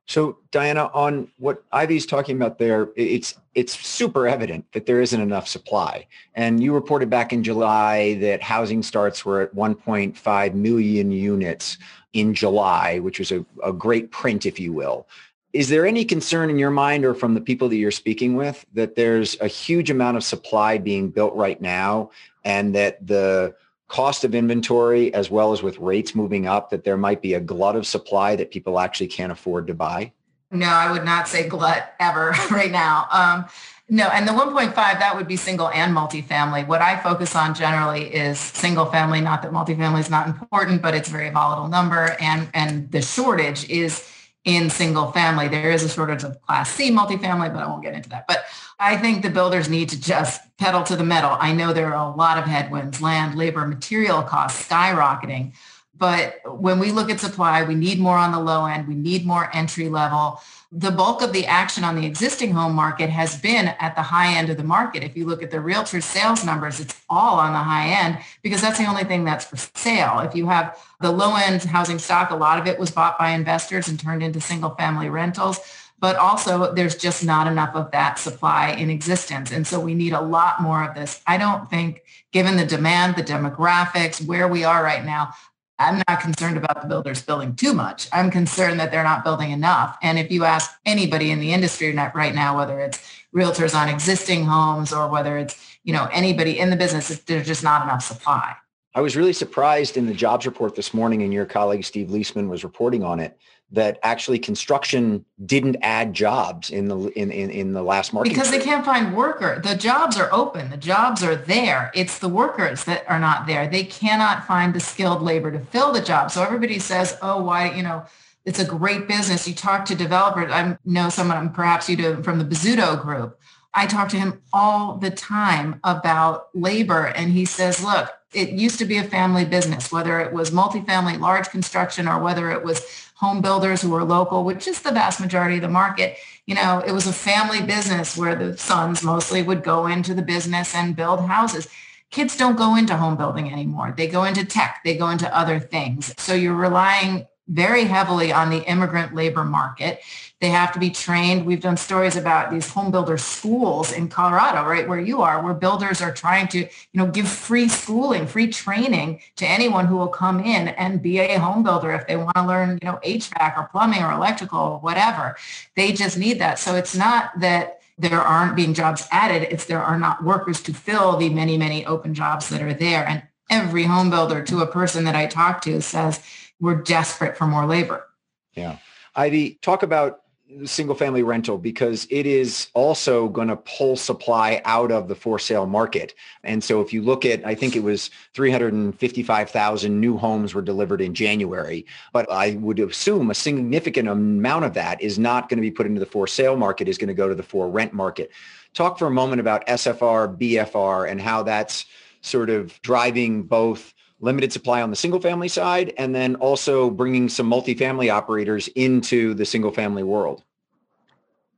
So 0.06 0.38
Diana, 0.50 0.90
on 0.92 1.28
what 1.38 1.62
Ivy's 1.72 2.06
talking 2.06 2.36
about 2.36 2.58
there, 2.58 2.90
it's 2.96 3.38
it's 3.54 3.78
super 3.78 4.26
evident 4.26 4.64
that 4.72 4.86
there 4.86 5.00
isn't 5.00 5.20
enough 5.20 5.46
supply. 5.46 6.06
And 6.34 6.62
you 6.62 6.74
reported 6.74 7.08
back 7.08 7.32
in 7.32 7.44
July 7.44 8.14
that 8.14 8.42
housing 8.42 8.82
starts 8.82 9.24
were 9.24 9.42
at 9.42 9.54
1.5 9.54 10.54
million 10.54 11.12
units 11.12 11.78
in 12.12 12.34
July, 12.34 12.98
which 12.98 13.18
was 13.18 13.30
a, 13.30 13.44
a 13.62 13.72
great 13.72 14.10
print, 14.10 14.44
if 14.44 14.58
you 14.58 14.72
will. 14.72 15.06
Is 15.52 15.68
there 15.68 15.86
any 15.86 16.04
concern 16.04 16.48
in 16.48 16.58
your 16.58 16.70
mind 16.70 17.04
or 17.04 17.14
from 17.14 17.34
the 17.34 17.40
people 17.40 17.68
that 17.68 17.76
you're 17.76 17.90
speaking 17.90 18.36
with 18.36 18.64
that 18.72 18.96
there's 18.96 19.38
a 19.40 19.46
huge 19.46 19.90
amount 19.90 20.16
of 20.16 20.24
supply 20.24 20.78
being 20.78 21.10
built 21.10 21.34
right 21.34 21.60
now 21.60 22.10
and 22.44 22.74
that 22.74 23.06
the 23.06 23.54
cost 23.88 24.24
of 24.24 24.34
inventory 24.34 25.12
as 25.12 25.30
well 25.30 25.52
as 25.52 25.62
with 25.62 25.78
rates 25.78 26.14
moving 26.14 26.46
up 26.46 26.70
that 26.70 26.82
there 26.82 26.96
might 26.96 27.20
be 27.20 27.34
a 27.34 27.40
glut 27.40 27.76
of 27.76 27.86
supply 27.86 28.34
that 28.34 28.50
people 28.50 28.80
actually 28.80 29.06
can't 29.06 29.30
afford 29.30 29.66
to 29.66 29.74
buy? 29.74 30.10
No, 30.50 30.66
I 30.66 30.90
would 30.90 31.04
not 31.04 31.28
say 31.28 31.46
glut 31.48 31.94
ever 32.00 32.34
right 32.50 32.70
now. 32.70 33.06
Um, 33.10 33.44
no, 33.88 34.06
and 34.06 34.26
the 34.26 34.32
1.5, 34.32 34.74
that 34.74 35.14
would 35.14 35.28
be 35.28 35.36
single 35.36 35.68
and 35.68 35.94
multifamily. 35.94 36.66
What 36.66 36.80
I 36.80 36.98
focus 37.00 37.36
on 37.36 37.54
generally 37.54 38.04
is 38.04 38.38
single 38.38 38.86
family, 38.86 39.20
not 39.20 39.42
that 39.42 39.52
multifamily 39.52 40.00
is 40.00 40.08
not 40.08 40.26
important, 40.26 40.80
but 40.80 40.94
it's 40.94 41.08
a 41.08 41.12
very 41.12 41.28
volatile 41.28 41.68
number. 41.68 42.16
And, 42.18 42.48
and 42.54 42.90
the 42.90 43.02
shortage 43.02 43.68
is 43.68 44.10
in 44.44 44.70
single 44.70 45.12
family. 45.12 45.48
There 45.48 45.70
is 45.70 45.82
a 45.82 45.88
shortage 45.88 46.24
of 46.24 46.40
class 46.42 46.70
C 46.70 46.90
multifamily, 46.90 47.52
but 47.52 47.62
I 47.62 47.66
won't 47.66 47.82
get 47.82 47.94
into 47.94 48.08
that. 48.08 48.26
But 48.26 48.44
I 48.82 48.96
think 48.96 49.22
the 49.22 49.30
builders 49.30 49.68
need 49.68 49.90
to 49.90 50.00
just 50.00 50.40
pedal 50.56 50.82
to 50.82 50.96
the 50.96 51.04
metal. 51.04 51.36
I 51.38 51.52
know 51.52 51.72
there 51.72 51.94
are 51.94 52.12
a 52.12 52.16
lot 52.16 52.36
of 52.36 52.46
headwinds, 52.46 53.00
land, 53.00 53.38
labor, 53.38 53.64
material 53.64 54.24
costs 54.24 54.68
skyrocketing. 54.68 55.52
But 55.96 56.40
when 56.44 56.80
we 56.80 56.90
look 56.90 57.08
at 57.08 57.20
supply, 57.20 57.62
we 57.62 57.76
need 57.76 58.00
more 58.00 58.16
on 58.16 58.32
the 58.32 58.40
low 58.40 58.66
end. 58.66 58.88
We 58.88 58.96
need 58.96 59.24
more 59.24 59.48
entry 59.54 59.88
level. 59.88 60.40
The 60.72 60.90
bulk 60.90 61.22
of 61.22 61.32
the 61.32 61.46
action 61.46 61.84
on 61.84 61.94
the 61.94 62.04
existing 62.04 62.50
home 62.50 62.74
market 62.74 63.08
has 63.08 63.40
been 63.40 63.68
at 63.68 63.94
the 63.94 64.02
high 64.02 64.36
end 64.36 64.50
of 64.50 64.56
the 64.56 64.64
market. 64.64 65.04
If 65.04 65.16
you 65.16 65.26
look 65.26 65.44
at 65.44 65.52
the 65.52 65.60
realtor 65.60 66.00
sales 66.00 66.44
numbers, 66.44 66.80
it's 66.80 67.00
all 67.08 67.38
on 67.38 67.52
the 67.52 67.60
high 67.60 67.86
end 67.86 68.18
because 68.42 68.60
that's 68.60 68.78
the 68.78 68.86
only 68.86 69.04
thing 69.04 69.22
that's 69.22 69.44
for 69.44 69.58
sale. 69.78 70.18
If 70.20 70.34
you 70.34 70.48
have 70.48 70.76
the 71.00 71.12
low 71.12 71.36
end 71.36 71.62
housing 71.62 72.00
stock, 72.00 72.30
a 72.30 72.34
lot 72.34 72.58
of 72.58 72.66
it 72.66 72.80
was 72.80 72.90
bought 72.90 73.16
by 73.16 73.30
investors 73.30 73.86
and 73.86 74.00
turned 74.00 74.24
into 74.24 74.40
single 74.40 74.70
family 74.70 75.08
rentals 75.08 75.60
but 76.02 76.16
also 76.16 76.74
there's 76.74 76.96
just 76.96 77.24
not 77.24 77.46
enough 77.46 77.76
of 77.76 77.92
that 77.92 78.18
supply 78.18 78.70
in 78.70 78.90
existence. 78.90 79.52
And 79.52 79.64
so 79.64 79.78
we 79.78 79.94
need 79.94 80.12
a 80.12 80.20
lot 80.20 80.60
more 80.60 80.82
of 80.82 80.96
this. 80.96 81.22
I 81.28 81.38
don't 81.38 81.70
think 81.70 82.02
given 82.32 82.56
the 82.56 82.66
demand, 82.66 83.14
the 83.14 83.22
demographics, 83.22 84.22
where 84.26 84.48
we 84.48 84.64
are 84.64 84.82
right 84.82 85.04
now, 85.04 85.32
I'm 85.78 86.02
not 86.08 86.20
concerned 86.20 86.56
about 86.56 86.82
the 86.82 86.88
builders 86.88 87.22
building 87.22 87.54
too 87.54 87.72
much. 87.72 88.08
I'm 88.12 88.32
concerned 88.32 88.80
that 88.80 88.90
they're 88.90 89.04
not 89.04 89.22
building 89.22 89.52
enough. 89.52 89.96
And 90.02 90.18
if 90.18 90.32
you 90.32 90.44
ask 90.44 90.72
anybody 90.84 91.30
in 91.30 91.38
the 91.38 91.52
industry 91.52 91.94
right 91.94 92.34
now, 92.34 92.56
whether 92.56 92.80
it's 92.80 92.98
realtors 93.34 93.74
on 93.74 93.88
existing 93.88 94.44
homes 94.44 94.92
or 94.92 95.08
whether 95.08 95.38
it's, 95.38 95.56
you 95.84 95.92
know, 95.92 96.08
anybody 96.12 96.58
in 96.58 96.70
the 96.70 96.76
business, 96.76 97.16
there's 97.20 97.46
just 97.46 97.62
not 97.62 97.82
enough 97.82 98.02
supply. 98.02 98.56
I 98.94 99.00
was 99.00 99.16
really 99.16 99.32
surprised 99.32 99.96
in 99.96 100.06
the 100.06 100.14
jobs 100.14 100.46
report 100.46 100.74
this 100.74 100.92
morning 100.92 101.22
and 101.22 101.32
your 101.32 101.46
colleague 101.46 101.84
Steve 101.84 102.08
Liesman 102.08 102.48
was 102.48 102.64
reporting 102.64 103.04
on 103.04 103.20
it 103.20 103.38
that 103.72 103.98
actually 104.02 104.38
construction 104.38 105.24
didn't 105.44 105.76
add 105.82 106.12
jobs 106.12 106.70
in 106.70 106.88
the 106.88 107.08
in 107.18 107.30
in, 107.30 107.50
in 107.50 107.72
the 107.72 107.82
last 107.82 108.12
market 108.12 108.28
because 108.28 108.50
they 108.50 108.60
can't 108.60 108.84
find 108.84 109.16
worker. 109.16 109.60
The 109.64 109.74
jobs 109.74 110.16
are 110.18 110.32
open. 110.32 110.70
The 110.70 110.76
jobs 110.76 111.22
are 111.22 111.34
there. 111.34 111.90
It's 111.94 112.18
the 112.18 112.28
workers 112.28 112.84
that 112.84 113.08
are 113.10 113.18
not 113.18 113.46
there. 113.46 113.66
They 113.66 113.84
cannot 113.84 114.46
find 114.46 114.74
the 114.74 114.80
skilled 114.80 115.22
labor 115.22 115.50
to 115.50 115.58
fill 115.58 115.92
the 115.92 116.02
job. 116.02 116.30
So 116.30 116.42
everybody 116.42 116.78
says 116.78 117.16
oh 117.22 117.42
why 117.42 117.72
you 117.72 117.82
know 117.82 118.04
it's 118.44 118.58
a 118.58 118.64
great 118.64 119.08
business. 119.08 119.48
You 119.48 119.54
talk 119.54 119.84
to 119.86 119.94
developers. 119.94 120.52
I 120.52 120.76
know 120.84 121.08
someone 121.08 121.38
um, 121.38 121.52
perhaps 121.52 121.88
you 121.88 121.96
do 121.96 122.22
from 122.22 122.38
the 122.38 122.44
Bozzuto 122.44 123.00
group. 123.00 123.38
I 123.74 123.86
talk 123.86 124.10
to 124.10 124.18
him 124.18 124.42
all 124.52 124.98
the 124.98 125.10
time 125.10 125.80
about 125.82 126.48
labor 126.54 127.06
and 127.06 127.32
he 127.32 127.46
says 127.46 127.82
look 127.82 128.12
it 128.32 128.50
used 128.50 128.78
to 128.78 128.84
be 128.84 128.98
a 128.98 129.04
family 129.04 129.44
business, 129.44 129.92
whether 129.92 130.20
it 130.20 130.32
was 130.32 130.50
multifamily, 130.50 131.20
large 131.20 131.48
construction, 131.50 132.08
or 132.08 132.20
whether 132.20 132.50
it 132.50 132.64
was 132.64 133.10
home 133.14 133.40
builders 133.40 133.82
who 133.82 133.90
were 133.90 134.04
local, 134.04 134.44
which 134.44 134.66
is 134.66 134.82
the 134.82 134.90
vast 134.90 135.20
majority 135.20 135.56
of 135.56 135.62
the 135.62 135.68
market. 135.68 136.16
You 136.46 136.56
know, 136.56 136.82
it 136.84 136.92
was 136.92 137.06
a 137.06 137.12
family 137.12 137.62
business 137.62 138.16
where 138.16 138.34
the 138.34 138.56
sons 138.58 139.02
mostly 139.02 139.42
would 139.42 139.62
go 139.62 139.86
into 139.86 140.12
the 140.12 140.22
business 140.22 140.74
and 140.74 140.96
build 140.96 141.20
houses. 141.20 141.68
Kids 142.10 142.36
don't 142.36 142.56
go 142.56 142.74
into 142.76 142.96
home 142.96 143.16
building 143.16 143.50
anymore. 143.52 143.94
They 143.96 144.08
go 144.08 144.24
into 144.24 144.44
tech. 144.44 144.80
They 144.84 144.96
go 144.96 145.08
into 145.10 145.34
other 145.36 145.60
things. 145.60 146.12
So 146.18 146.34
you're 146.34 146.54
relying 146.54 147.26
very 147.48 147.84
heavily 147.84 148.32
on 148.32 148.50
the 148.50 148.68
immigrant 148.68 149.14
labor 149.14 149.44
market. 149.44 150.00
They 150.42 150.48
have 150.48 150.72
to 150.72 150.80
be 150.80 150.90
trained. 150.90 151.46
We've 151.46 151.60
done 151.60 151.76
stories 151.76 152.16
about 152.16 152.50
these 152.50 152.68
home 152.68 152.90
builder 152.90 153.16
schools 153.16 153.92
in 153.92 154.08
Colorado, 154.08 154.68
right 154.68 154.88
where 154.88 154.98
you 154.98 155.22
are, 155.22 155.40
where 155.40 155.54
builders 155.54 156.02
are 156.02 156.12
trying 156.12 156.48
to, 156.48 156.58
you 156.58 156.68
know, 156.94 157.06
give 157.06 157.28
free 157.28 157.68
schooling, 157.68 158.26
free 158.26 158.48
training 158.48 159.20
to 159.36 159.46
anyone 159.46 159.86
who 159.86 159.96
will 159.96 160.08
come 160.08 160.40
in 160.40 160.66
and 160.70 161.00
be 161.00 161.20
a 161.20 161.38
home 161.38 161.62
builder 161.62 161.92
if 161.92 162.08
they 162.08 162.16
want 162.16 162.34
to 162.34 162.44
learn, 162.44 162.76
you 162.82 162.88
know, 162.88 162.98
HVAC 163.04 163.56
or 163.56 163.68
plumbing 163.68 164.02
or 164.02 164.10
electrical 164.10 164.58
or 164.58 164.78
whatever. 164.80 165.36
They 165.76 165.92
just 165.92 166.18
need 166.18 166.40
that. 166.40 166.58
So 166.58 166.74
it's 166.74 166.96
not 166.96 167.38
that 167.38 167.78
there 167.96 168.20
aren't 168.20 168.56
being 168.56 168.74
jobs 168.74 169.06
added. 169.12 169.46
It's 169.48 169.66
there 169.66 169.80
are 169.80 169.96
not 169.96 170.24
workers 170.24 170.60
to 170.62 170.74
fill 170.74 171.18
the 171.18 171.28
many, 171.28 171.56
many 171.56 171.86
open 171.86 172.14
jobs 172.14 172.48
that 172.48 172.60
are 172.60 172.74
there. 172.74 173.06
And 173.06 173.22
every 173.48 173.84
home 173.84 174.10
builder 174.10 174.42
to 174.42 174.62
a 174.62 174.66
person 174.66 175.04
that 175.04 175.14
I 175.14 175.26
talk 175.26 175.60
to 175.62 175.80
says, 175.80 176.20
we're 176.58 176.82
desperate 176.82 177.36
for 177.36 177.46
more 177.46 177.64
labor. 177.64 178.08
Yeah. 178.54 178.78
Ivy, 179.14 179.60
talk 179.62 179.84
about 179.84 180.21
single 180.64 180.94
family 180.94 181.22
rental 181.22 181.58
because 181.58 182.06
it 182.10 182.26
is 182.26 182.68
also 182.74 183.28
going 183.28 183.48
to 183.48 183.56
pull 183.56 183.96
supply 183.96 184.60
out 184.64 184.90
of 184.92 185.08
the 185.08 185.14
for 185.14 185.38
sale 185.38 185.66
market. 185.66 186.14
And 186.44 186.62
so 186.62 186.80
if 186.80 186.92
you 186.92 187.02
look 187.02 187.24
at, 187.24 187.44
I 187.46 187.54
think 187.54 187.76
it 187.76 187.82
was 187.82 188.10
355,000 188.34 190.00
new 190.00 190.16
homes 190.16 190.54
were 190.54 190.62
delivered 190.62 191.00
in 191.00 191.14
January, 191.14 191.86
but 192.12 192.30
I 192.30 192.52
would 192.56 192.78
assume 192.80 193.30
a 193.30 193.34
significant 193.34 194.08
amount 194.08 194.64
of 194.64 194.74
that 194.74 195.00
is 195.00 195.18
not 195.18 195.48
going 195.48 195.58
to 195.58 195.62
be 195.62 195.70
put 195.70 195.86
into 195.86 196.00
the 196.00 196.06
for 196.06 196.26
sale 196.26 196.56
market, 196.56 196.88
is 196.88 196.98
going 196.98 197.08
to 197.08 197.14
go 197.14 197.28
to 197.28 197.34
the 197.34 197.42
for 197.42 197.68
rent 197.68 197.92
market. 197.92 198.30
Talk 198.74 198.98
for 198.98 199.06
a 199.06 199.10
moment 199.10 199.40
about 199.40 199.66
SFR, 199.66 200.36
BFR, 200.38 201.10
and 201.10 201.20
how 201.20 201.42
that's 201.42 201.86
sort 202.22 202.50
of 202.50 202.80
driving 202.82 203.42
both 203.42 203.92
limited 204.22 204.52
supply 204.52 204.80
on 204.80 204.88
the 204.88 204.96
single 204.96 205.20
family 205.20 205.48
side 205.48 205.92
and 205.98 206.14
then 206.14 206.36
also 206.36 206.88
bringing 206.88 207.28
some 207.28 207.50
multifamily 207.50 208.10
operators 208.10 208.68
into 208.68 209.34
the 209.34 209.44
single 209.44 209.72
family 209.72 210.02
world? 210.02 210.42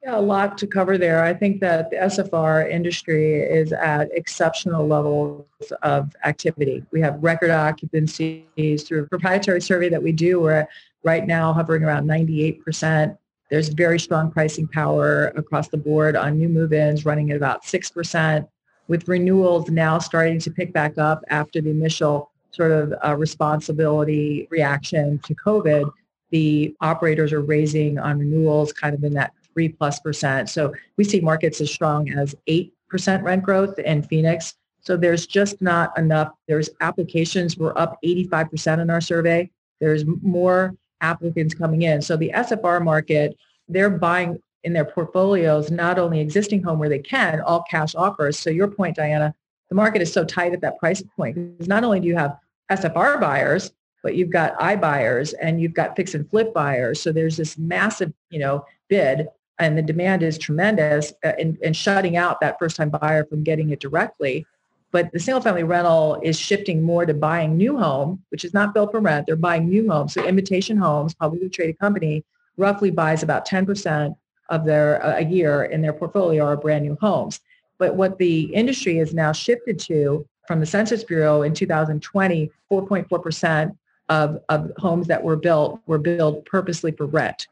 Yeah, 0.02 0.18
a 0.18 0.20
lot 0.20 0.58
to 0.58 0.66
cover 0.66 0.98
there. 0.98 1.24
I 1.24 1.32
think 1.32 1.60
that 1.60 1.90
the 1.90 1.96
SFR 1.96 2.70
industry 2.70 3.40
is 3.40 3.72
at 3.72 4.10
exceptional 4.12 4.86
levels 4.86 5.46
of 5.82 6.14
activity. 6.24 6.84
We 6.90 7.00
have 7.00 7.22
record 7.22 7.50
occupancies 7.50 8.86
through 8.86 9.04
a 9.04 9.06
proprietary 9.06 9.62
survey 9.62 9.88
that 9.88 10.02
we 10.02 10.12
do. 10.12 10.40
We're 10.40 10.66
right 11.04 11.26
now 11.26 11.52
hovering 11.52 11.84
around 11.84 12.06
98%. 12.06 13.16
There's 13.50 13.68
very 13.68 13.98
strong 13.98 14.30
pricing 14.30 14.68
power 14.68 15.28
across 15.36 15.68
the 15.68 15.76
board 15.76 16.16
on 16.16 16.38
new 16.38 16.48
move-ins 16.48 17.04
running 17.06 17.30
at 17.30 17.36
about 17.36 17.64
6%, 17.64 18.48
with 18.88 19.08
renewals 19.08 19.70
now 19.70 19.98
starting 19.98 20.38
to 20.40 20.50
pick 20.50 20.72
back 20.72 20.98
up 20.98 21.22
after 21.28 21.62
the 21.62 21.70
initial 21.70 22.30
sort 22.54 22.72
of 22.72 22.94
uh, 23.04 23.16
responsibility 23.16 24.46
reaction 24.50 25.18
to 25.20 25.34
COVID, 25.34 25.90
the 26.30 26.74
operators 26.80 27.32
are 27.32 27.40
raising 27.40 27.98
on 27.98 28.18
renewals 28.18 28.72
kind 28.72 28.94
of 28.94 29.02
in 29.04 29.12
that 29.14 29.32
three 29.52 29.68
plus 29.68 30.00
percent. 30.00 30.48
So 30.48 30.72
we 30.96 31.04
see 31.04 31.20
markets 31.20 31.60
as 31.60 31.72
strong 31.72 32.10
as 32.10 32.34
8% 32.48 32.70
rent 33.22 33.42
growth 33.42 33.78
in 33.78 34.02
Phoenix. 34.02 34.54
So 34.80 34.96
there's 34.96 35.26
just 35.26 35.62
not 35.62 35.96
enough. 35.98 36.32
There's 36.46 36.70
applications. 36.80 37.56
We're 37.56 37.76
up 37.76 37.98
85% 38.04 38.80
in 38.80 38.90
our 38.90 39.00
survey. 39.00 39.50
There's 39.80 40.04
more 40.22 40.74
applicants 41.00 41.54
coming 41.54 41.82
in. 41.82 42.02
So 42.02 42.16
the 42.16 42.32
SFR 42.34 42.82
market 42.82 43.36
they're 43.68 43.90
buying 43.90 44.38
in 44.62 44.72
their 44.72 44.84
portfolios 44.84 45.70
not 45.70 45.98
only 45.98 46.20
existing 46.20 46.62
home 46.62 46.78
where 46.78 46.88
they 46.88 46.98
can, 46.98 47.40
all 47.40 47.64
cash 47.70 47.94
offers. 47.94 48.38
So 48.38 48.50
your 48.50 48.68
point, 48.68 48.96
Diana, 48.96 49.34
the 49.68 49.74
market 49.74 50.02
is 50.02 50.12
so 50.12 50.24
tight 50.24 50.52
at 50.52 50.60
that 50.62 50.78
price 50.78 51.02
point 51.16 51.34
because 51.34 51.68
not 51.68 51.84
only 51.84 52.00
do 52.00 52.06
you 52.06 52.16
have 52.16 52.36
SFR 52.70 53.20
buyers, 53.20 53.72
but 54.02 54.14
you've 54.14 54.30
got 54.30 54.58
iBuyers 54.58 55.34
and 55.40 55.60
you've 55.60 55.74
got 55.74 55.96
fix 55.96 56.14
and 56.14 56.28
flip 56.28 56.52
buyers. 56.52 57.00
So 57.00 57.12
there's 57.12 57.36
this 57.36 57.56
massive, 57.58 58.12
you 58.30 58.38
know, 58.38 58.64
bid 58.88 59.28
and 59.58 59.78
the 59.78 59.82
demand 59.82 60.22
is 60.22 60.36
tremendous 60.36 61.12
uh, 61.24 61.32
and, 61.38 61.58
and 61.62 61.76
shutting 61.76 62.16
out 62.16 62.40
that 62.40 62.58
first 62.58 62.76
time 62.76 62.90
buyer 62.90 63.24
from 63.24 63.44
getting 63.44 63.70
it 63.70 63.80
directly. 63.80 64.46
But 64.90 65.10
the 65.12 65.18
single 65.18 65.42
family 65.42 65.64
rental 65.64 66.20
is 66.22 66.38
shifting 66.38 66.82
more 66.82 67.04
to 67.04 67.14
buying 67.14 67.56
new 67.56 67.78
home, 67.78 68.22
which 68.30 68.44
is 68.44 68.54
not 68.54 68.74
built 68.74 68.92
for 68.92 69.00
rent. 69.00 69.26
They're 69.26 69.36
buying 69.36 69.68
new 69.68 69.90
homes. 69.90 70.14
So 70.14 70.24
Invitation 70.24 70.76
Homes, 70.76 71.14
publicly 71.14 71.48
traded 71.48 71.78
company, 71.78 72.24
roughly 72.56 72.90
buys 72.90 73.22
about 73.22 73.46
10% 73.46 74.14
of 74.50 74.64
their 74.64 75.04
uh, 75.04 75.18
a 75.18 75.24
year 75.24 75.64
in 75.64 75.82
their 75.82 75.92
portfolio 75.92 76.44
are 76.44 76.56
brand 76.56 76.84
new 76.84 76.96
homes. 77.00 77.40
But 77.78 77.96
what 77.96 78.18
the 78.18 78.54
industry 78.54 78.96
has 78.98 79.12
now 79.12 79.32
shifted 79.32 79.78
to 79.80 80.26
from 80.46 80.60
the 80.60 80.66
Census 80.66 81.04
Bureau 81.04 81.42
in 81.42 81.54
2020, 81.54 82.50
4.4% 82.70 83.76
of, 84.08 84.38
of 84.48 84.72
homes 84.76 85.06
that 85.06 85.22
were 85.22 85.36
built 85.36 85.80
were 85.86 85.98
built 85.98 86.44
purposely 86.44 86.92
for 86.92 87.06
rent. 87.06 87.46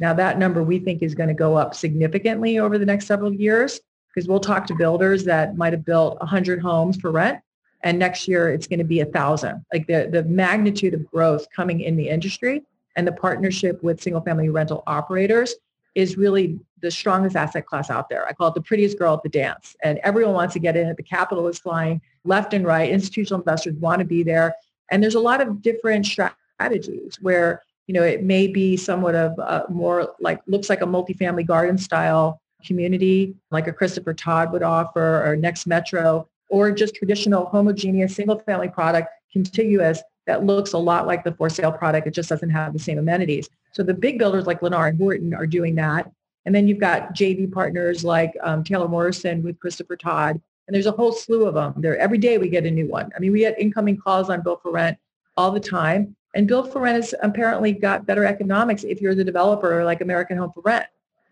Now 0.00 0.14
that 0.14 0.38
number 0.38 0.62
we 0.62 0.78
think 0.78 1.02
is 1.02 1.14
going 1.14 1.28
to 1.28 1.34
go 1.34 1.56
up 1.56 1.74
significantly 1.74 2.58
over 2.58 2.78
the 2.78 2.86
next 2.86 3.06
several 3.06 3.32
years 3.32 3.80
because 4.14 4.28
we'll 4.28 4.40
talk 4.40 4.66
to 4.68 4.74
builders 4.74 5.24
that 5.24 5.56
might 5.56 5.72
have 5.72 5.84
built 5.84 6.18
100 6.20 6.60
homes 6.60 6.96
for 6.96 7.10
rent 7.10 7.40
and 7.82 7.98
next 7.98 8.26
year 8.26 8.48
it's 8.48 8.66
going 8.66 8.78
to 8.78 8.84
be 8.84 9.00
a 9.00 9.06
thousand. 9.06 9.64
Like 9.72 9.86
the, 9.86 10.08
the 10.10 10.24
magnitude 10.24 10.94
of 10.94 11.08
growth 11.10 11.46
coming 11.54 11.80
in 11.80 11.96
the 11.96 12.08
industry 12.08 12.62
and 12.96 13.06
the 13.06 13.12
partnership 13.12 13.82
with 13.82 14.02
single 14.02 14.22
family 14.22 14.48
rental 14.48 14.82
operators 14.86 15.54
is 15.94 16.16
really 16.16 16.58
the 16.80 16.90
strongest 16.90 17.36
asset 17.36 17.66
class 17.66 17.90
out 17.90 18.08
there. 18.08 18.26
I 18.26 18.32
call 18.32 18.48
it 18.48 18.54
the 18.54 18.60
prettiest 18.60 18.98
girl 18.98 19.14
at 19.14 19.22
the 19.22 19.28
dance. 19.28 19.74
And 19.82 19.98
everyone 20.04 20.34
wants 20.34 20.54
to 20.54 20.60
get 20.60 20.76
in 20.76 20.86
it. 20.86 20.96
The 20.96 21.02
capital 21.02 21.48
is 21.48 21.58
flying 21.58 22.00
left 22.24 22.54
and 22.54 22.64
right. 22.64 22.90
Institutional 22.90 23.40
investors 23.40 23.74
want 23.74 23.98
to 24.00 24.04
be 24.04 24.22
there. 24.22 24.54
And 24.90 25.02
there's 25.02 25.16
a 25.16 25.20
lot 25.20 25.40
of 25.40 25.60
different 25.60 26.06
strategies 26.06 27.18
where, 27.20 27.62
you 27.86 27.94
know, 27.94 28.02
it 28.02 28.22
may 28.22 28.46
be 28.46 28.76
somewhat 28.76 29.14
of 29.14 29.38
a 29.38 29.64
more 29.68 30.14
like, 30.20 30.40
looks 30.46 30.68
like 30.68 30.82
a 30.82 30.86
multifamily 30.86 31.46
garden 31.46 31.78
style 31.78 32.40
community, 32.64 33.34
like 33.50 33.66
a 33.66 33.72
Christopher 33.72 34.14
Todd 34.14 34.52
would 34.52 34.62
offer 34.62 35.24
or 35.24 35.36
NexMetro, 35.36 36.26
or 36.48 36.72
just 36.72 36.94
traditional 36.94 37.46
homogeneous 37.46 38.14
single 38.14 38.38
family 38.38 38.68
product 38.68 39.08
contiguous 39.32 40.02
that 40.28 40.44
looks 40.44 40.74
a 40.74 40.78
lot 40.78 41.06
like 41.06 41.24
the 41.24 41.32
for 41.32 41.48
sale 41.48 41.72
product. 41.72 42.06
It 42.06 42.12
just 42.12 42.28
doesn't 42.28 42.50
have 42.50 42.74
the 42.74 42.78
same 42.78 42.98
amenities. 42.98 43.48
So 43.72 43.82
the 43.82 43.94
big 43.94 44.18
builders 44.18 44.46
like 44.46 44.60
Lennar 44.60 44.90
and 44.90 44.98
Horton 44.98 45.32
are 45.32 45.46
doing 45.46 45.74
that. 45.76 46.12
And 46.44 46.54
then 46.54 46.68
you've 46.68 46.78
got 46.78 47.14
JV 47.14 47.50
partners 47.50 48.04
like 48.04 48.34
um, 48.42 48.62
Taylor 48.62 48.88
Morrison 48.88 49.42
with 49.42 49.58
Christopher 49.58 49.96
Todd. 49.96 50.38
And 50.66 50.74
there's 50.74 50.84
a 50.84 50.92
whole 50.92 51.12
slew 51.12 51.46
of 51.46 51.54
them. 51.54 51.72
There 51.78 51.96
every 51.96 52.18
day 52.18 52.36
we 52.36 52.50
get 52.50 52.66
a 52.66 52.70
new 52.70 52.86
one. 52.86 53.10
I 53.16 53.20
mean, 53.20 53.32
we 53.32 53.40
get 53.40 53.58
incoming 53.58 53.96
calls 53.96 54.28
on 54.28 54.42
Build 54.42 54.60
for 54.60 54.70
Rent 54.70 54.98
all 55.38 55.50
the 55.50 55.60
time. 55.60 56.14
And 56.34 56.46
Build 56.46 56.70
for 56.70 56.80
Rent 56.80 56.96
has 56.96 57.14
apparently 57.22 57.72
got 57.72 58.04
better 58.04 58.26
economics 58.26 58.84
if 58.84 59.00
you're 59.00 59.14
the 59.14 59.24
developer 59.24 59.82
like 59.82 60.02
American 60.02 60.36
Home 60.36 60.52
for 60.52 60.60
Rent. 60.60 60.84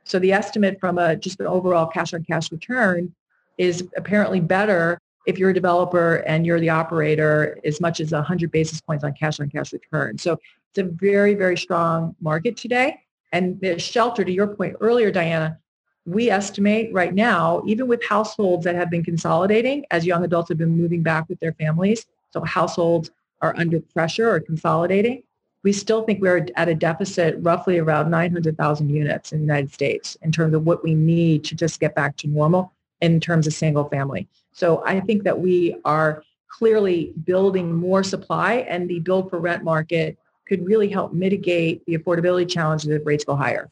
So 0.04 0.18
the 0.18 0.32
estimate 0.32 0.80
from 0.80 0.96
a 0.96 1.16
just 1.16 1.38
an 1.38 1.46
overall 1.46 1.86
cash 1.86 2.14
on 2.14 2.24
cash 2.24 2.50
return 2.50 3.14
is 3.58 3.86
apparently 3.94 4.40
better 4.40 4.98
if 5.26 5.38
you're 5.38 5.50
a 5.50 5.54
developer 5.54 6.16
and 6.26 6.46
you're 6.46 6.60
the 6.60 6.70
operator 6.70 7.58
as 7.64 7.80
much 7.80 8.00
as 8.00 8.12
100 8.12 8.50
basis 8.50 8.80
points 8.80 9.04
on 9.04 9.12
cash 9.12 9.40
on 9.40 9.50
cash 9.50 9.72
return. 9.72 10.16
So 10.18 10.38
it's 10.70 10.78
a 10.78 10.84
very, 10.84 11.34
very 11.34 11.56
strong 11.56 12.14
market 12.20 12.56
today. 12.56 13.00
And 13.32 13.60
the 13.60 13.78
shelter, 13.78 14.24
to 14.24 14.32
your 14.32 14.46
point 14.46 14.76
earlier, 14.80 15.10
Diana, 15.10 15.58
we 16.06 16.30
estimate 16.30 16.92
right 16.92 17.12
now, 17.12 17.62
even 17.66 17.88
with 17.88 18.04
households 18.04 18.64
that 18.64 18.76
have 18.76 18.88
been 18.88 19.04
consolidating 19.04 19.84
as 19.90 20.06
young 20.06 20.24
adults 20.24 20.48
have 20.48 20.58
been 20.58 20.76
moving 20.76 21.02
back 21.02 21.28
with 21.28 21.40
their 21.40 21.52
families, 21.54 22.06
so 22.30 22.42
households 22.44 23.10
are 23.42 23.54
under 23.56 23.80
pressure 23.80 24.30
or 24.30 24.40
consolidating, 24.40 25.24
we 25.64 25.72
still 25.72 26.04
think 26.04 26.22
we're 26.22 26.46
at 26.54 26.68
a 26.68 26.74
deficit 26.76 27.34
roughly 27.40 27.78
around 27.78 28.08
900,000 28.08 28.88
units 28.88 29.32
in 29.32 29.38
the 29.38 29.44
United 29.44 29.72
States 29.72 30.16
in 30.22 30.30
terms 30.30 30.54
of 30.54 30.64
what 30.64 30.84
we 30.84 30.94
need 30.94 31.42
to 31.44 31.56
just 31.56 31.80
get 31.80 31.96
back 31.96 32.16
to 32.18 32.28
normal 32.28 32.72
in 33.00 33.18
terms 33.18 33.48
of 33.48 33.52
single 33.52 33.88
family. 33.88 34.28
So 34.56 34.82
I 34.86 35.00
think 35.00 35.24
that 35.24 35.38
we 35.38 35.76
are 35.84 36.24
clearly 36.48 37.12
building 37.24 37.74
more 37.74 38.02
supply 38.02 38.54
and 38.68 38.88
the 38.88 39.00
build 39.00 39.28
for 39.28 39.38
rent 39.38 39.62
market 39.62 40.16
could 40.48 40.64
really 40.66 40.88
help 40.88 41.12
mitigate 41.12 41.84
the 41.84 41.98
affordability 41.98 42.48
challenges 42.48 42.88
if 42.88 43.04
rates 43.04 43.24
go 43.24 43.36
higher. 43.36 43.70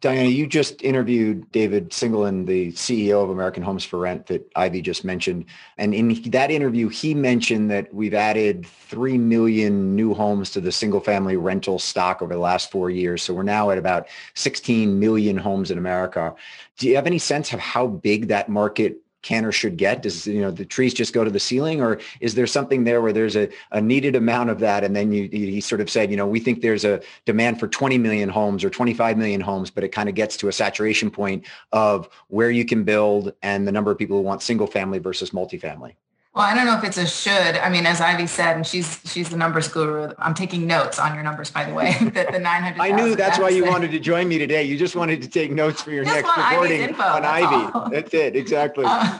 Diana, 0.00 0.28
you 0.28 0.46
just 0.46 0.82
interviewed 0.82 1.50
David 1.52 1.90
Singelyn, 1.90 2.44
the 2.44 2.72
CEO 2.72 3.22
of 3.22 3.30
American 3.30 3.62
Homes 3.62 3.84
for 3.84 3.98
Rent 3.98 4.26
that 4.26 4.46
Ivy 4.54 4.82
just 4.82 5.04
mentioned. 5.04 5.46
And 5.78 5.94
in 5.94 6.20
that 6.32 6.50
interview, 6.50 6.88
he 6.88 7.14
mentioned 7.14 7.70
that 7.70 7.94
we've 7.94 8.12
added 8.12 8.66
3 8.66 9.16
million 9.18 9.94
new 9.94 10.12
homes 10.12 10.50
to 10.50 10.60
the 10.60 10.72
single 10.72 11.00
family 11.00 11.36
rental 11.36 11.78
stock 11.78 12.20
over 12.20 12.34
the 12.34 12.40
last 12.40 12.70
four 12.70 12.90
years. 12.90 13.22
So 13.22 13.32
we're 13.32 13.42
now 13.42 13.70
at 13.70 13.78
about 13.78 14.08
16 14.34 14.98
million 14.98 15.36
homes 15.38 15.70
in 15.70 15.78
America. 15.78 16.34
Do 16.78 16.88
you 16.88 16.96
have 16.96 17.06
any 17.06 17.18
sense 17.18 17.52
of 17.52 17.60
how 17.60 17.86
big 17.86 18.28
that 18.28 18.50
market 18.50 18.98
can 19.26 19.44
or 19.44 19.50
should 19.50 19.76
get? 19.76 20.02
Does 20.02 20.26
you 20.26 20.40
know 20.40 20.52
the 20.52 20.64
trees 20.64 20.94
just 20.94 21.12
go 21.12 21.24
to 21.24 21.30
the 21.30 21.40
ceiling, 21.40 21.82
or 21.82 21.98
is 22.20 22.36
there 22.36 22.46
something 22.46 22.84
there 22.84 23.02
where 23.02 23.12
there's 23.12 23.36
a, 23.36 23.48
a 23.72 23.80
needed 23.80 24.14
amount 24.14 24.50
of 24.50 24.60
that, 24.60 24.84
and 24.84 24.94
then 24.94 25.10
you 25.12 25.28
he 25.28 25.60
sort 25.60 25.80
of 25.80 25.90
said, 25.90 26.10
you 26.10 26.16
know, 26.16 26.26
we 26.26 26.38
think 26.38 26.62
there's 26.62 26.84
a 26.84 27.02
demand 27.24 27.58
for 27.58 27.66
20 27.66 27.98
million 27.98 28.28
homes 28.28 28.62
or 28.62 28.70
25 28.70 29.18
million 29.18 29.40
homes, 29.40 29.68
but 29.70 29.82
it 29.82 29.88
kind 29.88 30.08
of 30.08 30.14
gets 30.14 30.36
to 30.36 30.48
a 30.48 30.52
saturation 30.52 31.10
point 31.10 31.44
of 31.72 32.08
where 32.28 32.50
you 32.50 32.64
can 32.64 32.84
build 32.84 33.32
and 33.42 33.66
the 33.66 33.72
number 33.72 33.90
of 33.90 33.98
people 33.98 34.16
who 34.16 34.22
want 34.22 34.42
single 34.42 34.68
family 34.68 35.00
versus 35.00 35.30
multifamily. 35.30 35.94
Well, 36.36 36.44
I 36.44 36.54
don't 36.54 36.66
know 36.66 36.76
if 36.76 36.84
it's 36.84 36.98
a 36.98 37.06
should. 37.06 37.32
I 37.32 37.70
mean, 37.70 37.86
as 37.86 37.98
Ivy 37.98 38.26
said, 38.26 38.56
and 38.56 38.66
she's 38.66 39.00
she's 39.06 39.30
the 39.30 39.38
numbers 39.38 39.68
guru. 39.68 40.12
I'm 40.18 40.34
taking 40.34 40.66
notes 40.66 40.98
on 40.98 41.14
your 41.14 41.24
numbers, 41.24 41.50
by 41.50 41.64
the 41.64 41.72
way. 41.72 41.96
that 42.12 42.30
the 42.30 42.38
900. 42.38 42.78
I 42.78 42.90
knew 42.90 43.16
that's 43.16 43.38
why 43.38 43.48
you 43.48 43.64
wanted 43.64 43.90
to 43.92 43.98
join 43.98 44.28
me 44.28 44.36
today. 44.36 44.62
You 44.62 44.76
just 44.76 44.94
wanted 44.94 45.22
to 45.22 45.28
take 45.28 45.50
notes 45.50 45.80
for 45.80 45.92
your 45.92 46.04
just 46.04 46.14
next 46.14 46.36
recording 46.36 46.94
on 46.94 47.24
Ivy. 47.24 47.72
All. 47.72 47.88
That's 47.88 48.12
it, 48.12 48.36
exactly. 48.36 48.84
Uh, 48.96 49.18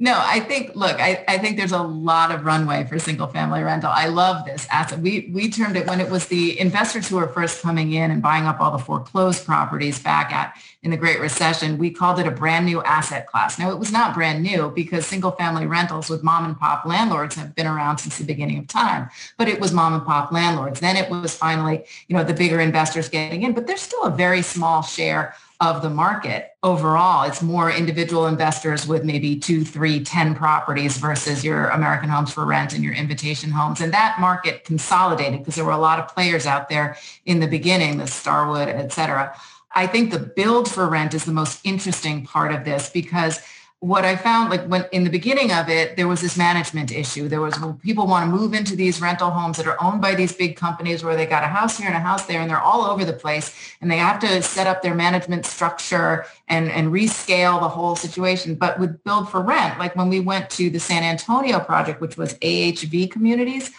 no, 0.00 0.14
I 0.16 0.38
think, 0.38 0.76
look, 0.76 1.00
I, 1.00 1.24
I 1.26 1.38
think 1.38 1.56
there's 1.56 1.72
a 1.72 1.82
lot 1.82 2.30
of 2.30 2.44
runway 2.44 2.84
for 2.84 3.00
single 3.00 3.26
family 3.26 3.64
rental. 3.64 3.90
I 3.92 4.06
love 4.06 4.44
this 4.44 4.64
asset. 4.70 5.00
We, 5.00 5.28
we 5.34 5.50
termed 5.50 5.76
it 5.76 5.88
when 5.88 6.00
it 6.00 6.08
was 6.08 6.26
the 6.26 6.58
investors 6.60 7.08
who 7.08 7.16
were 7.16 7.26
first 7.26 7.62
coming 7.62 7.92
in 7.92 8.12
and 8.12 8.22
buying 8.22 8.44
up 8.44 8.60
all 8.60 8.70
the 8.70 8.78
foreclosed 8.78 9.44
properties 9.44 9.98
back 9.98 10.32
at 10.32 10.56
in 10.84 10.92
the 10.92 10.96
Great 10.96 11.18
Recession, 11.18 11.78
we 11.78 11.90
called 11.90 12.20
it 12.20 12.28
a 12.28 12.30
brand 12.30 12.64
new 12.64 12.80
asset 12.84 13.26
class. 13.26 13.58
Now, 13.58 13.70
it 13.70 13.78
was 13.80 13.90
not 13.90 14.14
brand 14.14 14.40
new 14.40 14.70
because 14.70 15.04
single 15.04 15.32
family 15.32 15.66
rentals 15.66 16.08
with 16.08 16.22
mom 16.22 16.44
and 16.44 16.56
pop 16.56 16.84
landlords 16.84 17.34
have 17.34 17.56
been 17.56 17.66
around 17.66 17.98
since 17.98 18.18
the 18.18 18.24
beginning 18.24 18.58
of 18.58 18.68
time, 18.68 19.10
but 19.36 19.48
it 19.48 19.60
was 19.60 19.72
mom 19.72 19.94
and 19.94 20.06
pop 20.06 20.30
landlords. 20.30 20.78
Then 20.78 20.96
it 20.96 21.10
was 21.10 21.34
finally, 21.34 21.84
you 22.06 22.16
know, 22.16 22.22
the 22.22 22.34
bigger 22.34 22.60
investors 22.60 23.08
getting 23.08 23.42
in, 23.42 23.52
but 23.52 23.66
there's 23.66 23.80
still 23.80 24.04
a 24.04 24.10
very 24.10 24.42
small 24.42 24.82
share 24.82 25.34
of 25.60 25.82
the 25.82 25.90
market 25.90 26.50
overall. 26.62 27.26
It's 27.26 27.42
more 27.42 27.70
individual 27.70 28.26
investors 28.26 28.86
with 28.86 29.04
maybe 29.04 29.36
two, 29.36 29.64
three, 29.64 30.04
ten 30.04 30.34
properties 30.34 30.98
versus 30.98 31.44
your 31.44 31.68
American 31.70 32.08
Homes 32.08 32.32
for 32.32 32.44
Rent 32.44 32.74
and 32.74 32.84
your 32.84 32.94
Invitation 32.94 33.50
Homes. 33.50 33.80
And 33.80 33.92
that 33.92 34.20
market 34.20 34.64
consolidated 34.64 35.40
because 35.40 35.56
there 35.56 35.64
were 35.64 35.72
a 35.72 35.78
lot 35.78 35.98
of 35.98 36.08
players 36.14 36.46
out 36.46 36.68
there 36.68 36.96
in 37.26 37.40
the 37.40 37.48
beginning, 37.48 37.98
the 37.98 38.06
Starwood, 38.06 38.68
et 38.68 38.92
cetera. 38.92 39.34
I 39.74 39.86
think 39.86 40.10
the 40.10 40.18
build 40.18 40.70
for 40.70 40.88
rent 40.88 41.12
is 41.12 41.24
the 41.24 41.32
most 41.32 41.60
interesting 41.64 42.24
part 42.24 42.52
of 42.52 42.64
this 42.64 42.88
because 42.88 43.40
what 43.80 44.04
I 44.04 44.16
found, 44.16 44.50
like 44.50 44.64
when 44.64 44.86
in 44.90 45.04
the 45.04 45.10
beginning 45.10 45.52
of 45.52 45.68
it, 45.68 45.96
there 45.96 46.08
was 46.08 46.20
this 46.20 46.36
management 46.36 46.90
issue. 46.90 47.28
There 47.28 47.40
was 47.40 47.56
people 47.80 48.08
want 48.08 48.28
to 48.28 48.36
move 48.36 48.52
into 48.52 48.74
these 48.74 49.00
rental 49.00 49.30
homes 49.30 49.56
that 49.56 49.68
are 49.68 49.80
owned 49.80 50.02
by 50.02 50.16
these 50.16 50.32
big 50.32 50.56
companies 50.56 51.04
where 51.04 51.14
they 51.14 51.26
got 51.26 51.44
a 51.44 51.46
house 51.46 51.78
here 51.78 51.86
and 51.86 51.94
a 51.94 52.00
house 52.00 52.26
there, 52.26 52.40
and 52.40 52.50
they're 52.50 52.60
all 52.60 52.82
over 52.82 53.04
the 53.04 53.12
place, 53.12 53.54
and 53.80 53.88
they 53.88 53.98
have 53.98 54.18
to 54.20 54.42
set 54.42 54.66
up 54.66 54.82
their 54.82 54.96
management 54.96 55.46
structure 55.46 56.26
and 56.48 56.68
and 56.72 56.92
rescale 56.92 57.60
the 57.60 57.68
whole 57.68 57.94
situation. 57.94 58.56
But 58.56 58.80
with 58.80 59.04
build 59.04 59.30
for 59.30 59.40
rent, 59.40 59.78
like 59.78 59.94
when 59.94 60.08
we 60.08 60.18
went 60.18 60.50
to 60.50 60.70
the 60.70 60.80
San 60.80 61.04
Antonio 61.04 61.60
project, 61.60 62.00
which 62.00 62.16
was 62.16 62.34
AHV 62.34 63.12
communities, 63.12 63.70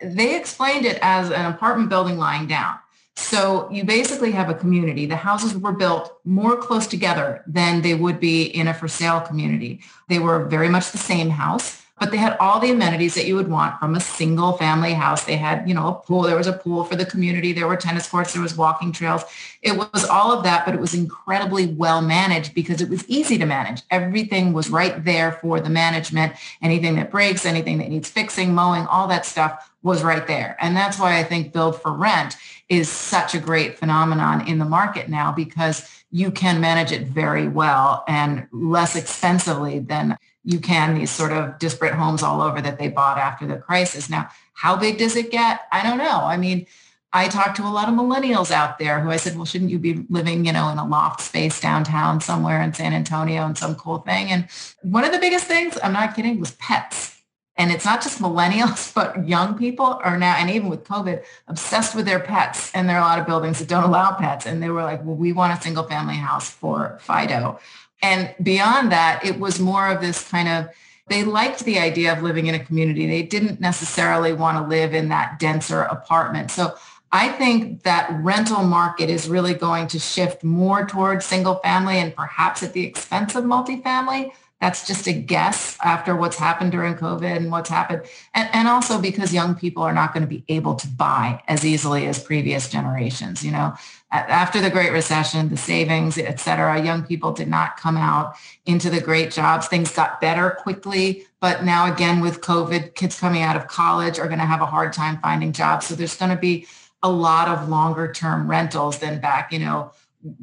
they 0.00 0.36
explained 0.36 0.86
it 0.86 1.00
as 1.02 1.30
an 1.32 1.46
apartment 1.46 1.88
building 1.90 2.16
lying 2.16 2.46
down. 2.46 2.76
So 3.18 3.68
you 3.70 3.82
basically 3.84 4.30
have 4.30 4.48
a 4.48 4.54
community. 4.54 5.04
The 5.04 5.16
houses 5.16 5.56
were 5.56 5.72
built 5.72 6.18
more 6.24 6.56
close 6.56 6.86
together 6.86 7.42
than 7.48 7.82
they 7.82 7.94
would 7.94 8.20
be 8.20 8.44
in 8.44 8.68
a 8.68 8.72
for 8.74 8.86
sale 8.86 9.20
community. 9.20 9.80
They 10.08 10.20
were 10.20 10.44
very 10.44 10.68
much 10.68 10.92
the 10.92 10.98
same 10.98 11.28
house 11.28 11.82
but 11.98 12.10
they 12.10 12.16
had 12.16 12.36
all 12.38 12.60
the 12.60 12.70
amenities 12.70 13.14
that 13.14 13.26
you 13.26 13.34
would 13.34 13.48
want 13.48 13.78
from 13.78 13.94
a 13.94 14.00
single 14.00 14.52
family 14.52 14.92
house. 14.92 15.24
They 15.24 15.36
had, 15.36 15.68
you 15.68 15.74
know, 15.74 15.88
a 15.88 15.94
pool. 15.94 16.22
There 16.22 16.36
was 16.36 16.46
a 16.46 16.52
pool 16.52 16.84
for 16.84 16.96
the 16.96 17.04
community. 17.04 17.52
There 17.52 17.66
were 17.66 17.76
tennis 17.76 18.08
courts. 18.08 18.32
There 18.32 18.42
was 18.42 18.56
walking 18.56 18.92
trails. 18.92 19.24
It 19.62 19.76
was 19.76 20.04
all 20.04 20.32
of 20.32 20.44
that, 20.44 20.64
but 20.64 20.74
it 20.74 20.80
was 20.80 20.94
incredibly 20.94 21.66
well 21.66 22.00
managed 22.00 22.54
because 22.54 22.80
it 22.80 22.88
was 22.88 23.08
easy 23.08 23.38
to 23.38 23.46
manage. 23.46 23.82
Everything 23.90 24.52
was 24.52 24.70
right 24.70 25.04
there 25.04 25.32
for 25.32 25.60
the 25.60 25.70
management. 25.70 26.34
Anything 26.62 26.94
that 26.96 27.10
breaks, 27.10 27.44
anything 27.44 27.78
that 27.78 27.88
needs 27.88 28.08
fixing, 28.08 28.54
mowing, 28.54 28.86
all 28.86 29.08
that 29.08 29.26
stuff 29.26 29.67
was 29.82 30.02
right 30.02 30.26
there. 30.26 30.56
And 30.60 30.76
that's 30.76 30.98
why 30.98 31.18
I 31.18 31.24
think 31.24 31.52
build 31.52 31.80
for 31.80 31.92
rent 31.92 32.36
is 32.68 32.88
such 32.88 33.34
a 33.34 33.38
great 33.38 33.78
phenomenon 33.78 34.46
in 34.46 34.58
the 34.58 34.64
market 34.64 35.08
now 35.08 35.32
because 35.32 35.88
you 36.10 36.30
can 36.30 36.60
manage 36.60 36.92
it 36.92 37.06
very 37.06 37.48
well 37.48 38.04
and 38.08 38.46
less 38.52 38.96
expensively 38.96 39.78
than 39.78 40.16
you 40.44 40.58
can 40.58 40.94
these 40.94 41.10
sort 41.10 41.32
of 41.32 41.58
disparate 41.58 41.94
homes 41.94 42.22
all 42.22 42.40
over 42.40 42.60
that 42.60 42.78
they 42.78 42.88
bought 42.88 43.18
after 43.18 43.46
the 43.46 43.56
crisis. 43.56 44.08
Now, 44.08 44.28
how 44.54 44.76
big 44.76 44.98
does 44.98 45.14
it 45.14 45.30
get? 45.30 45.60
I 45.70 45.82
don't 45.82 45.98
know. 45.98 46.20
I 46.22 46.36
mean, 46.36 46.66
I 47.12 47.28
talked 47.28 47.56
to 47.56 47.64
a 47.64 47.68
lot 47.68 47.88
of 47.88 47.94
millennials 47.94 48.50
out 48.50 48.78
there 48.78 49.00
who 49.00 49.10
I 49.10 49.16
said, 49.16 49.36
well, 49.36 49.46
shouldn't 49.46 49.70
you 49.70 49.78
be 49.78 50.04
living, 50.10 50.44
you 50.44 50.52
know, 50.52 50.68
in 50.68 50.78
a 50.78 50.86
loft 50.86 51.20
space 51.20 51.60
downtown 51.60 52.20
somewhere 52.20 52.60
in 52.62 52.74
San 52.74 52.92
Antonio 52.92 53.46
and 53.46 53.56
some 53.56 53.74
cool 53.76 53.98
thing? 53.98 54.28
And 54.28 54.48
one 54.82 55.04
of 55.04 55.12
the 55.12 55.18
biggest 55.18 55.46
things, 55.46 55.78
I'm 55.82 55.92
not 55.92 56.14
kidding, 56.14 56.38
was 56.38 56.52
pets. 56.52 57.17
And 57.58 57.72
it's 57.72 57.84
not 57.84 58.02
just 58.02 58.20
millennials, 58.20 58.94
but 58.98 59.28
young 59.28 59.58
people 59.58 60.00
are 60.02 60.16
now, 60.16 60.36
and 60.36 60.48
even 60.48 60.68
with 60.68 60.84
COVID, 60.84 61.24
obsessed 61.48 61.94
with 61.94 62.06
their 62.06 62.20
pets. 62.20 62.72
And 62.74 62.88
there 62.88 62.96
are 62.96 63.02
a 63.02 63.04
lot 63.04 63.18
of 63.18 63.26
buildings 63.26 63.58
that 63.58 63.68
don't 63.68 63.84
allow 63.84 64.12
pets. 64.12 64.46
And 64.46 64.62
they 64.62 64.70
were 64.70 64.84
like, 64.84 65.04
well, 65.04 65.16
we 65.16 65.32
want 65.32 65.58
a 65.58 65.62
single 65.62 65.84
family 65.84 66.14
house 66.14 66.48
for 66.48 66.98
Fido. 67.02 67.58
And 68.00 68.34
beyond 68.42 68.92
that, 68.92 69.24
it 69.24 69.38
was 69.38 69.58
more 69.58 69.88
of 69.88 70.00
this 70.00 70.28
kind 70.30 70.48
of, 70.48 70.68
they 71.08 71.24
liked 71.24 71.64
the 71.64 71.78
idea 71.78 72.12
of 72.12 72.22
living 72.22 72.46
in 72.46 72.54
a 72.54 72.64
community. 72.64 73.06
They 73.06 73.22
didn't 73.22 73.60
necessarily 73.60 74.32
want 74.32 74.58
to 74.58 74.68
live 74.68 74.94
in 74.94 75.08
that 75.08 75.38
denser 75.38 75.82
apartment. 75.82 76.50
So 76.50 76.76
I 77.10 77.28
think 77.30 77.82
that 77.84 78.10
rental 78.22 78.62
market 78.62 79.08
is 79.08 79.28
really 79.28 79.54
going 79.54 79.88
to 79.88 79.98
shift 79.98 80.44
more 80.44 80.86
towards 80.86 81.24
single 81.24 81.56
family 81.56 81.96
and 81.96 82.14
perhaps 82.14 82.62
at 82.62 82.74
the 82.74 82.84
expense 82.84 83.34
of 83.34 83.44
multifamily. 83.44 84.32
That's 84.60 84.86
just 84.88 85.06
a 85.06 85.12
guess 85.12 85.78
after 85.84 86.16
what's 86.16 86.36
happened 86.36 86.72
during 86.72 86.94
COVID 86.94 87.36
and 87.36 87.50
what's 87.52 87.70
happened. 87.70 88.02
And, 88.34 88.48
and 88.52 88.66
also 88.66 89.00
because 89.00 89.32
young 89.32 89.54
people 89.54 89.84
are 89.84 89.92
not 89.92 90.12
going 90.12 90.24
to 90.24 90.28
be 90.28 90.42
able 90.48 90.74
to 90.74 90.88
buy 90.88 91.42
as 91.46 91.64
easily 91.64 92.06
as 92.06 92.20
previous 92.20 92.68
generations. 92.68 93.44
You 93.44 93.52
know, 93.52 93.74
after 94.10 94.60
the 94.60 94.70
Great 94.70 94.90
Recession, 94.90 95.48
the 95.48 95.56
savings, 95.56 96.18
et 96.18 96.40
cetera, 96.40 96.84
young 96.84 97.04
people 97.04 97.32
did 97.32 97.46
not 97.46 97.76
come 97.76 97.96
out 97.96 98.34
into 98.66 98.90
the 98.90 99.00
great 99.00 99.30
jobs. 99.30 99.68
Things 99.68 99.94
got 99.94 100.20
better 100.20 100.50
quickly. 100.50 101.24
But 101.40 101.64
now 101.64 101.92
again, 101.92 102.20
with 102.20 102.40
COVID, 102.40 102.96
kids 102.96 103.18
coming 103.18 103.42
out 103.42 103.54
of 103.54 103.68
college 103.68 104.18
are 104.18 104.26
going 104.26 104.40
to 104.40 104.44
have 104.44 104.60
a 104.60 104.66
hard 104.66 104.92
time 104.92 105.20
finding 105.20 105.52
jobs. 105.52 105.86
So 105.86 105.94
there's 105.94 106.16
going 106.16 106.34
to 106.34 106.40
be 106.40 106.66
a 107.00 107.08
lot 107.08 107.46
of 107.46 107.68
longer 107.68 108.12
term 108.12 108.50
rentals 108.50 108.98
than 108.98 109.20
back, 109.20 109.52
you 109.52 109.60
know, 109.60 109.92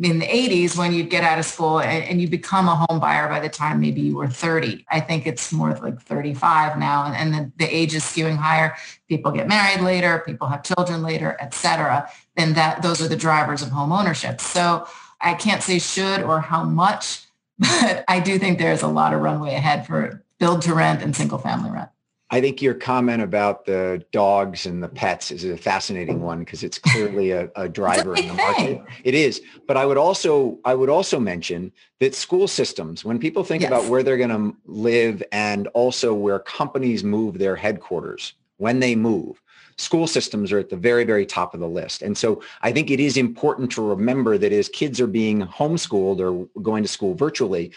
in 0.01 0.19
the 0.19 0.25
80s 0.25 0.77
when 0.77 0.93
you'd 0.93 1.09
get 1.09 1.23
out 1.23 1.37
of 1.37 1.43
school 1.43 1.81
and, 1.81 2.03
and, 2.05 2.21
you 2.21 2.29
become 2.29 2.69
a 2.69 2.75
home 2.75 2.99
buyer 2.99 3.27
by 3.27 3.41
the 3.41 3.49
time 3.49 3.81
maybe 3.81 3.99
you 3.99 4.15
were 4.15 4.27
30. 4.27 4.85
I 4.89 5.01
think 5.01 5.27
it's 5.27 5.51
more 5.51 5.75
like 5.75 6.01
35 6.01 6.79
now 6.79 7.05
and, 7.05 7.15
and 7.15 7.33
the, 7.33 7.51
the 7.57 7.75
age 7.75 7.93
is 7.93 8.03
skewing 8.03 8.37
higher. 8.37 8.75
People 9.09 9.33
get 9.33 9.49
married 9.49 9.81
later, 9.81 10.23
people 10.25 10.47
have 10.47 10.63
children 10.63 11.03
later, 11.03 11.35
et 11.41 11.53
cetera. 11.53 12.09
And 12.37 12.55
that 12.55 12.83
those 12.83 13.01
are 13.01 13.09
the 13.09 13.17
drivers 13.17 13.61
of 13.61 13.69
home 13.69 13.91
ownership. 13.91 14.39
So 14.39 14.87
I 15.19 15.33
can't 15.33 15.61
say 15.61 15.79
should 15.79 16.23
or 16.23 16.39
how 16.39 16.63
much, 16.63 17.25
but 17.59 18.05
I 18.07 18.21
do 18.21 18.39
think 18.39 18.59
there's 18.59 18.81
a 18.81 18.87
lot 18.87 19.13
of 19.13 19.21
runway 19.21 19.55
ahead 19.55 19.85
for 19.85 20.23
build 20.39 20.61
to 20.63 20.73
rent 20.73 21.01
and 21.01 21.15
single 21.15 21.37
family 21.37 21.69
rent. 21.69 21.89
I 22.31 22.41
think 22.41 22.61
your 22.61 22.73
comment 22.73 23.21
about 23.21 23.65
the 23.65 24.03
dogs 24.11 24.65
and 24.65 24.81
the 24.81 24.87
pets 24.87 25.29
is 25.29 25.43
a 25.43 25.55
fascinating 25.55 26.21
one 26.21 26.39
because 26.39 26.63
it's 26.63 26.79
clearly 26.79 27.31
a, 27.31 27.51
a 27.55 27.69
driver 27.79 28.15
in 28.15 28.27
the 28.27 28.33
market. 28.33 28.81
It 29.03 29.13
is, 29.13 29.41
but 29.67 29.77
I 29.77 29.85
would 29.85 29.97
also 29.97 30.59
I 30.65 30.73
would 30.73 30.89
also 30.89 31.19
mention 31.19 31.71
that 31.99 32.15
school 32.15 32.47
systems, 32.47 33.05
when 33.05 33.19
people 33.19 33.43
think 33.43 33.61
yes. 33.61 33.69
about 33.69 33.89
where 33.89 34.01
they're 34.01 34.17
going 34.17 34.29
to 34.29 34.57
live 34.65 35.21
and 35.31 35.67
also 35.67 36.13
where 36.13 36.39
companies 36.39 37.03
move 37.03 37.37
their 37.37 37.55
headquarters 37.55 38.33
when 38.57 38.79
they 38.79 38.95
move, 38.95 39.39
school 39.77 40.07
systems 40.07 40.51
are 40.51 40.59
at 40.59 40.69
the 40.69 40.77
very 40.77 41.03
very 41.03 41.27
top 41.27 41.53
of 41.53 41.59
the 41.59 41.67
list. 41.67 42.01
And 42.01 42.17
so 42.17 42.41
I 42.63 42.71
think 42.71 42.89
it 42.89 42.99
is 42.99 43.17
important 43.17 43.71
to 43.73 43.87
remember 43.87 44.39
that 44.39 44.51
as 44.51 44.67
kids 44.67 44.99
are 44.99 45.07
being 45.07 45.41
homeschooled 45.41 46.19
or 46.19 46.47
going 46.61 46.81
to 46.81 46.89
school 46.89 47.13
virtually, 47.13 47.71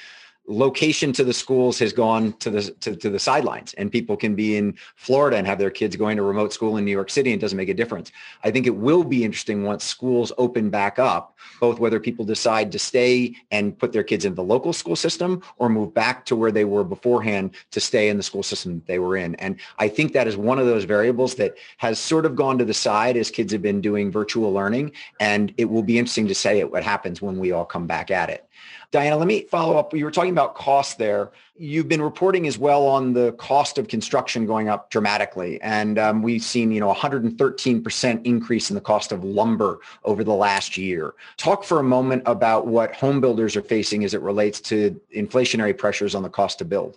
location 0.49 1.13
to 1.13 1.23
the 1.23 1.33
schools 1.33 1.79
has 1.79 1.93
gone 1.93 2.33
to 2.35 2.49
the 2.49 2.63
to, 2.81 2.97
to, 2.97 3.11
the 3.11 3.19
sidelines 3.19 3.75
and 3.75 3.93
people 3.93 4.17
can 4.17 4.35
be 4.35 4.57
in 4.57 4.75
Florida 4.97 5.37
and 5.37 5.47
have 5.47 5.59
their 5.59 5.71
kids 5.71 5.95
going 5.95 6.17
to 6.17 6.23
remote 6.23 6.55
school 6.55 6.79
in 6.79 6.87
New 6.87 6.91
York 6.91 7.11
City 7.11 7.33
and 7.33 7.39
it 7.39 7.43
doesn't 7.43 7.59
make 7.59 7.69
a 7.69 7.75
difference. 7.75 8.11
I 8.45 8.51
think 8.51 8.67
it 8.67 8.75
will 8.75 9.05
be 9.05 9.25
interesting 9.25 9.65
once 9.65 9.85
schools 9.85 10.33
open 10.39 10.71
back 10.71 10.99
up, 10.99 11.37
both 11.61 11.79
whether 11.79 12.01
people 12.01 12.25
decide 12.25 12.73
to 12.73 12.79
stay 12.79 13.37
and 13.51 13.79
put 13.79 13.93
their 13.93 14.03
kids 14.03 14.25
in 14.25 14.35
the 14.35 14.43
local 14.43 14.73
school 14.73 14.97
system 14.97 15.43
or 15.59 15.69
move 15.69 15.93
back 15.93 16.25
to 16.27 16.35
where 16.35 16.51
they 16.51 16.65
were 16.65 16.85
beforehand 16.85 17.55
to 17.73 17.81
stay 17.81 18.09
in 18.09 18.17
the 18.17 18.23
school 18.23 18.43
system 18.43 18.83
they 18.87 18.99
were 18.99 19.19
in. 19.19 19.35
And 19.35 19.61
I 19.79 19.89
think 19.89 20.15
that 20.15 20.27
is 20.27 20.37
one 20.39 20.59
of 20.59 20.65
those 20.65 20.85
variables 20.85 21.35
that 21.35 21.59
has 21.77 21.99
sort 21.99 22.25
of 22.25 22.35
gone 22.35 22.57
to 22.57 22.65
the 22.65 22.75
side 22.75 23.19
as 23.19 23.31
kids 23.31 23.53
have 23.53 23.63
been 23.63 23.83
doing 23.83 24.11
virtual 24.11 24.51
learning 24.51 24.93
and 25.21 25.53
it 25.59 25.67
will 25.67 25.83
be 25.83 25.99
interesting 25.99 26.29
to 26.29 26.35
say 26.35 26.65
what 26.65 26.83
happens 26.83 27.21
when 27.21 27.39
we 27.39 27.53
all 27.53 27.67
come 27.67 27.87
back 27.87 28.11
at 28.11 28.31
it. 28.31 28.48
Diana, 28.91 29.19
let 29.19 29.29
me 29.29 29.43
follow 29.43 29.77
up. 29.77 29.93
You 29.93 30.05
were 30.07 30.11
talking 30.11 30.31
about 30.31 30.55
cost 30.55 30.97
there. 30.97 31.31
You've 31.59 31.89
been 31.89 32.01
reporting 32.01 32.47
as 32.47 32.57
well 32.57 32.87
on 32.87 33.13
the 33.13 33.33
cost 33.33 33.77
of 33.77 33.87
construction 33.87 34.47
going 34.47 34.71
up 34.71 34.89
dramatically. 34.89 35.61
And 35.61 35.99
um, 35.99 36.23
we've 36.23 36.43
seen, 36.43 36.73
you 36.73 36.81
know, 36.81 36.93
113% 36.95 38.27
increase 38.27 38.71
in 38.71 38.75
the 38.75 38.81
cost 38.81 39.13
of 39.13 39.25
lumber 39.25 39.81
over 40.05 40.25
the 40.25 40.33
last 40.33 40.79
year. 40.79 41.13
Talk 41.37 41.65
for 41.65 41.81
a 41.81 41.83
moment 41.83 42.23
about 42.25 42.67
what 42.67 42.95
home 42.95 43.21
builders 43.21 43.57
are 43.57 43.63
facing 43.63 44.05
as 44.05 44.15
it 44.15 44.23
relates 44.23 44.59
to 44.63 44.99
inflationary 45.15 45.77
pressures 45.77 46.15
on 46.15 46.23
the 46.23 46.31
cost 46.31 46.59
to 46.61 46.65
build. 46.65 46.97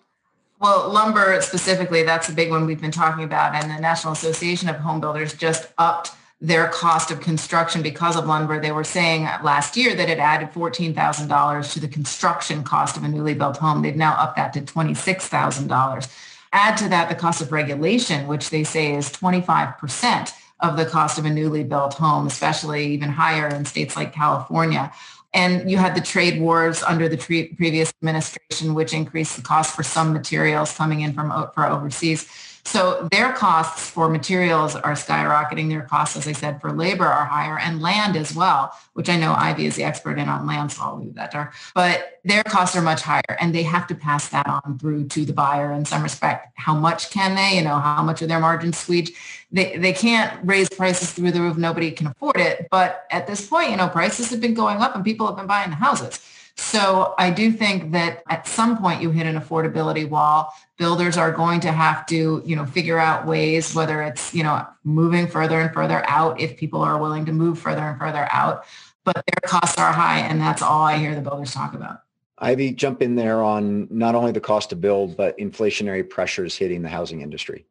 Well, 0.61 0.89
lumber 0.93 1.41
specifically, 1.41 2.03
that's 2.03 2.29
a 2.29 2.33
big 2.33 2.51
one 2.51 2.67
we've 2.67 2.79
been 2.79 2.91
talking 2.91 3.25
about. 3.25 3.53
And 3.55 3.69
the 3.69 3.81
National 3.81 4.13
Association 4.13 4.69
of 4.69 4.77
Home 4.77 5.01
Builders 5.01 5.33
just 5.33 5.67
upped 5.77 6.11
their 6.41 6.67
cost 6.69 7.11
of 7.11 7.21
construction 7.21 7.83
because 7.83 8.15
of 8.15 8.25
lumber. 8.25 8.59
They 8.59 8.71
were 8.71 8.83
saying 8.83 9.23
last 9.43 9.77
year 9.77 9.95
that 9.95 10.09
it 10.09 10.17
added 10.17 10.51
$14,000 10.51 11.73
to 11.73 11.79
the 11.79 11.87
construction 11.87 12.63
cost 12.63 12.97
of 12.97 13.03
a 13.03 13.07
newly 13.07 13.35
built 13.35 13.57
home. 13.57 13.83
They've 13.83 13.95
now 13.95 14.13
upped 14.13 14.37
that 14.37 14.51
to 14.53 14.61
$26,000. 14.61 16.17
Add 16.51 16.77
to 16.77 16.89
that 16.89 17.09
the 17.09 17.15
cost 17.15 17.41
of 17.41 17.51
regulation, 17.51 18.27
which 18.27 18.49
they 18.49 18.63
say 18.63 18.95
is 18.95 19.09
25% 19.11 20.33
of 20.61 20.77
the 20.77 20.85
cost 20.85 21.19
of 21.19 21.25
a 21.25 21.29
newly 21.29 21.63
built 21.63 21.93
home, 21.93 22.25
especially 22.25 22.87
even 22.87 23.09
higher 23.09 23.47
in 23.47 23.63
states 23.63 23.95
like 23.95 24.11
California. 24.11 24.91
And 25.33 25.69
you 25.69 25.77
had 25.77 25.95
the 25.95 26.01
trade 26.01 26.41
wars 26.41 26.83
under 26.83 27.07
the 27.07 27.17
previous 27.17 27.93
administration, 28.01 28.73
which 28.73 28.93
increased 28.93 29.37
the 29.37 29.43
cost 29.43 29.75
for 29.75 29.83
some 29.83 30.11
materials 30.11 30.75
coming 30.75 31.01
in 31.01 31.13
from 31.13 31.29
for 31.53 31.67
overseas. 31.67 32.27
So 32.63 33.07
their 33.11 33.33
costs 33.33 33.89
for 33.89 34.09
materials 34.09 34.75
are 34.75 34.93
skyrocketing. 34.93 35.69
Their 35.69 35.81
costs, 35.81 36.15
as 36.15 36.27
I 36.27 36.31
said, 36.31 36.61
for 36.61 36.71
labor 36.71 37.05
are 37.05 37.25
higher 37.25 37.57
and 37.59 37.81
land 37.81 38.15
as 38.15 38.35
well, 38.35 38.73
which 38.93 39.09
I 39.09 39.17
know 39.17 39.33
Ivy 39.33 39.65
is 39.65 39.75
the 39.75 39.83
expert 39.83 40.19
in 40.19 40.29
on 40.29 40.45
land, 40.45 40.71
so 40.71 40.83
I'll 40.83 40.97
leave 40.97 41.15
that 41.15 41.31
there. 41.31 41.51
But 41.73 42.19
their 42.23 42.43
costs 42.43 42.75
are 42.75 42.81
much 42.81 43.01
higher 43.01 43.37
and 43.39 43.53
they 43.53 43.63
have 43.63 43.87
to 43.87 43.95
pass 43.95 44.29
that 44.29 44.47
on 44.47 44.77
through 44.79 45.07
to 45.09 45.25
the 45.25 45.33
buyer 45.33 45.71
in 45.71 45.85
some 45.85 46.03
respect. 46.03 46.53
How 46.55 46.75
much 46.75 47.09
can 47.09 47.35
they, 47.35 47.57
you 47.57 47.63
know, 47.63 47.79
how 47.79 48.03
much 48.03 48.21
of 48.21 48.29
their 48.29 48.39
margin 48.39 48.73
squeeze? 48.73 49.11
They, 49.51 49.77
they 49.77 49.93
can't 49.93 50.39
raise 50.45 50.69
prices 50.69 51.11
through 51.11 51.31
the 51.31 51.41
roof. 51.41 51.57
Nobody 51.57 51.91
can 51.91 52.07
afford 52.07 52.37
it. 52.37 52.67
But 52.69 53.05
at 53.11 53.27
this 53.27 53.45
point, 53.45 53.71
you 53.71 53.77
know, 53.77 53.89
prices 53.89 54.29
have 54.29 54.39
been 54.39 54.53
going 54.53 54.77
up 54.77 54.95
and 54.95 55.03
people 55.03 55.27
have 55.27 55.35
been 55.35 55.47
buying 55.47 55.71
the 55.71 55.75
houses. 55.75 56.19
So 56.61 57.15
I 57.17 57.31
do 57.31 57.51
think 57.51 57.91
that 57.93 58.21
at 58.29 58.47
some 58.47 58.77
point 58.77 59.01
you 59.01 59.09
hit 59.09 59.25
an 59.25 59.35
affordability 59.35 60.07
wall. 60.07 60.53
Builders 60.77 61.17
are 61.17 61.31
going 61.31 61.59
to 61.61 61.71
have 61.71 62.05
to, 62.05 62.43
you 62.45 62.55
know, 62.55 62.65
figure 62.65 62.99
out 62.99 63.25
ways, 63.25 63.73
whether 63.73 64.03
it's, 64.03 64.31
you 64.33 64.43
know, 64.43 64.65
moving 64.83 65.27
further 65.27 65.59
and 65.59 65.73
further 65.73 66.07
out 66.07 66.39
if 66.39 66.57
people 66.57 66.81
are 66.81 66.99
willing 66.99 67.25
to 67.25 67.31
move 67.31 67.57
further 67.57 67.81
and 67.81 67.99
further 67.99 68.27
out. 68.31 68.63
But 69.03 69.15
their 69.15 69.49
costs 69.49 69.79
are 69.79 69.91
high 69.91 70.19
and 70.19 70.39
that's 70.39 70.61
all 70.61 70.83
I 70.83 70.97
hear 70.97 71.15
the 71.15 71.21
builders 71.21 71.51
talk 71.51 71.73
about. 71.73 72.03
Ivy, 72.37 72.73
jump 72.73 73.01
in 73.01 73.15
there 73.15 73.41
on 73.41 73.87
not 73.89 74.13
only 74.13 74.31
the 74.31 74.39
cost 74.39 74.69
to 74.69 74.75
build, 74.75 75.17
but 75.17 75.37
inflationary 75.39 76.07
pressures 76.07 76.55
hitting 76.55 76.83
the 76.83 76.89
housing 76.89 77.21
industry. 77.21 77.65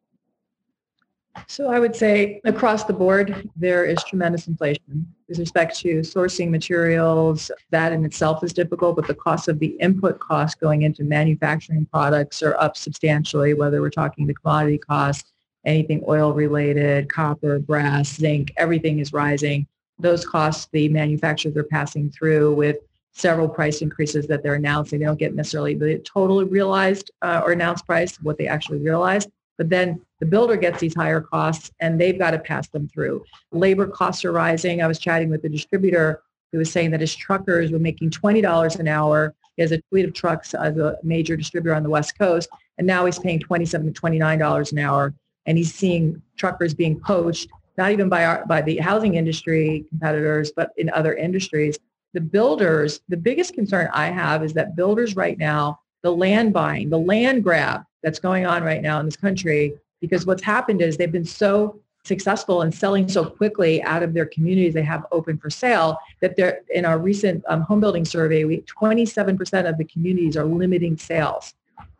So 1.47 1.69
I 1.69 1.79
would 1.79 1.95
say 1.95 2.41
across 2.43 2.83
the 2.83 2.93
board, 2.93 3.49
there 3.55 3.85
is 3.85 4.03
tremendous 4.03 4.47
inflation 4.47 5.07
with 5.31 5.39
respect 5.39 5.79
to 5.79 6.01
sourcing 6.01 6.49
materials. 6.49 7.49
That 7.69 7.93
in 7.93 8.03
itself 8.03 8.43
is 8.43 8.51
difficult, 8.51 8.97
but 8.97 9.07
the 9.07 9.15
cost 9.15 9.47
of 9.47 9.59
the 9.59 9.77
input 9.79 10.19
costs 10.19 10.59
going 10.59 10.81
into 10.81 11.05
manufacturing 11.05 11.85
products 11.85 12.43
are 12.43 12.55
up 12.57 12.75
substantially, 12.75 13.53
whether 13.53 13.79
we're 13.81 13.91
talking 13.91 14.27
the 14.27 14.33
commodity 14.33 14.77
costs, 14.77 15.31
anything 15.65 16.03
oil 16.05 16.33
related, 16.33 17.09
copper, 17.09 17.59
brass, 17.59 18.17
zinc, 18.17 18.51
everything 18.57 18.99
is 18.99 19.13
rising. 19.13 19.65
Those 19.99 20.25
costs 20.25 20.67
the 20.73 20.89
manufacturers 20.89 21.55
are 21.55 21.63
passing 21.63 22.11
through 22.11 22.53
with 22.55 22.77
several 23.13 23.47
price 23.47 23.81
increases 23.81 24.27
that 24.27 24.43
they're 24.43 24.55
announcing. 24.55 24.99
They 24.99 25.05
don't 25.05 25.19
get 25.19 25.33
necessarily 25.33 25.75
the 25.75 25.99
total 25.99 26.43
realized 26.43 27.09
uh, 27.21 27.41
or 27.45 27.53
announced 27.53 27.85
price, 27.85 28.17
what 28.17 28.37
they 28.37 28.47
actually 28.47 28.79
realized, 28.79 29.29
but 29.61 29.69
then 29.69 30.01
the 30.19 30.25
builder 30.25 30.55
gets 30.55 30.79
these 30.79 30.95
higher 30.95 31.21
costs 31.21 31.69
and 31.79 32.01
they've 32.01 32.17
got 32.17 32.31
to 32.31 32.39
pass 32.39 32.67
them 32.69 32.87
through. 32.87 33.23
Labor 33.51 33.85
costs 33.85 34.25
are 34.25 34.31
rising. 34.31 34.81
I 34.81 34.87
was 34.87 34.97
chatting 34.97 35.29
with 35.29 35.43
the 35.43 35.49
distributor 35.49 36.23
who 36.51 36.57
was 36.57 36.71
saying 36.71 36.89
that 36.89 36.99
his 36.99 37.15
truckers 37.15 37.71
were 37.71 37.77
making 37.77 38.09
$20 38.09 38.79
an 38.79 38.87
hour. 38.87 39.35
He 39.57 39.61
has 39.61 39.71
a 39.71 39.79
fleet 39.91 40.05
of 40.05 40.15
trucks 40.15 40.55
as 40.55 40.77
a 40.77 40.97
major 41.03 41.37
distributor 41.37 41.75
on 41.75 41.83
the 41.83 41.91
West 41.91 42.17
Coast, 42.17 42.49
and 42.79 42.87
now 42.87 43.05
he's 43.05 43.19
paying 43.19 43.39
27 43.39 43.93
to 43.93 44.01
$29 44.01 44.71
an 44.71 44.79
hour 44.79 45.13
and 45.45 45.59
he's 45.59 45.75
seeing 45.75 46.19
truckers 46.37 46.73
being 46.73 46.99
poached, 46.99 47.47
not 47.77 47.91
even 47.91 48.09
by 48.09 48.25
our, 48.25 48.43
by 48.47 48.63
the 48.63 48.77
housing 48.77 49.13
industry 49.13 49.85
competitors, 49.89 50.51
but 50.55 50.71
in 50.77 50.89
other 50.89 51.13
industries. 51.13 51.77
The 52.15 52.21
builders, 52.21 53.01
the 53.09 53.17
biggest 53.17 53.53
concern 53.53 53.91
I 53.93 54.07
have 54.07 54.43
is 54.43 54.53
that 54.53 54.75
builders 54.75 55.15
right 55.15 55.37
now, 55.37 55.80
the 56.03 56.11
land 56.11 56.53
buying, 56.53 56.89
the 56.89 56.99
land 56.99 57.43
grab 57.43 57.83
that's 58.03 58.19
going 58.19 58.45
on 58.45 58.63
right 58.63 58.81
now 58.81 58.99
in 58.99 59.05
this 59.05 59.15
country, 59.15 59.73
because 59.99 60.25
what's 60.25 60.43
happened 60.43 60.81
is 60.81 60.97
they've 60.97 61.11
been 61.11 61.25
so 61.25 61.79
successful 62.03 62.63
in 62.63 62.71
selling 62.71 63.07
so 63.07 63.23
quickly 63.23 63.81
out 63.83 64.01
of 64.01 64.13
their 64.13 64.25
communities 64.25 64.73
they 64.73 64.81
have 64.81 65.05
open 65.11 65.37
for 65.37 65.49
sale 65.49 65.97
that 66.19 66.35
they're 66.35 66.61
in 66.73 66.83
our 66.83 66.97
recent 66.97 67.43
um, 67.47 67.61
home 67.61 67.79
building 67.79 68.03
survey 68.03 68.43
we 68.43 68.61
27% 68.61 69.69
of 69.69 69.77
the 69.77 69.85
communities 69.85 70.35
are 70.35 70.45
limiting 70.45 70.97
sales. 70.97 71.53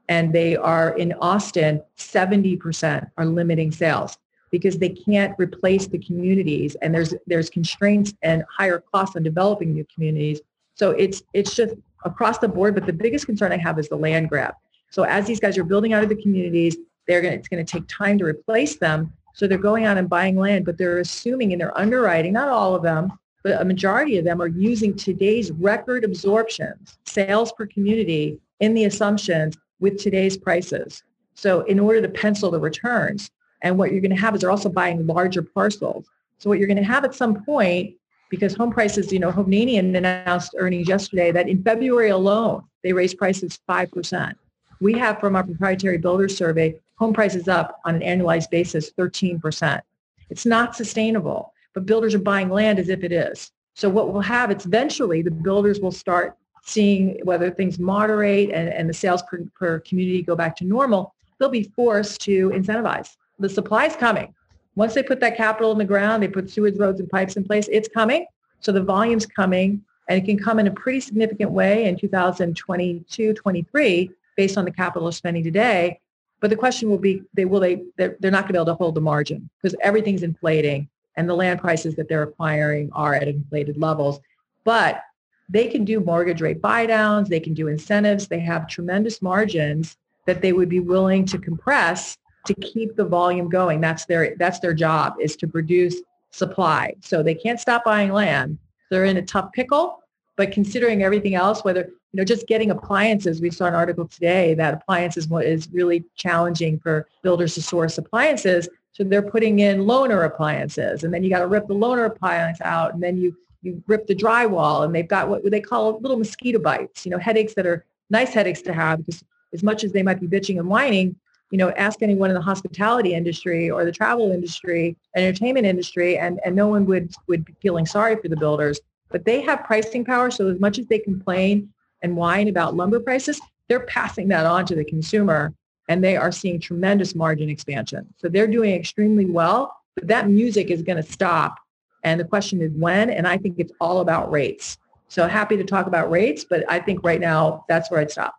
And 0.09 0.33
they 0.33 0.55
are 0.55 0.97
in 0.97 1.13
austin 1.13 1.81
70% 1.97 3.11
are 3.17 3.25
limiting 3.25 3.71
sales 3.71 4.17
because 4.49 4.77
they 4.79 4.89
can't 4.89 5.33
replace 5.37 5.87
the 5.87 5.99
communities 5.99 6.75
and 6.81 6.93
there's 6.93 7.13
there's 7.27 7.49
constraints 7.49 8.13
and 8.21 8.43
higher 8.49 8.83
costs 8.91 9.15
on 9.15 9.23
developing 9.23 9.73
new 9.73 9.85
communities. 9.93 10.41
So 10.75 10.91
it's 10.91 11.21
it's 11.33 11.55
just 11.55 11.75
across 12.05 12.37
the 12.39 12.47
board 12.47 12.73
but 12.75 12.85
the 12.85 12.93
biggest 12.93 13.25
concern 13.25 13.51
i 13.51 13.57
have 13.57 13.79
is 13.79 13.89
the 13.89 13.95
land 13.95 14.29
grab 14.29 14.53
so 14.89 15.03
as 15.03 15.25
these 15.25 15.39
guys 15.39 15.57
are 15.57 15.63
building 15.63 15.93
out 15.93 16.03
of 16.03 16.09
the 16.09 16.21
communities 16.21 16.77
they're 17.07 17.21
going 17.21 17.33
to, 17.33 17.39
it's 17.39 17.47
going 17.47 17.65
to 17.65 17.71
take 17.71 17.87
time 17.87 18.17
to 18.17 18.25
replace 18.25 18.77
them 18.77 19.11
so 19.33 19.47
they're 19.47 19.57
going 19.57 19.85
out 19.85 19.97
and 19.97 20.09
buying 20.09 20.35
land, 20.37 20.65
but 20.65 20.77
they're 20.77 20.99
assuming 20.99 21.51
in 21.51 21.59
their 21.59 21.77
underwriting, 21.77 22.33
not 22.33 22.49
all 22.49 22.75
of 22.75 22.83
them, 22.83 23.11
but 23.43 23.59
a 23.59 23.65
majority 23.65 24.17
of 24.17 24.25
them 24.25 24.41
are 24.41 24.47
using 24.47 24.95
today's 24.95 25.51
record 25.51 26.03
absorptions, 26.03 26.97
sales 27.05 27.51
per 27.51 27.65
community 27.65 28.39
in 28.59 28.73
the 28.73 28.85
assumptions 28.85 29.57
with 29.79 29.97
today's 29.97 30.37
prices. 30.37 31.03
So 31.33 31.61
in 31.61 31.79
order 31.79 32.01
to 32.01 32.09
pencil 32.09 32.51
the 32.51 32.59
returns, 32.59 33.31
and 33.63 33.77
what 33.77 33.91
you're 33.91 34.01
going 34.01 34.15
to 34.15 34.21
have 34.21 34.35
is 34.35 34.41
they're 34.41 34.51
also 34.51 34.69
buying 34.69 35.07
larger 35.07 35.41
parcels. 35.41 36.05
So 36.37 36.49
what 36.49 36.59
you're 36.59 36.67
going 36.67 36.77
to 36.77 36.83
have 36.83 37.05
at 37.05 37.15
some 37.15 37.43
point, 37.43 37.95
because 38.31 38.55
home 38.55 38.71
prices, 38.71 39.11
you 39.11 39.19
know, 39.19 39.31
Hovnanian 39.31 39.95
announced 39.95 40.55
earnings 40.57 40.87
yesterday 40.87 41.31
that 41.33 41.49
in 41.49 41.61
February 41.61 42.09
alone, 42.09 42.63
they 42.81 42.93
raised 42.93 43.17
prices 43.17 43.59
5%. 43.69 44.33
We 44.79 44.93
have 44.93 45.19
from 45.19 45.35
our 45.35 45.43
proprietary 45.43 45.97
builder 45.99 46.29
survey, 46.29 46.79
home 46.95 47.13
prices 47.13 47.47
up 47.47 47.81
on 47.85 48.01
an 48.01 48.01
annualized 48.01 48.49
basis 48.49 48.89
13%. 48.97 49.81
It's 50.29 50.45
not 50.45 50.77
sustainable, 50.77 51.53
but 51.73 51.85
builders 51.85 52.15
are 52.15 52.19
buying 52.19 52.49
land 52.49 52.79
as 52.79 52.87
if 52.87 53.03
it 53.03 53.11
is. 53.11 53.51
So 53.75 53.89
what 53.89 54.11
we'll 54.11 54.21
have, 54.21 54.49
it's 54.49 54.65
eventually 54.65 55.21
the 55.21 55.29
builders 55.29 55.81
will 55.81 55.91
start 55.91 56.37
seeing 56.63 57.19
whether 57.23 57.51
things 57.51 57.79
moderate 57.79 58.49
and, 58.51 58.69
and 58.69 58.89
the 58.89 58.93
sales 58.93 59.23
per, 59.23 59.43
per 59.59 59.79
community 59.81 60.21
go 60.21 60.35
back 60.37 60.55
to 60.57 60.65
normal. 60.65 61.13
They'll 61.37 61.49
be 61.49 61.71
forced 61.75 62.21
to 62.21 62.49
incentivize. 62.51 63.09
The 63.39 63.49
supply 63.49 63.87
is 63.87 63.95
coming. 63.95 64.33
Once 64.75 64.93
they 64.93 65.03
put 65.03 65.19
that 65.19 65.35
capital 65.35 65.71
in 65.71 65.77
the 65.77 65.85
ground, 65.85 66.23
they 66.23 66.27
put 66.27 66.49
sewage, 66.49 66.77
roads, 66.77 66.99
and 66.99 67.09
pipes 67.09 67.35
in 67.35 67.43
place, 67.43 67.67
it's 67.71 67.89
coming. 67.89 68.25
So 68.61 68.71
the 68.71 68.81
volume's 68.81 69.25
coming 69.25 69.83
and 70.07 70.21
it 70.21 70.25
can 70.25 70.37
come 70.37 70.59
in 70.59 70.67
a 70.67 70.71
pretty 70.71 70.99
significant 70.99 71.51
way 71.51 71.85
in 71.85 71.97
2022, 71.97 73.33
23 73.33 74.11
based 74.37 74.57
on 74.57 74.65
the 74.65 74.71
capital 74.71 75.11
spending 75.11 75.43
today. 75.43 75.99
But 76.39 76.49
the 76.49 76.55
question 76.55 76.89
will 76.89 76.97
be, 76.97 77.21
they 77.33 77.45
will 77.45 77.59
they 77.59 77.83
they're, 77.97 78.17
they're 78.19 78.31
not 78.31 78.43
going 78.43 78.47
to 78.49 78.53
be 78.53 78.57
able 78.57 78.65
to 78.65 78.73
hold 78.75 78.95
the 78.95 79.01
margin 79.01 79.49
because 79.61 79.77
everything's 79.81 80.23
inflating 80.23 80.89
and 81.17 81.29
the 81.29 81.35
land 81.35 81.59
prices 81.59 81.95
that 81.95 82.07
they're 82.07 82.23
acquiring 82.23 82.89
are 82.93 83.13
at 83.13 83.27
inflated 83.27 83.77
levels. 83.77 84.19
But 84.63 85.03
they 85.49 85.67
can 85.67 85.83
do 85.83 85.99
mortgage 85.99 86.41
rate 86.41 86.61
buy 86.61 86.85
downs, 86.85 87.29
they 87.29 87.39
can 87.39 87.53
do 87.53 87.67
incentives, 87.67 88.27
they 88.27 88.39
have 88.39 88.67
tremendous 88.67 89.21
margins 89.21 89.97
that 90.25 90.41
they 90.41 90.53
would 90.53 90.69
be 90.69 90.79
willing 90.79 91.25
to 91.25 91.37
compress 91.37 92.17
to 92.45 92.53
keep 92.55 92.95
the 92.95 93.05
volume 93.05 93.49
going. 93.49 93.81
That's 93.81 94.05
their 94.05 94.35
that's 94.37 94.59
their 94.59 94.73
job 94.73 95.15
is 95.19 95.35
to 95.37 95.47
produce 95.47 96.01
supply. 96.31 96.95
So 97.01 97.21
they 97.21 97.35
can't 97.35 97.59
stop 97.59 97.83
buying 97.83 98.11
land. 98.11 98.57
They're 98.89 99.05
in 99.05 99.17
a 99.17 99.21
tough 99.21 99.51
pickle, 99.53 99.99
but 100.37 100.51
considering 100.51 101.03
everything 101.03 101.35
else, 101.35 101.63
whether 101.63 101.89
you 102.11 102.17
know, 102.17 102.25
just 102.25 102.47
getting 102.47 102.71
appliances. 102.71 103.41
We 103.41 103.51
saw 103.51 103.65
an 103.65 103.73
article 103.73 104.07
today 104.07 104.53
that 104.55 104.73
appliances 104.73 105.29
is 105.31 105.69
really 105.71 106.03
challenging 106.15 106.79
for 106.79 107.07
builders 107.21 107.55
to 107.55 107.61
source 107.61 107.97
appliances. 107.97 108.67
So 108.91 109.05
they're 109.05 109.21
putting 109.21 109.59
in 109.59 109.81
loaner 109.81 110.25
appliances, 110.25 111.05
and 111.05 111.13
then 111.13 111.23
you 111.23 111.29
got 111.29 111.39
to 111.39 111.47
rip 111.47 111.67
the 111.67 111.73
loaner 111.73 112.05
appliance 112.05 112.59
out, 112.61 112.93
and 112.93 113.01
then 113.01 113.17
you 113.17 113.35
you 113.63 113.81
rip 113.87 114.07
the 114.07 114.15
drywall, 114.15 114.83
and 114.83 114.93
they've 114.93 115.07
got 115.07 115.29
what 115.29 115.49
they 115.49 115.61
call 115.61 115.99
little 116.01 116.17
mosquito 116.17 116.59
bites. 116.59 117.05
You 117.05 117.11
know, 117.11 117.17
headaches 117.17 117.53
that 117.53 117.65
are 117.65 117.85
nice 118.09 118.33
headaches 118.33 118.61
to 118.63 118.73
have 118.73 119.05
because 119.05 119.23
as 119.53 119.63
much 119.63 119.85
as 119.85 119.93
they 119.93 120.03
might 120.03 120.19
be 120.19 120.27
bitching 120.27 120.59
and 120.59 120.67
whining, 120.67 121.15
you 121.51 121.57
know, 121.57 121.69
ask 121.71 122.01
anyone 122.01 122.29
in 122.29 122.33
the 122.33 122.41
hospitality 122.41 123.13
industry 123.13 123.69
or 123.69 123.85
the 123.85 123.91
travel 123.91 124.31
industry, 124.31 124.95
entertainment 125.15 125.65
industry, 125.65 126.17
and, 126.17 126.39
and 126.43 126.55
no 126.55 126.67
one 126.67 126.85
would, 126.85 127.13
would 127.27 127.45
be 127.45 127.53
feeling 127.61 127.85
sorry 127.85 128.15
for 128.15 128.29
the 128.29 128.37
builders. 128.37 128.79
But 129.09 129.25
they 129.25 129.41
have 129.41 129.65
pricing 129.65 130.05
power. 130.05 130.31
So 130.31 130.49
as 130.49 130.59
much 130.59 130.79
as 130.79 130.87
they 130.87 130.99
complain 130.99 131.71
and 132.01 132.15
whine 132.15 132.47
about 132.47 132.75
lumber 132.75 132.99
prices, 132.99 133.39
they're 133.67 133.81
passing 133.81 134.29
that 134.29 134.45
on 134.45 134.65
to 134.65 134.75
the 134.75 134.85
consumer 134.85 135.53
and 135.89 136.03
they 136.03 136.15
are 136.15 136.31
seeing 136.31 136.59
tremendous 136.59 137.15
margin 137.15 137.49
expansion. 137.49 138.13
So 138.17 138.29
they're 138.29 138.47
doing 138.47 138.73
extremely 138.73 139.25
well, 139.25 139.75
but 139.95 140.07
that 140.07 140.29
music 140.29 140.69
is 140.69 140.81
going 140.81 141.03
to 141.03 141.11
stop. 141.11 141.59
And 142.03 142.19
the 142.19 142.25
question 142.25 142.61
is 142.61 142.71
when, 142.71 143.09
and 143.09 143.27
I 143.27 143.37
think 143.37 143.59
it's 143.59 143.73
all 143.81 143.99
about 143.99 144.31
rates. 144.31 144.77
So 145.09 145.27
happy 145.27 145.57
to 145.57 145.65
talk 145.65 145.87
about 145.87 146.09
rates, 146.09 146.45
but 146.45 146.63
I 146.69 146.79
think 146.79 147.03
right 147.03 147.19
now 147.19 147.65
that's 147.67 147.91
where 147.91 147.99
I'd 147.99 148.09
stop. 148.09 148.35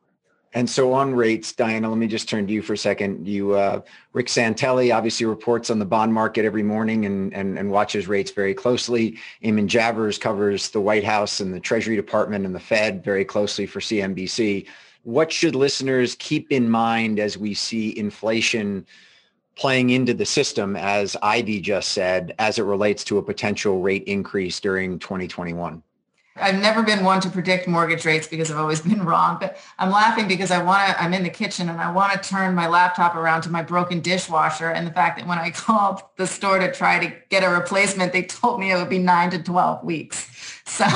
And 0.55 0.69
so 0.69 0.93
on 0.93 1.15
rates, 1.15 1.53
Diana, 1.53 1.89
let 1.89 1.97
me 1.97 2.07
just 2.07 2.29
turn 2.29 2.47
to 2.47 2.53
you 2.53 2.61
for 2.61 2.75
a 2.75 2.79
second. 2.79 3.27
You, 3.27 3.55
uh, 3.55 3.81
Rick 4.13 4.27
Santelli 4.27 4.95
obviously 4.95 5.25
reports 5.25 5.71
on 5.71 5.79
the 5.79 5.87
bond 5.87 6.13
market 6.13 6.45
every 6.45 6.63
morning 6.63 7.07
and, 7.07 7.33
and, 7.33 7.59
and 7.59 7.71
watches 7.71 8.07
rates 8.07 8.31
very 8.31 8.53
closely. 8.53 9.19
Eamon 9.43 9.67
Javers 9.67 10.21
covers 10.21 10.69
the 10.69 10.81
White 10.81 11.05
House 11.05 11.41
and 11.41 11.55
the 11.55 11.61
Treasury 11.61 11.97
Department 11.97 12.45
and 12.45 12.55
the 12.55 12.61
Fed 12.61 13.03
very 13.03 13.25
closely 13.25 13.65
for 13.65 13.81
CNBC. 13.81 14.67
What 15.05 15.33
should 15.33 15.55
listeners 15.55 16.17
keep 16.19 16.53
in 16.53 16.69
mind 16.69 17.19
as 17.19 17.39
we 17.39 17.55
see 17.55 17.99
inflation 17.99 18.87
playing 19.57 19.91
into 19.91 20.13
the 20.13 20.27
system, 20.27 20.77
as 20.77 21.17
Ivy 21.23 21.61
just 21.61 21.93
said, 21.93 22.35
as 22.39 22.59
it 22.59 22.63
relates 22.65 23.05
to 23.05 23.19
a 23.19 23.23
potential 23.23 23.81
rate 23.81 24.05
increase 24.05 24.61
during 24.61 24.99
2021? 24.99 25.83
I've 26.37 26.61
never 26.61 26.83
been 26.83 27.05
one 27.05 27.21
to 27.21 27.31
predict 27.31 27.69
mortgage 27.69 28.05
rates 28.07 28.27
because 28.27 28.51
I've 28.51 28.59
always 28.59 28.81
been 28.91 29.05
wrong, 29.05 29.39
but 29.41 29.59
I'm 29.79 29.91
laughing 29.91 30.29
because 30.29 30.51
I 30.51 30.63
want 30.63 30.89
to, 30.89 31.03
I'm 31.03 31.15
in 31.15 31.23
the 31.23 31.31
kitchen 31.31 31.69
and 31.69 31.81
I 31.81 31.91
want 31.93 32.13
to 32.13 32.29
turn 32.29 32.55
my 32.55 32.69
laptop 32.69 33.15
around 33.15 33.43
to 33.43 33.51
my 33.51 33.63
broken 33.63 34.01
dishwasher. 34.01 34.71
And 34.71 34.87
the 34.87 34.93
fact 34.93 35.19
that 35.19 35.29
when 35.29 35.39
I 35.39 35.51
called 35.55 36.03
the 36.17 36.27
store 36.27 36.59
to 36.59 36.73
try 36.73 37.05
to 37.05 37.13
get 37.29 37.45
a 37.45 37.49
replacement, 37.49 38.13
they 38.13 38.23
told 38.23 38.61
me 38.61 38.73
it 38.73 38.77
would 38.77 38.91
be 38.91 38.99
nine 38.99 39.31
to 39.31 39.43
12 39.43 39.85
weeks. 39.85 40.61
So 40.67 40.87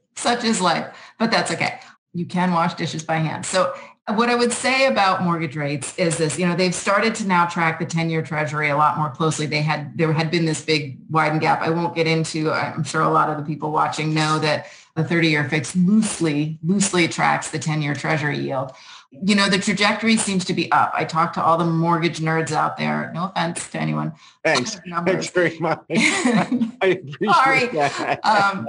such 0.16 0.44
is 0.44 0.60
life, 0.60 0.94
but 1.18 1.30
that's 1.30 1.50
okay. 1.52 1.80
You 2.14 2.26
can 2.26 2.52
wash 2.52 2.74
dishes 2.74 3.02
by 3.02 3.16
hand. 3.16 3.46
So 3.46 3.74
what 4.08 4.28
I 4.28 4.34
would 4.34 4.52
say 4.52 4.86
about 4.86 5.22
mortgage 5.22 5.56
rates 5.56 5.96
is 5.96 6.18
this, 6.18 6.38
you 6.38 6.46
know, 6.46 6.56
they've 6.56 6.74
started 6.74 7.14
to 7.16 7.26
now 7.26 7.46
track 7.46 7.78
the 7.78 7.86
10-year 7.86 8.22
treasury 8.22 8.68
a 8.68 8.76
lot 8.76 8.98
more 8.98 9.10
closely. 9.10 9.46
They 9.46 9.62
had, 9.62 9.96
there 9.96 10.12
had 10.12 10.30
been 10.30 10.44
this 10.44 10.62
big 10.62 10.98
widened 11.08 11.40
gap. 11.40 11.62
I 11.62 11.70
won't 11.70 11.94
get 11.94 12.06
into, 12.06 12.50
I'm 12.50 12.82
sure 12.82 13.02
a 13.02 13.08
lot 13.08 13.30
of 13.30 13.36
the 13.36 13.44
people 13.44 13.70
watching 13.70 14.12
know 14.12 14.40
that 14.40 14.66
the 14.94 15.02
30-year 15.02 15.48
fix 15.48 15.74
loosely, 15.74 16.58
loosely 16.62 17.08
tracks 17.08 17.50
the 17.50 17.58
10-year 17.58 17.94
treasury 17.94 18.38
yield. 18.38 18.72
You 19.10 19.34
know, 19.34 19.48
the 19.48 19.58
trajectory 19.58 20.16
seems 20.16 20.44
to 20.46 20.54
be 20.54 20.72
up. 20.72 20.92
I 20.94 21.04
talked 21.04 21.34
to 21.34 21.42
all 21.42 21.58
the 21.58 21.66
mortgage 21.66 22.20
nerds 22.20 22.50
out 22.50 22.78
there. 22.78 23.10
No 23.14 23.24
offense 23.24 23.68
to 23.70 23.78
anyone. 23.78 24.12
Thanks. 24.42 24.80
Thanks 25.04 25.28
very 25.30 25.58
much. 25.58 25.80
I 25.90 26.72
appreciate 26.82 27.30
Sorry. 27.30 27.66
that. 27.68 28.20
Um, 28.24 28.68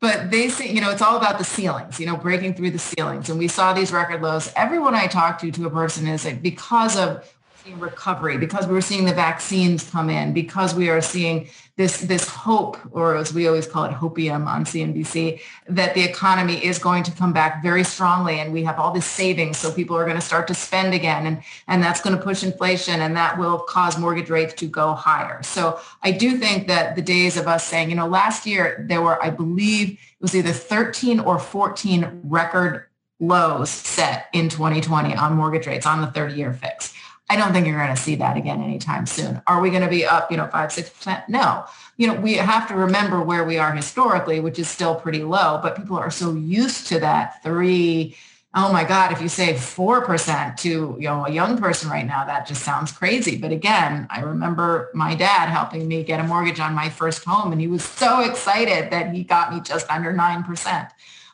but 0.00 0.30
they 0.30 0.48
say, 0.48 0.68
you 0.70 0.80
know, 0.80 0.90
it's 0.90 1.02
all 1.02 1.18
about 1.18 1.36
the 1.36 1.44
ceilings, 1.44 2.00
you 2.00 2.06
know, 2.06 2.16
breaking 2.16 2.54
through 2.54 2.70
the 2.70 2.78
ceilings. 2.78 3.28
And 3.28 3.38
we 3.38 3.48
saw 3.48 3.74
these 3.74 3.92
record 3.92 4.22
lows. 4.22 4.50
Everyone 4.56 4.94
I 4.94 5.06
talked 5.06 5.42
to, 5.42 5.50
to 5.52 5.66
a 5.66 5.70
person 5.70 6.06
is 6.06 6.24
like, 6.24 6.40
because 6.40 6.96
of 6.96 7.30
recovery 7.76 8.38
because 8.38 8.66
we 8.66 8.74
were 8.74 8.80
seeing 8.80 9.04
the 9.04 9.14
vaccines 9.14 9.88
come 9.88 10.10
in 10.10 10.32
because 10.32 10.74
we 10.74 10.88
are 10.88 11.00
seeing 11.00 11.48
this 11.76 12.00
this 12.02 12.28
hope 12.28 12.76
or 12.90 13.16
as 13.16 13.32
we 13.32 13.46
always 13.46 13.66
call 13.66 13.84
it 13.84 13.92
hopium 13.92 14.46
on 14.46 14.64
CNBC 14.64 15.40
that 15.68 15.94
the 15.94 16.02
economy 16.02 16.64
is 16.64 16.78
going 16.78 17.02
to 17.04 17.10
come 17.12 17.32
back 17.32 17.62
very 17.62 17.84
strongly 17.84 18.40
and 18.40 18.52
we 18.52 18.64
have 18.64 18.78
all 18.78 18.92
this 18.92 19.06
savings 19.06 19.58
so 19.58 19.72
people 19.72 19.96
are 19.96 20.04
going 20.04 20.16
to 20.16 20.22
start 20.22 20.46
to 20.48 20.54
spend 20.54 20.92
again 20.92 21.26
and 21.26 21.42
and 21.68 21.82
that's 21.82 22.00
going 22.00 22.16
to 22.16 22.22
push 22.22 22.42
inflation 22.42 23.00
and 23.00 23.16
that 23.16 23.38
will 23.38 23.58
cause 23.60 23.96
mortgage 23.96 24.28
rates 24.28 24.54
to 24.54 24.66
go 24.66 24.94
higher. 24.94 25.42
So 25.42 25.78
I 26.02 26.10
do 26.10 26.38
think 26.38 26.66
that 26.66 26.96
the 26.96 27.02
days 27.02 27.36
of 27.36 27.46
us 27.46 27.64
saying 27.66 27.90
you 27.90 27.96
know 27.96 28.08
last 28.08 28.44
year 28.44 28.84
there 28.88 29.02
were 29.02 29.22
I 29.22 29.30
believe 29.30 29.90
it 29.90 29.98
was 30.20 30.34
either 30.34 30.52
13 30.52 31.20
or 31.20 31.38
14 31.38 32.22
record 32.24 32.86
lows 33.20 33.70
set 33.70 34.26
in 34.32 34.48
2020 34.48 35.14
on 35.14 35.34
mortgage 35.34 35.68
rates 35.68 35.86
on 35.86 36.00
the 36.00 36.08
30 36.08 36.34
year 36.34 36.52
fix 36.52 36.92
I 37.32 37.36
don't 37.36 37.54
think 37.54 37.66
you're 37.66 37.78
going 37.82 37.96
to 37.96 38.00
see 38.00 38.16
that 38.16 38.36
again 38.36 38.62
anytime 38.62 39.06
soon. 39.06 39.40
Are 39.46 39.62
we 39.62 39.70
going 39.70 39.80
to 39.80 39.88
be 39.88 40.04
up, 40.04 40.30
you 40.30 40.36
know, 40.36 40.48
five, 40.48 40.70
six 40.70 40.90
percent? 40.90 41.26
No. 41.30 41.64
You 41.96 42.08
know, 42.08 42.14
we 42.20 42.34
have 42.34 42.68
to 42.68 42.74
remember 42.74 43.22
where 43.22 43.42
we 43.42 43.56
are 43.56 43.72
historically, 43.72 44.38
which 44.38 44.58
is 44.58 44.68
still 44.68 44.94
pretty 44.94 45.22
low, 45.22 45.58
but 45.62 45.74
people 45.74 45.96
are 45.96 46.10
so 46.10 46.34
used 46.34 46.88
to 46.88 47.00
that 47.00 47.42
three, 47.42 48.18
oh 48.54 48.70
my 48.70 48.84
God, 48.84 49.12
if 49.12 49.22
you 49.22 49.30
say 49.30 49.54
4% 49.54 50.58
to, 50.58 50.68
you 50.68 51.08
know, 51.08 51.24
a 51.24 51.30
young 51.30 51.56
person 51.56 51.88
right 51.88 52.04
now, 52.04 52.22
that 52.26 52.46
just 52.46 52.64
sounds 52.64 52.92
crazy. 52.92 53.38
But 53.38 53.50
again, 53.50 54.06
I 54.10 54.20
remember 54.20 54.90
my 54.92 55.14
dad 55.14 55.48
helping 55.48 55.88
me 55.88 56.04
get 56.04 56.20
a 56.20 56.24
mortgage 56.24 56.60
on 56.60 56.74
my 56.74 56.90
first 56.90 57.24
home 57.24 57.50
and 57.50 57.62
he 57.62 57.66
was 57.66 57.82
so 57.82 58.20
excited 58.20 58.90
that 58.90 59.14
he 59.14 59.24
got 59.24 59.54
me 59.54 59.62
just 59.62 59.88
under 59.88 60.12
9%. 60.12 60.90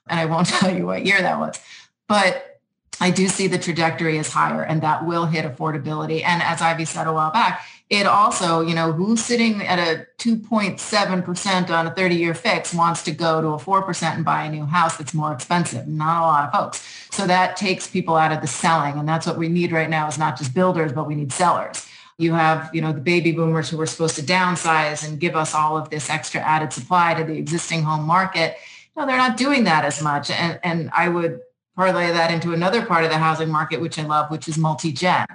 And 0.08 0.20
I 0.20 0.26
won't 0.26 0.46
tell 0.60 0.72
you 0.72 0.86
what 0.86 1.04
year 1.04 1.20
that 1.20 1.40
was. 1.40 1.58
But 2.06 2.47
I 3.00 3.10
do 3.10 3.28
see 3.28 3.46
the 3.46 3.58
trajectory 3.58 4.18
is 4.18 4.32
higher 4.32 4.62
and 4.62 4.82
that 4.82 5.06
will 5.06 5.26
hit 5.26 5.44
affordability. 5.44 6.24
And 6.24 6.42
as 6.42 6.60
Ivy 6.60 6.84
said 6.84 7.06
a 7.06 7.12
while 7.12 7.30
back, 7.30 7.64
it 7.90 8.06
also, 8.06 8.60
you 8.60 8.74
know, 8.74 8.92
who's 8.92 9.24
sitting 9.24 9.62
at 9.62 9.78
a 9.78 10.06
2.7% 10.18 11.70
on 11.70 11.86
a 11.86 11.90
30-year 11.90 12.34
fix 12.34 12.74
wants 12.74 13.02
to 13.04 13.12
go 13.12 13.40
to 13.40 13.48
a 13.48 13.58
4% 13.58 14.14
and 14.14 14.24
buy 14.24 14.44
a 14.44 14.50
new 14.50 14.66
house 14.66 14.98
that's 14.98 15.14
more 15.14 15.32
expensive. 15.32 15.88
Not 15.88 16.22
a 16.22 16.26
lot 16.26 16.44
of 16.44 16.52
folks. 16.52 17.08
So 17.10 17.26
that 17.26 17.56
takes 17.56 17.86
people 17.86 18.16
out 18.16 18.30
of 18.30 18.42
the 18.42 18.46
selling. 18.46 18.98
And 18.98 19.08
that's 19.08 19.26
what 19.26 19.38
we 19.38 19.48
need 19.48 19.72
right 19.72 19.88
now 19.88 20.06
is 20.06 20.18
not 20.18 20.36
just 20.36 20.52
builders, 20.52 20.92
but 20.92 21.06
we 21.06 21.14
need 21.14 21.32
sellers. 21.32 21.86
You 22.18 22.34
have, 22.34 22.68
you 22.74 22.82
know, 22.82 22.92
the 22.92 23.00
baby 23.00 23.32
boomers 23.32 23.70
who 23.70 23.80
are 23.80 23.86
supposed 23.86 24.16
to 24.16 24.22
downsize 24.22 25.08
and 25.08 25.18
give 25.18 25.34
us 25.34 25.54
all 25.54 25.78
of 25.78 25.88
this 25.88 26.10
extra 26.10 26.40
added 26.42 26.72
supply 26.72 27.14
to 27.14 27.24
the 27.24 27.38
existing 27.38 27.84
home 27.84 28.04
market. 28.04 28.56
No, 28.96 29.06
they're 29.06 29.16
not 29.16 29.36
doing 29.38 29.64
that 29.64 29.84
as 29.86 30.02
much. 30.02 30.30
And, 30.30 30.60
and 30.62 30.90
I 30.92 31.08
would 31.08 31.40
parlay 31.78 32.10
that 32.10 32.32
into 32.32 32.52
another 32.52 32.84
part 32.84 33.04
of 33.04 33.10
the 33.10 33.16
housing 33.16 33.48
market, 33.48 33.80
which 33.80 34.00
I 34.00 34.02
love, 34.02 34.32
which 34.32 34.48
is 34.48 34.58
multi-gen 34.58 35.26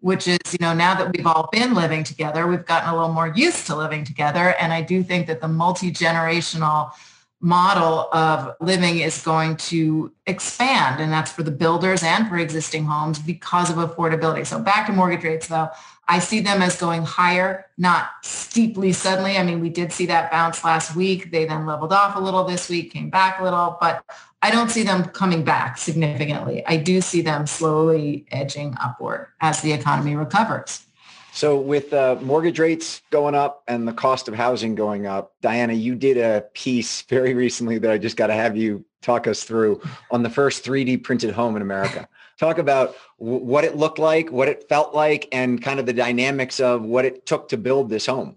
which 0.00 0.26
is, 0.26 0.38
you 0.50 0.58
know, 0.62 0.72
now 0.72 0.94
that 0.94 1.14
we've 1.14 1.26
all 1.26 1.48
been 1.52 1.74
living 1.74 2.02
together, 2.02 2.46
we've 2.46 2.64
gotten 2.64 2.88
a 2.88 2.96
little 2.96 3.12
more 3.12 3.28
used 3.28 3.66
to 3.66 3.76
living 3.76 4.02
together. 4.02 4.54
And 4.58 4.72
I 4.72 4.80
do 4.80 5.02
think 5.02 5.26
that 5.26 5.42
the 5.42 5.48
multi-generational 5.48 6.92
model 7.40 8.08
of 8.12 8.54
living 8.60 8.98
is 8.98 9.22
going 9.22 9.56
to 9.56 10.12
expand 10.26 11.00
and 11.00 11.10
that's 11.10 11.32
for 11.32 11.42
the 11.42 11.50
builders 11.50 12.02
and 12.02 12.28
for 12.28 12.36
existing 12.36 12.84
homes 12.84 13.18
because 13.18 13.70
of 13.70 13.76
affordability. 13.76 14.46
So 14.46 14.58
back 14.60 14.86
to 14.86 14.92
mortgage 14.92 15.24
rates 15.24 15.46
though, 15.48 15.70
I 16.06 16.18
see 16.18 16.40
them 16.40 16.60
as 16.60 16.78
going 16.78 17.02
higher, 17.02 17.66
not 17.78 18.10
steeply 18.22 18.92
suddenly. 18.92 19.38
I 19.38 19.42
mean, 19.42 19.60
we 19.60 19.70
did 19.70 19.92
see 19.92 20.06
that 20.06 20.30
bounce 20.30 20.64
last 20.64 20.96
week. 20.96 21.30
They 21.30 21.46
then 21.46 21.66
leveled 21.66 21.92
off 21.92 22.16
a 22.16 22.20
little 22.20 22.44
this 22.44 22.68
week, 22.68 22.92
came 22.92 23.10
back 23.10 23.40
a 23.40 23.44
little, 23.44 23.78
but 23.80 24.04
I 24.42 24.50
don't 24.50 24.70
see 24.70 24.82
them 24.82 25.04
coming 25.04 25.44
back 25.44 25.78
significantly. 25.78 26.64
I 26.66 26.76
do 26.78 27.00
see 27.00 27.22
them 27.22 27.46
slowly 27.46 28.26
edging 28.30 28.74
upward 28.80 29.28
as 29.40 29.62
the 29.62 29.72
economy 29.72 30.16
recovers. 30.16 30.84
So 31.32 31.58
with 31.58 31.92
uh, 31.92 32.16
mortgage 32.20 32.58
rates 32.58 33.02
going 33.10 33.34
up 33.34 33.62
and 33.68 33.86
the 33.86 33.92
cost 33.92 34.28
of 34.28 34.34
housing 34.34 34.74
going 34.74 35.06
up, 35.06 35.32
Diana, 35.40 35.72
you 35.72 35.94
did 35.94 36.16
a 36.16 36.44
piece 36.54 37.02
very 37.08 37.34
recently 37.34 37.78
that 37.78 37.90
I 37.90 37.98
just 37.98 38.16
got 38.16 38.28
to 38.28 38.34
have 38.34 38.56
you 38.56 38.84
talk 39.02 39.26
us 39.26 39.44
through 39.44 39.80
on 40.10 40.22
the 40.22 40.30
first 40.30 40.64
3D 40.64 41.02
printed 41.02 41.32
home 41.32 41.56
in 41.56 41.62
America. 41.62 42.06
talk 42.38 42.58
about 42.58 42.94
w- 43.18 43.42
what 43.42 43.64
it 43.64 43.76
looked 43.76 43.98
like, 43.98 44.30
what 44.30 44.48
it 44.48 44.68
felt 44.68 44.94
like, 44.94 45.28
and 45.32 45.62
kind 45.62 45.80
of 45.80 45.86
the 45.86 45.92
dynamics 45.92 46.60
of 46.60 46.82
what 46.82 47.04
it 47.04 47.24
took 47.24 47.48
to 47.48 47.56
build 47.56 47.88
this 47.88 48.06
home 48.06 48.36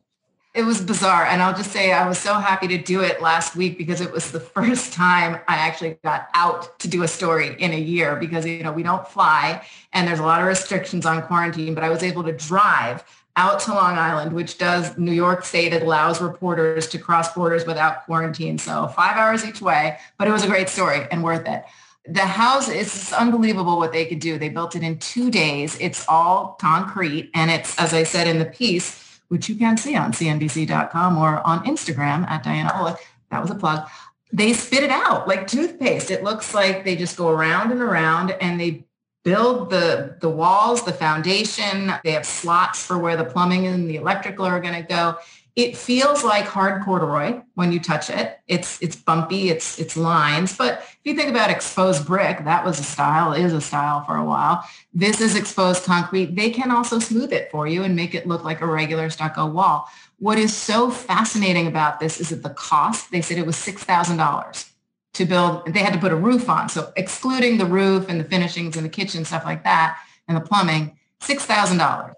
it 0.54 0.64
was 0.64 0.82
bizarre. 0.82 1.26
And 1.26 1.42
I'll 1.42 1.56
just 1.56 1.72
say 1.72 1.92
I 1.92 2.08
was 2.08 2.20
so 2.20 2.36
happy 2.36 2.68
to 2.68 2.78
do 2.78 3.02
it 3.02 3.22
last 3.22 3.56
week 3.56 3.78
because 3.78 4.02
it 4.02 4.12
was 4.12 4.32
the 4.32 4.40
first 4.56 4.94
time 4.94 5.40
I 5.48 5.56
actually 5.56 5.98
got 6.04 6.30
out 6.36 6.78
to 6.80 6.88
do 6.88 7.04
a 7.04 7.08
story 7.08 7.56
in 7.60 7.72
a 7.72 7.80
year 7.80 8.16
because, 8.16 8.46
you 8.46 8.64
know, 8.64 8.72
we 8.72 8.84
don't 8.84 9.08
fly 9.08 9.66
and 9.94 10.08
there's 10.08 10.20
a 10.20 10.24
lot 10.24 10.42
of 10.42 10.48
restrictions 10.48 11.06
on 11.06 11.24
quarantine, 11.24 11.74
but 11.74 11.84
I 11.84 11.90
was 11.90 12.04
able 12.04 12.24
to 12.24 12.34
drive 12.34 13.04
out 13.36 13.60
to 13.62 13.74
Long 13.74 13.98
Island, 13.98 14.34
which 14.34 14.60
does 14.60 14.96
New 14.96 15.12
York 15.12 15.44
State. 15.44 15.74
It 15.74 15.82
allows 15.82 16.22
reporters 16.22 16.88
to 16.90 17.00
cross 17.00 17.34
borders 17.34 17.66
without 17.66 18.06
quarantine. 18.06 18.60
So 18.60 18.88
five 18.90 19.18
hours 19.18 19.44
each 19.44 19.60
way, 19.60 19.98
but 20.20 20.28
it 20.28 20.32
was 20.32 20.44
a 20.44 20.48
great 20.48 20.70
story 20.70 21.08
and 21.10 21.24
worth 21.24 21.48
it. 21.48 21.64
The 22.06 22.22
house, 22.22 22.70
it's 22.70 23.12
unbelievable 23.12 23.78
what 23.78 23.92
they 23.92 24.06
could 24.06 24.20
do. 24.20 24.38
They 24.38 24.50
built 24.50 24.76
it 24.76 24.84
in 24.84 25.00
two 25.00 25.32
days. 25.32 25.78
It's 25.80 26.06
all 26.08 26.58
concrete. 26.60 27.32
And 27.34 27.50
it's, 27.50 27.80
as 27.80 27.94
I 27.94 28.04
said 28.04 28.28
in 28.28 28.38
the 28.38 28.46
piece, 28.46 29.03
which 29.34 29.50
you 29.50 29.56
can 29.56 29.76
see 29.76 29.96
on 29.96 30.12
cnbc.com 30.12 31.18
or 31.18 31.42
on 31.46 31.66
Instagram 31.66 32.30
at 32.30 32.44
Diana 32.44 32.70
Olick. 32.70 33.00
That 33.32 33.42
was 33.42 33.50
a 33.50 33.56
plug. 33.56 33.90
They 34.32 34.54
spit 34.54 34.84
it 34.84 34.92
out 34.92 35.28
like 35.28 35.48
toothpaste. 35.48 36.12
It 36.12 36.24
looks 36.24 36.54
like 36.54 36.86
they 36.86 36.96
just 36.96 37.18
go 37.18 37.30
around 37.30 37.72
and 37.72 37.82
around 37.82 38.30
and 38.40 38.60
they 38.60 38.86
build 39.24 39.72
the, 39.72 40.18
the 40.22 40.30
walls, 40.30 40.86
the 40.86 40.94
foundation. 40.94 41.92
They 42.04 42.12
have 42.12 42.28
slots 42.28 42.86
for 42.86 43.00
where 43.00 43.18
the 43.18 43.26
plumbing 43.26 43.66
and 43.66 43.90
the 43.90 43.96
electrical 43.96 44.46
are 44.46 44.60
going 44.60 44.76
to 44.76 44.88
go. 44.88 45.18
It 45.56 45.78
feels 45.78 46.24
like 46.24 46.46
hard 46.46 46.84
corduroy 46.84 47.42
when 47.54 47.72
you 47.72 47.80
touch 47.80 48.10
it. 48.10 48.40
It's 48.48 48.82
it's 48.82 48.96
bumpy, 48.96 49.50
it's 49.50 49.80
it's 49.80 49.96
lines. 49.96 50.58
But 50.58 50.80
if 50.80 51.00
you 51.04 51.16
think 51.16 51.30
about 51.30 51.52
exposed 51.52 52.08
brick, 52.08 52.44
that 52.46 52.66
was 52.66 52.80
a 52.80 52.84
style, 52.84 53.34
is 53.34 53.54
a 53.54 53.62
style 53.62 54.04
for 54.04 54.16
a 54.16 54.26
while. 54.26 54.68
This 54.94 55.22
is 55.22 55.36
exposed 55.36 55.84
concrete. 55.84 56.36
They 56.36 56.50
can 56.50 56.72
also 56.72 56.98
smooth 56.98 57.32
it 57.32 57.52
for 57.52 57.68
you 57.68 57.84
and 57.84 57.96
make 57.96 58.16
it 58.16 58.28
look 58.28 58.44
like 58.44 58.62
a 58.62 58.66
regular 58.66 59.12
stucco 59.12 59.46
wall. 59.46 59.88
What 60.18 60.40
is 60.40 60.56
so 60.56 60.90
fascinating 60.90 61.68
about 61.68 62.00
this 62.00 62.20
is 62.20 62.30
that 62.30 62.42
the 62.42 62.50
cost, 62.50 63.12
they 63.12 63.22
said 63.22 63.38
it 63.38 63.46
was 63.46 63.58
$6,000 63.58 64.70
to 65.16 65.26
build, 65.26 65.68
they 65.68 65.82
had 65.82 65.94
to 65.94 66.00
put 66.00 66.12
a 66.12 66.16
roof 66.16 66.50
on. 66.50 66.70
So 66.70 66.94
excluding 66.96 67.58
the 67.58 67.66
roof 67.66 68.08
and 68.10 68.20
the 68.20 68.24
finishings 68.24 68.76
and 68.76 68.86
the 68.86 68.90
kitchen, 68.90 69.26
stuff 69.26 69.46
like 69.46 69.64
that, 69.66 70.00
and 70.28 70.38
the 70.38 70.42
plumbing, 70.42 70.98
$6,000 71.22 72.14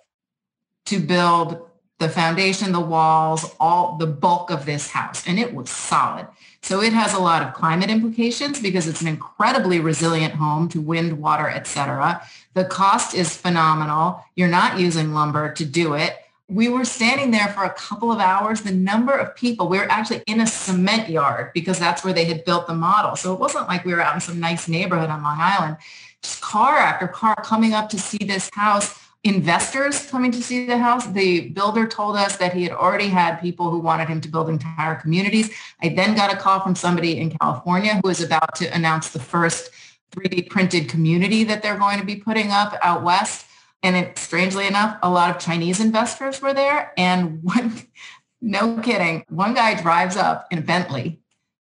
to 0.85 0.99
build 0.99 1.64
the 1.99 2.09
foundation, 2.09 2.71
the 2.71 2.79
walls, 2.79 3.55
all 3.59 3.97
the 3.97 4.07
bulk 4.07 4.51
of 4.51 4.65
this 4.65 4.89
house. 4.89 5.25
And 5.25 5.39
it 5.39 5.53
was 5.53 5.69
solid. 5.69 6.27
So 6.61 6.81
it 6.81 6.93
has 6.93 7.13
a 7.13 7.19
lot 7.19 7.41
of 7.41 7.53
climate 7.53 7.89
implications 7.89 8.59
because 8.59 8.87
it's 8.87 9.01
an 9.01 9.07
incredibly 9.07 9.79
resilient 9.79 10.33
home 10.33 10.67
to 10.69 10.81
wind, 10.81 11.19
water, 11.19 11.47
etc. 11.47 12.21
The 12.53 12.65
cost 12.65 13.13
is 13.13 13.35
phenomenal. 13.35 14.23
You're 14.35 14.47
not 14.49 14.79
using 14.79 15.13
lumber 15.13 15.53
to 15.53 15.63
do 15.63 15.93
it. 15.93 16.17
We 16.47 16.69
were 16.69 16.85
standing 16.85 17.31
there 17.31 17.47
for 17.47 17.63
a 17.63 17.73
couple 17.73 18.11
of 18.11 18.19
hours. 18.19 18.61
The 18.61 18.71
number 18.71 19.13
of 19.13 19.35
people, 19.35 19.67
we 19.69 19.77
were 19.77 19.89
actually 19.89 20.21
in 20.27 20.41
a 20.41 20.47
cement 20.47 21.09
yard 21.09 21.51
because 21.53 21.79
that's 21.79 22.03
where 22.03 22.13
they 22.13 22.25
had 22.25 22.45
built 22.45 22.67
the 22.67 22.75
model. 22.75 23.15
So 23.15 23.33
it 23.33 23.39
wasn't 23.39 23.67
like 23.67 23.85
we 23.85 23.93
were 23.93 24.01
out 24.01 24.15
in 24.15 24.21
some 24.21 24.39
nice 24.39 24.67
neighborhood 24.67 25.09
on 25.09 25.23
Long 25.23 25.37
Island. 25.39 25.77
Just 26.21 26.41
car 26.41 26.77
after 26.77 27.07
car 27.07 27.35
coming 27.43 27.73
up 27.73 27.89
to 27.89 27.99
see 27.99 28.23
this 28.25 28.49
house 28.53 28.99
investors 29.25 30.05
coming 30.05 30.31
to 30.31 30.41
see 30.41 30.67
the 30.67 30.77
house. 30.77 31.07
The 31.07 31.49
builder 31.49 31.87
told 31.87 32.15
us 32.15 32.37
that 32.37 32.53
he 32.53 32.61
had 32.61 32.71
already 32.71 33.07
had 33.07 33.41
people 33.41 33.71
who 33.71 33.79
wanted 33.79 34.07
him 34.07 34.21
to 34.21 34.29
build 34.29 34.49
entire 34.49 34.95
communities. 34.95 35.49
I 35.81 35.89
then 35.89 36.15
got 36.15 36.31
a 36.31 36.37
call 36.37 36.59
from 36.61 36.75
somebody 36.75 37.19
in 37.19 37.31
California 37.31 37.95
who 37.95 38.07
was 38.07 38.21
about 38.21 38.53
to 38.55 38.73
announce 38.73 39.09
the 39.09 39.19
first 39.19 39.71
3D 40.11 40.49
printed 40.49 40.87
community 40.89 41.43
that 41.43 41.63
they're 41.63 41.77
going 41.77 41.99
to 41.99 42.05
be 42.05 42.15
putting 42.15 42.51
up 42.51 42.77
out 42.83 43.03
west. 43.03 43.47
And 43.81 43.95
it, 43.95 44.17
strangely 44.17 44.67
enough, 44.67 44.97
a 45.01 45.09
lot 45.09 45.35
of 45.35 45.41
Chinese 45.41 45.79
investors 45.79 46.39
were 46.39 46.53
there. 46.53 46.93
And 46.95 47.41
one, 47.41 47.81
no 48.41 48.79
kidding, 48.79 49.25
one 49.29 49.55
guy 49.55 49.73
drives 49.81 50.17
up 50.17 50.45
in 50.51 50.59
a 50.59 50.61
Bentley 50.61 51.19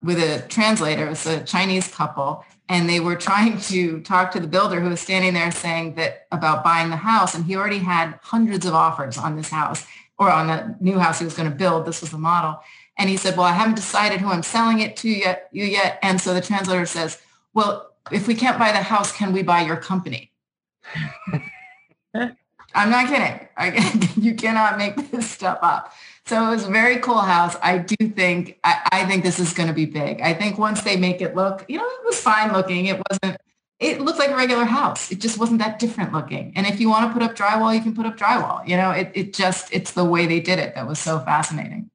with 0.03 0.19
a 0.19 0.47
translator. 0.49 1.07
It 1.07 1.11
was 1.11 1.27
a 1.27 1.43
Chinese 1.43 1.89
couple 1.89 2.45
and 2.69 2.89
they 2.89 3.01
were 3.01 3.17
trying 3.17 3.61
to 3.63 4.01
talk 4.01 4.33
to 4.33 4.41
the 4.41 4.49
builder 4.49 4.81
who 4.81 4.91
was 4.91 5.01
standing 5.01 5.35
there 5.35 5.53
saying 5.53 5.95
that 5.95 6.27
about 6.33 6.65
buying 6.65 6.91
the 6.91 6.97
house. 6.97 7.35
And 7.35 7.45
he 7.45 7.57
already 7.57 7.79
had 7.79 8.19
hundreds 8.23 8.67
of 8.67 8.75
offers 8.75 9.17
on 9.17 9.37
this 9.37 9.49
house 9.51 9.87
or 10.19 10.31
on 10.31 10.49
the 10.49 10.75
new 10.81 10.99
house 10.99 11.19
he 11.19 11.25
was 11.25 11.35
going 11.35 11.49
to 11.51 11.55
build. 11.55 11.87
This 11.87 12.01
was 12.01 12.11
the 12.11 12.19
model. 12.19 12.61
And 12.99 13.11
he 13.11 13.17
said 13.17 13.37
well 13.37 13.47
i 13.47 13.53
haven't 13.53 13.75
decided 13.75 14.21
who 14.21 14.29
i'm 14.29 14.43
selling 14.43 14.81
it 14.81 14.97
to 14.99 15.09
yet 15.09 15.49
you 15.53 15.65
yet. 15.65 15.99
And 16.03 16.21
so 16.21 16.33
the 16.35 16.41
translator 16.41 16.87
says 16.87 17.21
well 17.53 17.93
if 18.11 18.27
we 18.27 18.35
can't 18.35 18.59
buy 18.59 18.73
the 18.73 18.83
house 18.83 19.13
can 19.13 19.33
we 19.33 19.43
buy 19.43 19.61
your 19.61 19.77
company? 19.77 20.33
I'm 22.15 22.91
not 22.91 23.09
kidding. 23.09 23.49
I, 23.57 24.11
you 24.17 24.35
cannot 24.35 24.79
make 24.79 25.11
this 25.11 25.31
stuff 25.31 25.59
up 25.63 25.93
so 26.27 26.47
it 26.47 26.51
was 26.51 26.67
a 26.67 26.71
very 26.71 26.99
cool 26.99 27.19
house. 27.19 27.57
I 27.63 27.79
do 27.79 28.09
think, 28.09 28.59
I, 28.65 28.89
I 28.93 29.05
think 29.07 29.23
this 29.23 29.39
is 29.39 29.53
going 29.53 29.69
to 29.69 29.75
be 29.75 29.87
big. 29.87 30.21
I 30.21 30.35
think 30.35 30.59
once 30.59 30.83
they 30.83 30.97
make 30.97 31.21
it 31.21 31.37
look, 31.37 31.65
you 31.69 31.79
know, 31.79 31.87
it 31.87 32.05
was 32.05 32.21
fine 32.21 32.53
looking. 32.53 32.87
It 32.87 33.01
wasn't, 33.11 33.41
it 33.79 34.01
looked 34.01 34.19
like 34.19 34.31
a 34.31 34.37
regular 34.37 34.65
house. 34.65 35.13
It 35.13 35.21
just 35.21 35.39
wasn't 35.39 35.61
that 35.61 35.79
different 35.79 36.13
looking. 36.13 36.53
And 36.57 36.67
if 36.67 36.81
you 36.81 36.89
want 36.89 37.09
to 37.09 37.13
put 37.13 37.23
up 37.23 37.37
drywall, 37.37 37.75
you 37.75 37.81
can 37.81 37.95
put 37.95 38.07
up 38.07 38.17
drywall. 38.17 38.67
You 38.67 38.77
know, 38.77 38.91
it, 38.91 39.13
it 39.15 39.35
just, 39.35 39.73
it's 39.73 39.93
the 39.93 40.05
way 40.05 40.27
they 40.27 40.41
did 40.41 40.59
it 40.59 40.75
that 40.75 40.89
was 40.89 40.99
so 40.99 41.21
fascinating. 41.21 41.91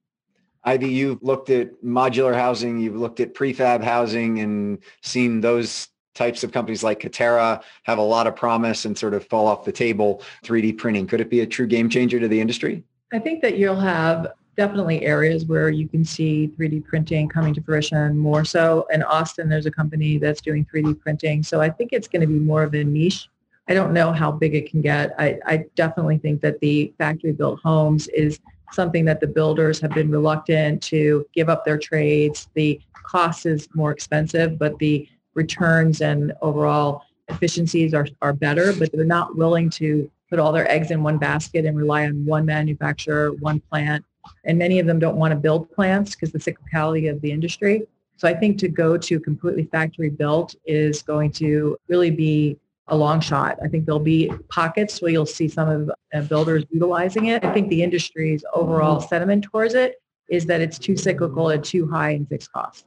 Ivy, 0.64 0.88
you've 0.88 1.22
looked 1.22 1.50
at 1.50 1.82
modular 1.82 2.34
housing, 2.34 2.78
you've 2.78 2.96
looked 2.96 3.20
at 3.20 3.34
prefab 3.34 3.82
housing 3.82 4.38
and 4.38 4.78
seen 5.02 5.40
those 5.40 5.88
types 6.14 6.44
of 6.44 6.52
companies 6.52 6.82
like 6.82 7.00
Katerra 7.00 7.62
have 7.82 7.98
a 7.98 8.02
lot 8.02 8.26
of 8.26 8.36
promise 8.36 8.84
and 8.84 8.96
sort 8.96 9.12
of 9.12 9.26
fall 9.26 9.46
off 9.46 9.64
the 9.64 9.72
table 9.72 10.22
3D 10.44 10.78
printing. 10.78 11.06
Could 11.06 11.20
it 11.20 11.30
be 11.30 11.40
a 11.40 11.46
true 11.46 11.66
game 11.66 11.88
changer 11.88 12.20
to 12.20 12.28
the 12.28 12.40
industry? 12.40 12.84
I 13.12 13.18
think 13.18 13.42
that 13.42 13.58
you'll 13.58 13.76
have 13.76 14.32
definitely 14.56 15.04
areas 15.04 15.44
where 15.44 15.68
you 15.68 15.88
can 15.88 16.04
see 16.04 16.50
3D 16.58 16.84
printing 16.84 17.28
coming 17.28 17.52
to 17.54 17.62
fruition 17.62 18.16
more 18.16 18.44
so. 18.44 18.86
In 18.90 19.02
Austin, 19.02 19.48
there's 19.48 19.66
a 19.66 19.70
company 19.70 20.18
that's 20.18 20.40
doing 20.40 20.66
3D 20.72 20.98
printing. 21.00 21.42
So 21.42 21.60
I 21.60 21.70
think 21.70 21.90
it's 21.92 22.08
going 22.08 22.22
to 22.22 22.26
be 22.26 22.38
more 22.38 22.62
of 22.62 22.74
a 22.74 22.84
niche. 22.84 23.28
I 23.68 23.74
don't 23.74 23.92
know 23.92 24.12
how 24.12 24.32
big 24.32 24.54
it 24.54 24.70
can 24.70 24.80
get. 24.80 25.14
I, 25.18 25.38
I 25.46 25.64
definitely 25.76 26.18
think 26.18 26.40
that 26.40 26.58
the 26.60 26.92
factory 26.98 27.32
built 27.32 27.60
homes 27.62 28.08
is 28.08 28.40
something 28.72 29.04
that 29.04 29.20
the 29.20 29.26
builders 29.26 29.78
have 29.80 29.92
been 29.92 30.10
reluctant 30.10 30.82
to 30.84 31.26
give 31.34 31.48
up 31.48 31.64
their 31.64 31.78
trades. 31.78 32.48
The 32.54 32.80
cost 32.94 33.46
is 33.46 33.68
more 33.74 33.90
expensive, 33.90 34.58
but 34.58 34.78
the 34.78 35.06
returns 35.34 36.00
and 36.00 36.32
overall 36.40 37.02
efficiencies 37.28 37.94
are, 37.94 38.08
are 38.20 38.32
better, 38.32 38.72
but 38.78 38.90
they're 38.92 39.04
not 39.04 39.36
willing 39.36 39.70
to 39.70 40.10
put 40.32 40.38
all 40.38 40.50
their 40.50 40.70
eggs 40.70 40.90
in 40.90 41.02
one 41.02 41.18
basket 41.18 41.66
and 41.66 41.76
rely 41.76 42.06
on 42.06 42.24
one 42.24 42.46
manufacturer, 42.46 43.32
one 43.40 43.60
plant. 43.60 44.02
And 44.44 44.56
many 44.56 44.78
of 44.78 44.86
them 44.86 44.98
don't 44.98 45.16
want 45.16 45.32
to 45.32 45.36
build 45.36 45.70
plants 45.72 46.14
because 46.14 46.32
the 46.32 46.38
cyclicality 46.38 47.10
of 47.10 47.20
the 47.20 47.30
industry. 47.30 47.82
So 48.16 48.26
I 48.26 48.32
think 48.32 48.56
to 48.60 48.68
go 48.68 48.96
to 48.96 49.20
completely 49.20 49.64
factory 49.64 50.08
built 50.08 50.54
is 50.64 51.02
going 51.02 51.32
to 51.32 51.76
really 51.86 52.10
be 52.10 52.56
a 52.86 52.96
long 52.96 53.20
shot. 53.20 53.58
I 53.62 53.68
think 53.68 53.84
there'll 53.84 54.00
be 54.00 54.32
pockets 54.48 55.02
where 55.02 55.10
you'll 55.10 55.26
see 55.26 55.48
some 55.48 55.68
of 55.68 55.90
uh, 56.14 56.22
builders 56.22 56.64
utilizing 56.70 57.26
it. 57.26 57.44
I 57.44 57.52
think 57.52 57.68
the 57.68 57.82
industry's 57.82 58.42
overall 58.54 59.00
sentiment 59.00 59.44
towards 59.44 59.74
it 59.74 60.00
is 60.30 60.46
that 60.46 60.62
it's 60.62 60.78
too 60.78 60.96
cyclical 60.96 61.50
and 61.50 61.62
too 61.62 61.90
high 61.90 62.10
in 62.10 62.24
fixed 62.24 62.50
costs 62.52 62.86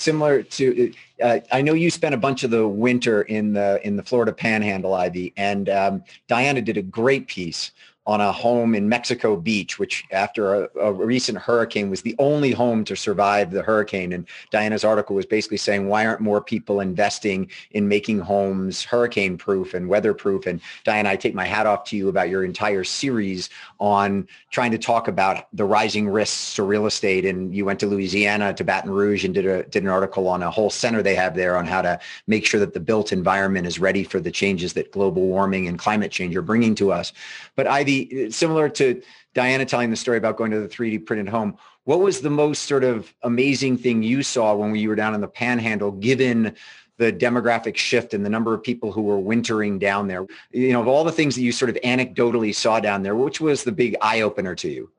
similar 0.00 0.42
to 0.42 0.92
uh, 1.22 1.40
I 1.52 1.62
know 1.62 1.74
you 1.74 1.90
spent 1.90 2.14
a 2.14 2.18
bunch 2.18 2.44
of 2.44 2.50
the 2.50 2.66
winter 2.66 3.22
in 3.22 3.52
the 3.52 3.80
in 3.86 3.96
the 3.96 4.02
Florida 4.02 4.32
Panhandle, 4.32 4.94
Ivy, 4.94 5.32
and 5.36 5.68
um, 5.68 6.04
Diana 6.28 6.62
did 6.62 6.76
a 6.76 6.82
great 6.82 7.26
piece 7.28 7.72
on 8.10 8.20
a 8.20 8.32
home 8.32 8.74
in 8.74 8.88
Mexico 8.88 9.36
Beach, 9.36 9.78
which 9.78 10.04
after 10.10 10.64
a, 10.64 10.68
a, 10.80 10.92
recent 10.92 11.38
hurricane 11.38 11.88
was 11.88 12.02
the 12.02 12.16
only 12.18 12.50
home 12.50 12.82
to 12.84 12.96
survive 12.96 13.52
the 13.52 13.62
hurricane. 13.62 14.12
And 14.12 14.26
Diana's 14.50 14.82
article 14.82 15.14
was 15.14 15.26
basically 15.26 15.58
saying, 15.58 15.86
why 15.86 16.04
aren't 16.04 16.20
more 16.20 16.40
people 16.40 16.80
investing 16.80 17.48
in 17.70 17.86
making 17.86 18.18
homes 18.18 18.82
hurricane 18.82 19.38
proof 19.38 19.74
and 19.74 19.88
weatherproof? 19.88 20.46
And 20.46 20.60
Diana, 20.82 21.10
I 21.10 21.14
take 21.14 21.36
my 21.36 21.44
hat 21.44 21.68
off 21.68 21.84
to 21.84 21.96
you 21.96 22.08
about 22.08 22.28
your 22.28 22.42
entire 22.42 22.82
series 22.82 23.48
on 23.78 24.26
trying 24.50 24.72
to 24.72 24.78
talk 24.78 25.06
about 25.06 25.46
the 25.52 25.64
rising 25.64 26.08
risks 26.08 26.56
to 26.56 26.64
real 26.64 26.86
estate. 26.86 27.24
And 27.24 27.54
you 27.54 27.64
went 27.64 27.78
to 27.78 27.86
Louisiana, 27.86 28.52
to 28.54 28.64
Baton 28.64 28.90
Rouge 28.90 29.24
and 29.24 29.32
did, 29.32 29.46
a, 29.46 29.62
did 29.62 29.84
an 29.84 29.88
article 29.88 30.26
on 30.26 30.42
a 30.42 30.50
whole 30.50 30.70
center 30.70 31.00
they 31.00 31.14
have 31.14 31.36
there 31.36 31.56
on 31.56 31.64
how 31.64 31.80
to 31.82 32.00
make 32.26 32.44
sure 32.44 32.58
that 32.58 32.74
the 32.74 32.80
built 32.80 33.12
environment 33.12 33.68
is 33.68 33.78
ready 33.78 34.02
for 34.02 34.18
the 34.18 34.32
changes 34.32 34.72
that 34.72 34.90
global 34.90 35.22
warming 35.22 35.68
and 35.68 35.78
climate 35.78 36.10
change 36.10 36.34
are 36.34 36.42
bringing 36.42 36.74
to 36.74 36.90
us. 36.90 37.12
But 37.54 37.68
Ivy, 37.68 37.99
similar 38.30 38.68
to 38.70 39.02
Diana 39.34 39.64
telling 39.64 39.90
the 39.90 39.96
story 39.96 40.18
about 40.18 40.36
going 40.36 40.50
to 40.50 40.60
the 40.60 40.68
3D 40.68 41.06
printed 41.06 41.28
home, 41.28 41.56
what 41.84 42.00
was 42.00 42.20
the 42.20 42.30
most 42.30 42.64
sort 42.64 42.84
of 42.84 43.12
amazing 43.22 43.78
thing 43.78 44.02
you 44.02 44.22
saw 44.22 44.54
when 44.54 44.74
you 44.74 44.88
were 44.88 44.94
down 44.94 45.14
in 45.14 45.20
the 45.20 45.28
panhandle, 45.28 45.92
given 45.92 46.54
the 46.98 47.12
demographic 47.12 47.76
shift 47.76 48.12
and 48.12 48.24
the 48.26 48.30
number 48.30 48.52
of 48.52 48.62
people 48.62 48.92
who 48.92 49.02
were 49.02 49.18
wintering 49.18 49.78
down 49.78 50.06
there? 50.08 50.26
You 50.52 50.72
know, 50.72 50.80
of 50.80 50.88
all 50.88 51.04
the 51.04 51.12
things 51.12 51.34
that 51.34 51.42
you 51.42 51.52
sort 51.52 51.70
of 51.70 51.76
anecdotally 51.76 52.54
saw 52.54 52.80
down 52.80 53.02
there, 53.02 53.16
which 53.16 53.40
was 53.40 53.64
the 53.64 53.72
big 53.72 53.96
eye 54.00 54.20
opener 54.20 54.54
to 54.56 54.68
you? 54.68 54.90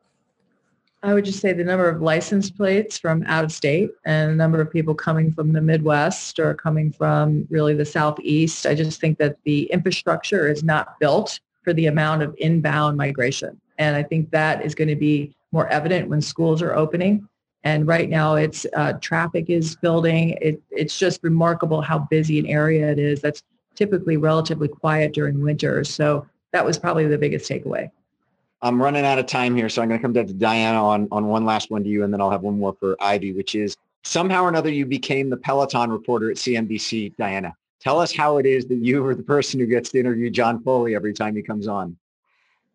I 1.03 1.15
would 1.15 1.25
just 1.25 1.39
say 1.39 1.51
the 1.51 1.63
number 1.63 1.89
of 1.89 2.01
license 2.01 2.51
plates 2.51 2.97
from 2.97 3.23
out 3.25 3.43
of 3.43 3.51
state 3.51 3.89
and 4.05 4.31
the 4.31 4.35
number 4.35 4.61
of 4.61 4.71
people 4.71 4.93
coming 4.93 5.31
from 5.31 5.51
the 5.51 5.61
Midwest 5.61 6.37
or 6.37 6.53
coming 6.53 6.91
from 6.91 7.47
really 7.49 7.73
the 7.73 7.85
Southeast. 7.85 8.67
I 8.67 8.75
just 8.75 9.01
think 9.01 9.17
that 9.17 9.37
the 9.43 9.63
infrastructure 9.71 10.47
is 10.47 10.63
not 10.63 10.99
built 10.99 11.39
for 11.63 11.73
the 11.73 11.87
amount 11.87 12.23
of 12.23 12.35
inbound 12.37 12.97
migration. 12.97 13.59
And 13.77 13.95
I 13.95 14.03
think 14.03 14.29
that 14.31 14.65
is 14.65 14.75
going 14.75 14.87
to 14.87 14.95
be 14.95 15.35
more 15.51 15.67
evident 15.67 16.09
when 16.09 16.21
schools 16.21 16.61
are 16.61 16.75
opening. 16.75 17.27
And 17.63 17.87
right 17.87 18.09
now 18.09 18.35
it's 18.35 18.65
uh, 18.75 18.93
traffic 18.93 19.49
is 19.49 19.75
building. 19.75 20.37
It, 20.41 20.61
it's 20.71 20.97
just 20.97 21.21
remarkable 21.23 21.81
how 21.81 21.99
busy 22.09 22.39
an 22.39 22.47
area 22.47 22.91
it 22.91 22.99
is. 22.99 23.21
That's 23.21 23.43
typically 23.75 24.17
relatively 24.17 24.67
quiet 24.67 25.13
during 25.13 25.41
winter. 25.41 25.83
So 25.83 26.27
that 26.51 26.65
was 26.65 26.77
probably 26.77 27.07
the 27.07 27.17
biggest 27.17 27.49
takeaway. 27.49 27.89
I'm 28.63 28.81
running 28.81 29.05
out 29.05 29.17
of 29.17 29.25
time 29.25 29.55
here, 29.55 29.69
so 29.69 29.81
I'm 29.81 29.87
going 29.87 29.99
to 29.99 30.01
come 30.01 30.13
back 30.13 30.27
to 30.27 30.33
Diana 30.33 30.83
on, 30.85 31.07
on 31.11 31.27
one 31.27 31.45
last 31.45 31.71
one 31.71 31.83
to 31.83 31.89
you, 31.89 32.03
and 32.03 32.13
then 32.13 32.21
I'll 32.21 32.29
have 32.29 32.43
one 32.43 32.59
more 32.59 32.75
for 32.79 32.95
Ivy, 32.99 33.33
which 33.33 33.55
is 33.55 33.75
somehow 34.03 34.43
or 34.43 34.49
another 34.49 34.69
you 34.69 34.85
became 34.85 35.29
the 35.29 35.37
Peloton 35.37 35.89
reporter 35.89 36.29
at 36.29 36.37
CNBC, 36.37 37.15
Diana. 37.17 37.55
Tell 37.81 37.99
us 37.99 38.15
how 38.15 38.37
it 38.37 38.45
is 38.45 38.67
that 38.67 38.75
you 38.75 39.03
are 39.05 39.15
the 39.15 39.23
person 39.23 39.59
who 39.59 39.65
gets 39.65 39.89
to 39.89 39.99
interview 39.99 40.29
John 40.29 40.61
Foley 40.61 40.95
every 40.95 41.13
time 41.13 41.35
he 41.35 41.41
comes 41.41 41.67
on. 41.67 41.97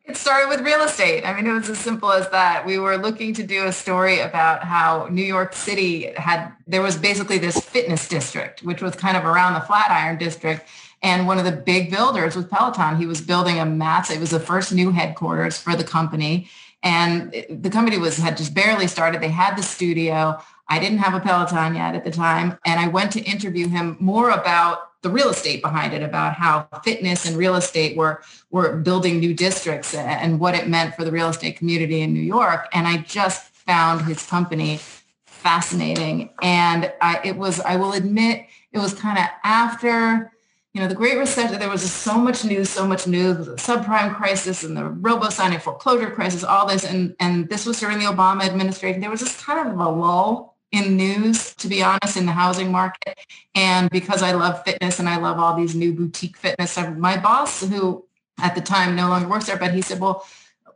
It 0.04 0.16
started 0.16 0.48
with 0.48 0.60
real 0.60 0.82
estate. 0.82 1.24
I 1.24 1.34
mean, 1.34 1.46
it 1.46 1.52
was 1.52 1.68
as 1.68 1.78
simple 1.78 2.12
as 2.12 2.28
that. 2.30 2.64
We 2.64 2.78
were 2.78 2.96
looking 2.96 3.34
to 3.34 3.42
do 3.42 3.66
a 3.66 3.72
story 3.72 4.20
about 4.20 4.62
how 4.62 5.08
New 5.10 5.24
York 5.24 5.52
City 5.52 6.12
had, 6.16 6.52
there 6.66 6.82
was 6.82 6.96
basically 6.96 7.38
this 7.38 7.58
fitness 7.58 8.06
district, 8.06 8.62
which 8.62 8.82
was 8.82 8.94
kind 8.94 9.16
of 9.16 9.24
around 9.24 9.54
the 9.54 9.60
Flatiron 9.60 10.16
district. 10.16 10.68
And 11.02 11.26
one 11.26 11.38
of 11.38 11.44
the 11.44 11.52
big 11.52 11.90
builders 11.90 12.36
was 12.36 12.44
Peloton. 12.44 12.96
He 12.96 13.06
was 13.06 13.20
building 13.20 13.58
a 13.58 13.66
massive, 13.66 14.18
it 14.18 14.20
was 14.20 14.30
the 14.30 14.40
first 14.40 14.72
new 14.72 14.92
headquarters 14.92 15.58
for 15.58 15.74
the 15.74 15.84
company. 15.84 16.48
And 16.84 17.32
the 17.50 17.70
company 17.70 17.98
was 17.98 18.16
had 18.16 18.36
just 18.36 18.54
barely 18.54 18.86
started. 18.86 19.20
They 19.20 19.28
had 19.28 19.56
the 19.56 19.62
studio. 19.62 20.40
I 20.68 20.78
didn't 20.78 20.98
have 20.98 21.14
a 21.14 21.20
Peloton 21.20 21.74
yet 21.74 21.96
at 21.96 22.04
the 22.04 22.12
time. 22.12 22.58
And 22.64 22.78
I 22.78 22.86
went 22.86 23.10
to 23.12 23.20
interview 23.22 23.68
him 23.68 23.96
more 23.98 24.30
about 24.30 24.85
the 25.02 25.10
real 25.10 25.28
estate 25.28 25.62
behind 25.62 25.92
it, 25.92 26.02
about 26.02 26.34
how 26.34 26.68
fitness 26.82 27.26
and 27.26 27.36
real 27.36 27.54
estate 27.54 27.96
were, 27.96 28.22
were 28.50 28.76
building 28.76 29.20
new 29.20 29.34
districts 29.34 29.94
and 29.94 30.40
what 30.40 30.54
it 30.54 30.68
meant 30.68 30.94
for 30.94 31.04
the 31.04 31.12
real 31.12 31.28
estate 31.28 31.56
community 31.56 32.00
in 32.00 32.12
New 32.12 32.20
York. 32.20 32.68
And 32.72 32.86
I 32.86 32.98
just 32.98 33.44
found 33.54 34.02
his 34.02 34.24
company 34.26 34.80
fascinating. 35.26 36.30
And 36.42 36.92
I, 37.00 37.20
it 37.24 37.36
was, 37.36 37.60
I 37.60 37.76
will 37.76 37.92
admit, 37.92 38.46
it 38.72 38.78
was 38.78 38.94
kind 38.94 39.18
of 39.18 39.26
after 39.44 40.32
you 40.76 40.82
know, 40.82 40.88
the 40.88 40.94
Great 40.94 41.16
Recession, 41.16 41.58
there 41.58 41.70
was 41.70 41.80
just 41.80 42.02
so 42.02 42.18
much 42.18 42.44
news, 42.44 42.68
so 42.68 42.86
much 42.86 43.06
news, 43.06 43.46
the 43.46 43.54
subprime 43.54 44.14
crisis 44.14 44.62
and 44.62 44.76
the 44.76 44.84
robo-signing 44.84 45.58
foreclosure 45.58 46.10
crisis, 46.10 46.44
all 46.44 46.66
this. 46.66 46.84
And, 46.84 47.16
and 47.18 47.48
this 47.48 47.64
was 47.64 47.80
during 47.80 47.98
the 47.98 48.04
Obama 48.04 48.44
administration. 48.44 49.00
There 49.00 49.08
was 49.08 49.20
just 49.20 49.42
kind 49.42 49.66
of 49.66 49.74
a 49.74 49.88
lull 49.88 50.55
in 50.72 50.96
news, 50.96 51.54
to 51.54 51.68
be 51.68 51.82
honest, 51.82 52.16
in 52.16 52.26
the 52.26 52.32
housing 52.32 52.70
market. 52.72 53.18
And 53.54 53.88
because 53.90 54.22
I 54.22 54.32
love 54.32 54.62
fitness 54.64 54.98
and 54.98 55.08
I 55.08 55.16
love 55.16 55.38
all 55.38 55.56
these 55.56 55.74
new 55.74 55.92
boutique 55.92 56.36
fitness, 56.36 56.76
uh, 56.76 56.90
my 56.92 57.16
boss, 57.16 57.62
who 57.62 58.04
at 58.38 58.54
the 58.54 58.60
time 58.60 58.96
no 58.96 59.08
longer 59.08 59.28
works 59.28 59.46
there, 59.46 59.56
but 59.56 59.72
he 59.72 59.80
said, 59.82 60.00
well, 60.00 60.26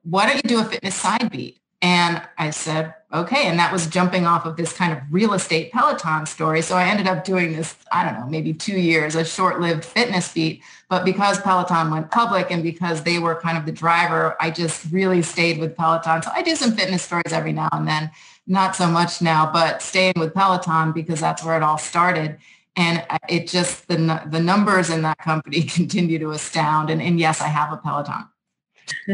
why 0.03 0.27
don't 0.27 0.37
you 0.37 0.49
do 0.49 0.61
a 0.61 0.65
fitness 0.65 0.95
side 0.95 1.31
beat? 1.31 1.59
And 1.83 2.23
I 2.37 2.51
said, 2.51 2.95
okay. 3.13 3.47
And 3.47 3.59
that 3.59 3.73
was 3.73 3.87
jumping 3.87 4.27
off 4.27 4.45
of 4.45 4.57
this 4.57 4.73
kind 4.73 4.93
of 4.93 4.99
real 5.11 5.33
estate 5.33 5.73
Peloton 5.73 6.27
story. 6.27 6.61
So 6.61 6.77
I 6.77 6.89
ended 6.89 7.07
up 7.07 7.25
doing 7.25 7.55
this, 7.57 7.75
I 7.91 8.05
don't 8.05 8.21
know, 8.21 8.27
maybe 8.27 8.53
two 8.53 8.79
years, 8.79 9.15
a 9.15 9.25
short-lived 9.25 9.85
fitness 9.85 10.33
beat. 10.33 10.63
But 10.91 11.07
because 11.07 11.41
Peloton 11.41 11.91
went 11.91 12.11
public 12.11 12.51
and 12.51 12.63
because 12.63 13.03
they 13.03 13.19
were 13.19 13.35
kind 13.41 13.57
of 13.57 13.65
the 13.65 13.73
driver, 13.73 14.37
I 14.41 14.51
just 14.51 14.93
really 14.93 15.23
stayed 15.23 15.59
with 15.59 15.75
Peloton. 15.75 16.23
So 16.23 16.31
I 16.35 16.43
do 16.43 16.55
some 16.55 16.73
fitness 16.73 17.03
stories 17.03 17.33
every 17.33 17.53
now 17.53 17.71
and 17.73 17.89
then, 17.89 18.11
not 18.51 18.77
so 18.77 18.87
much 18.87 19.23
now, 19.23 19.51
but 19.51 19.81
staying 19.81 20.15
with 20.17 20.35
Peloton 20.35 20.93
because 20.93 21.21
that's 21.21 21.43
where 21.43 21.57
it 21.57 21.63
all 21.63 21.79
started. 21.79 22.37
And 22.77 23.05
it 23.29 23.49
just, 23.49 23.89
the, 23.89 24.23
the 24.27 24.41
numbers 24.41 24.91
in 24.91 25.03
that 25.03 25.19
company 25.19 25.63
continue 25.79 26.19
to 26.19 26.33
astound. 26.33 26.91
And, 26.91 27.01
and 27.01 27.19
yes, 27.19 27.41
I 27.41 27.49
have 27.49 27.73
a 27.73 27.79
Peloton 27.79 28.29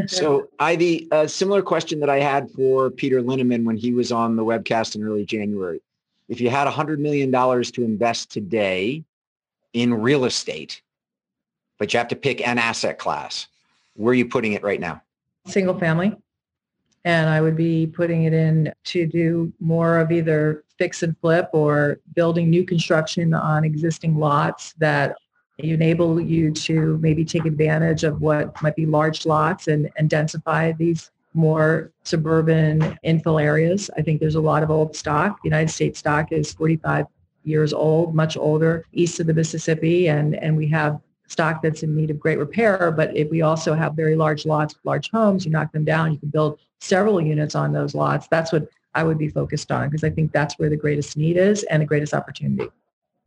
so 0.06 0.48
Ivy, 0.58 1.08
a 1.10 1.28
similar 1.28 1.62
question 1.62 2.00
that 2.00 2.10
I 2.10 2.20
had 2.20 2.50
for 2.50 2.90
Peter 2.90 3.22
Linneman 3.22 3.64
when 3.64 3.76
he 3.76 3.92
was 3.92 4.12
on 4.12 4.36
the 4.36 4.44
webcast 4.44 4.96
in 4.96 5.02
early 5.02 5.24
January. 5.24 5.80
If 6.28 6.40
you 6.40 6.50
had 6.50 6.66
$100 6.66 6.98
million 6.98 7.30
to 7.30 7.84
invest 7.84 8.30
today 8.30 9.04
in 9.72 9.94
real 9.94 10.24
estate, 10.24 10.82
but 11.78 11.92
you 11.92 11.98
have 11.98 12.08
to 12.08 12.16
pick 12.16 12.46
an 12.46 12.58
asset 12.58 12.98
class, 12.98 13.46
where 13.94 14.12
are 14.12 14.14
you 14.14 14.26
putting 14.28 14.52
it 14.52 14.62
right 14.62 14.80
now? 14.80 15.02
Single 15.46 15.78
family. 15.78 16.16
And 17.06 17.30
I 17.30 17.40
would 17.40 17.56
be 17.56 17.86
putting 17.86 18.24
it 18.24 18.34
in 18.34 18.72
to 18.86 19.06
do 19.06 19.52
more 19.60 19.98
of 19.98 20.10
either 20.10 20.64
fix 20.76 21.04
and 21.04 21.16
flip 21.20 21.48
or 21.52 22.00
building 22.16 22.50
new 22.50 22.64
construction 22.64 23.32
on 23.32 23.62
existing 23.62 24.18
lots 24.18 24.72
that 24.78 25.14
enable 25.58 26.20
you 26.20 26.50
to 26.50 26.98
maybe 26.98 27.24
take 27.24 27.44
advantage 27.44 28.02
of 28.02 28.20
what 28.20 28.60
might 28.60 28.74
be 28.74 28.86
large 28.86 29.24
lots 29.24 29.68
and, 29.68 29.88
and 29.96 30.10
densify 30.10 30.76
these 30.76 31.12
more 31.32 31.92
suburban 32.02 32.98
infill 33.04 33.40
areas. 33.40 33.88
I 33.96 34.02
think 34.02 34.18
there's 34.18 34.34
a 34.34 34.40
lot 34.40 34.64
of 34.64 34.70
old 34.72 34.96
stock. 34.96 35.38
United 35.44 35.70
States 35.70 36.00
stock 36.00 36.32
is 36.32 36.52
45 36.54 37.06
years 37.44 37.72
old, 37.72 38.16
much 38.16 38.36
older, 38.36 38.84
east 38.92 39.20
of 39.20 39.28
the 39.28 39.34
Mississippi, 39.34 40.08
and, 40.08 40.34
and 40.34 40.56
we 40.56 40.66
have 40.70 41.00
stock 41.28 41.62
that's 41.62 41.82
in 41.82 41.94
need 41.94 42.10
of 42.10 42.18
great 42.18 42.38
repair. 42.38 42.90
But 42.90 43.16
if 43.16 43.30
we 43.30 43.42
also 43.42 43.74
have 43.74 43.94
very 43.94 44.16
large 44.16 44.46
lots, 44.46 44.74
large 44.84 45.10
homes, 45.10 45.44
you 45.44 45.50
knock 45.50 45.72
them 45.72 45.84
down, 45.84 46.12
you 46.12 46.18
can 46.18 46.28
build 46.28 46.58
several 46.80 47.20
units 47.20 47.54
on 47.54 47.72
those 47.72 47.94
lots. 47.94 48.28
That's 48.28 48.52
what 48.52 48.68
I 48.94 49.02
would 49.02 49.18
be 49.18 49.28
focused 49.28 49.70
on 49.70 49.88
because 49.88 50.04
I 50.04 50.10
think 50.10 50.32
that's 50.32 50.58
where 50.58 50.70
the 50.70 50.76
greatest 50.76 51.16
need 51.16 51.36
is 51.36 51.64
and 51.64 51.82
the 51.82 51.86
greatest 51.86 52.14
opportunity. 52.14 52.70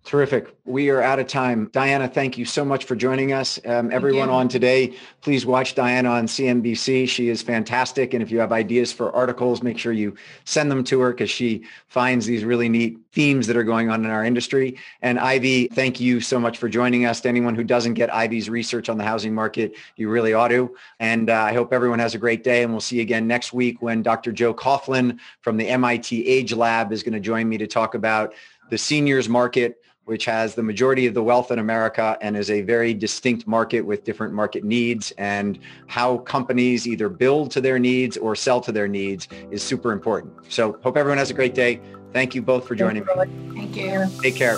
Terrific. 0.10 0.56
We 0.66 0.90
are 0.90 1.04
out 1.04 1.20
of 1.20 1.28
time. 1.28 1.70
Diana, 1.72 2.08
thank 2.08 2.36
you 2.36 2.44
so 2.44 2.66
much 2.66 2.86
for 2.86 2.96
joining 2.96 3.32
us. 3.32 3.60
Um, 3.64 3.92
everyone 3.92 4.28
on 4.28 4.48
today, 4.48 4.96
please 5.22 5.46
watch 5.46 5.76
Diana 5.76 6.10
on 6.10 6.26
CNBC. 6.26 7.08
She 7.08 7.30
is 7.30 7.44
fantastic. 7.44 8.16
And 8.16 8.24
if 8.24 8.32
you 8.32 8.40
have 8.40 8.52
ideas 8.52 8.92
for 8.92 9.16
articles, 9.16 9.62
make 9.62 9.78
sure 9.78 9.92
you 9.92 10.16
send 10.46 10.72
them 10.72 10.84
to 10.86 11.00
her 11.02 11.12
because 11.12 11.30
she 11.30 11.62
finds 11.86 12.26
these 12.26 12.44
really 12.44 12.70
neat 12.70 12.98
themes 13.12 13.46
that 13.46 13.56
are 13.56 13.64
going 13.64 13.92
on 13.92 14.04
in 14.04 14.10
our 14.10 14.26
industry. 14.26 14.78
And 15.04 15.20
Ivy, 15.20 15.68
thank 15.68 16.00
you 16.00 16.22
so 16.22 16.40
much 16.40 16.58
for 16.58 16.68
joining 16.68 17.06
us. 17.06 17.22
To 17.22 17.30
anyone 17.30 17.54
who 17.54 17.64
doesn't 17.64 17.94
get 17.94 18.12
Ivy's 18.12 18.50
research 18.50 18.90
on 18.90 18.98
the 18.98 19.04
housing 19.04 19.36
market, 19.36 19.76
you 19.96 20.10
really 20.10 20.34
ought 20.34 20.48
to. 20.48 20.76
And 21.00 21.30
uh, 21.30 21.36
I 21.36 21.54
hope 21.54 21.72
everyone 21.72 22.00
has 22.00 22.16
a 22.16 22.18
great 22.18 22.44
day. 22.44 22.64
And 22.64 22.72
we'll 22.72 22.82
see 22.82 22.96
you 22.96 23.04
again 23.04 23.28
next 23.28 23.54
week 23.54 23.84
when 23.84 24.02
Dr. 24.02 24.32
Joe 24.32 24.56
Coughlin 24.56 25.20
from 25.42 25.58
the 25.58 25.68
MIT 25.68 26.26
Age 26.26 26.52
Lab 26.52 26.92
is 26.92 27.04
going 27.04 27.14
to 27.14 27.20
join 27.20 27.48
me 27.48 27.60
to 27.60 27.68
talk 27.68 27.94
about 27.94 28.34
the 28.72 28.78
seniors 28.78 29.30
market 29.30 29.80
which 30.10 30.26
has 30.26 30.56
the 30.56 30.64
majority 30.64 31.06
of 31.06 31.14
the 31.14 31.22
wealth 31.22 31.52
in 31.52 31.60
America 31.60 32.18
and 32.20 32.36
is 32.36 32.50
a 32.50 32.62
very 32.62 32.96
distinct 32.96 33.46
market 33.46 33.82
with 33.82 34.04
different 34.04 34.34
market 34.34 34.64
needs 34.64 35.12
and 35.20 35.60
how 35.86 36.18
companies 36.18 36.88
either 36.88 37.10
build 37.10 37.52
to 37.52 37.62
their 37.62 37.78
needs 37.78 38.18
or 38.18 38.36
sell 38.36 38.60
to 38.60 38.72
their 38.72 38.88
needs 38.88 39.28
is 39.52 39.62
super 39.62 39.92
important. 39.92 40.34
So 40.50 40.80
hope 40.82 40.98
everyone 40.98 41.20
has 41.20 41.30
a 41.30 41.36
great 41.36 41.54
day. 41.54 41.80
Thank 42.12 42.34
you 42.34 42.42
both 42.42 42.68
for 42.68 42.74
joining 42.74 43.06
me. 43.06 43.54
Thank 43.54 43.76
you. 43.76 44.08
Take 44.24 44.36
care. 44.36 44.58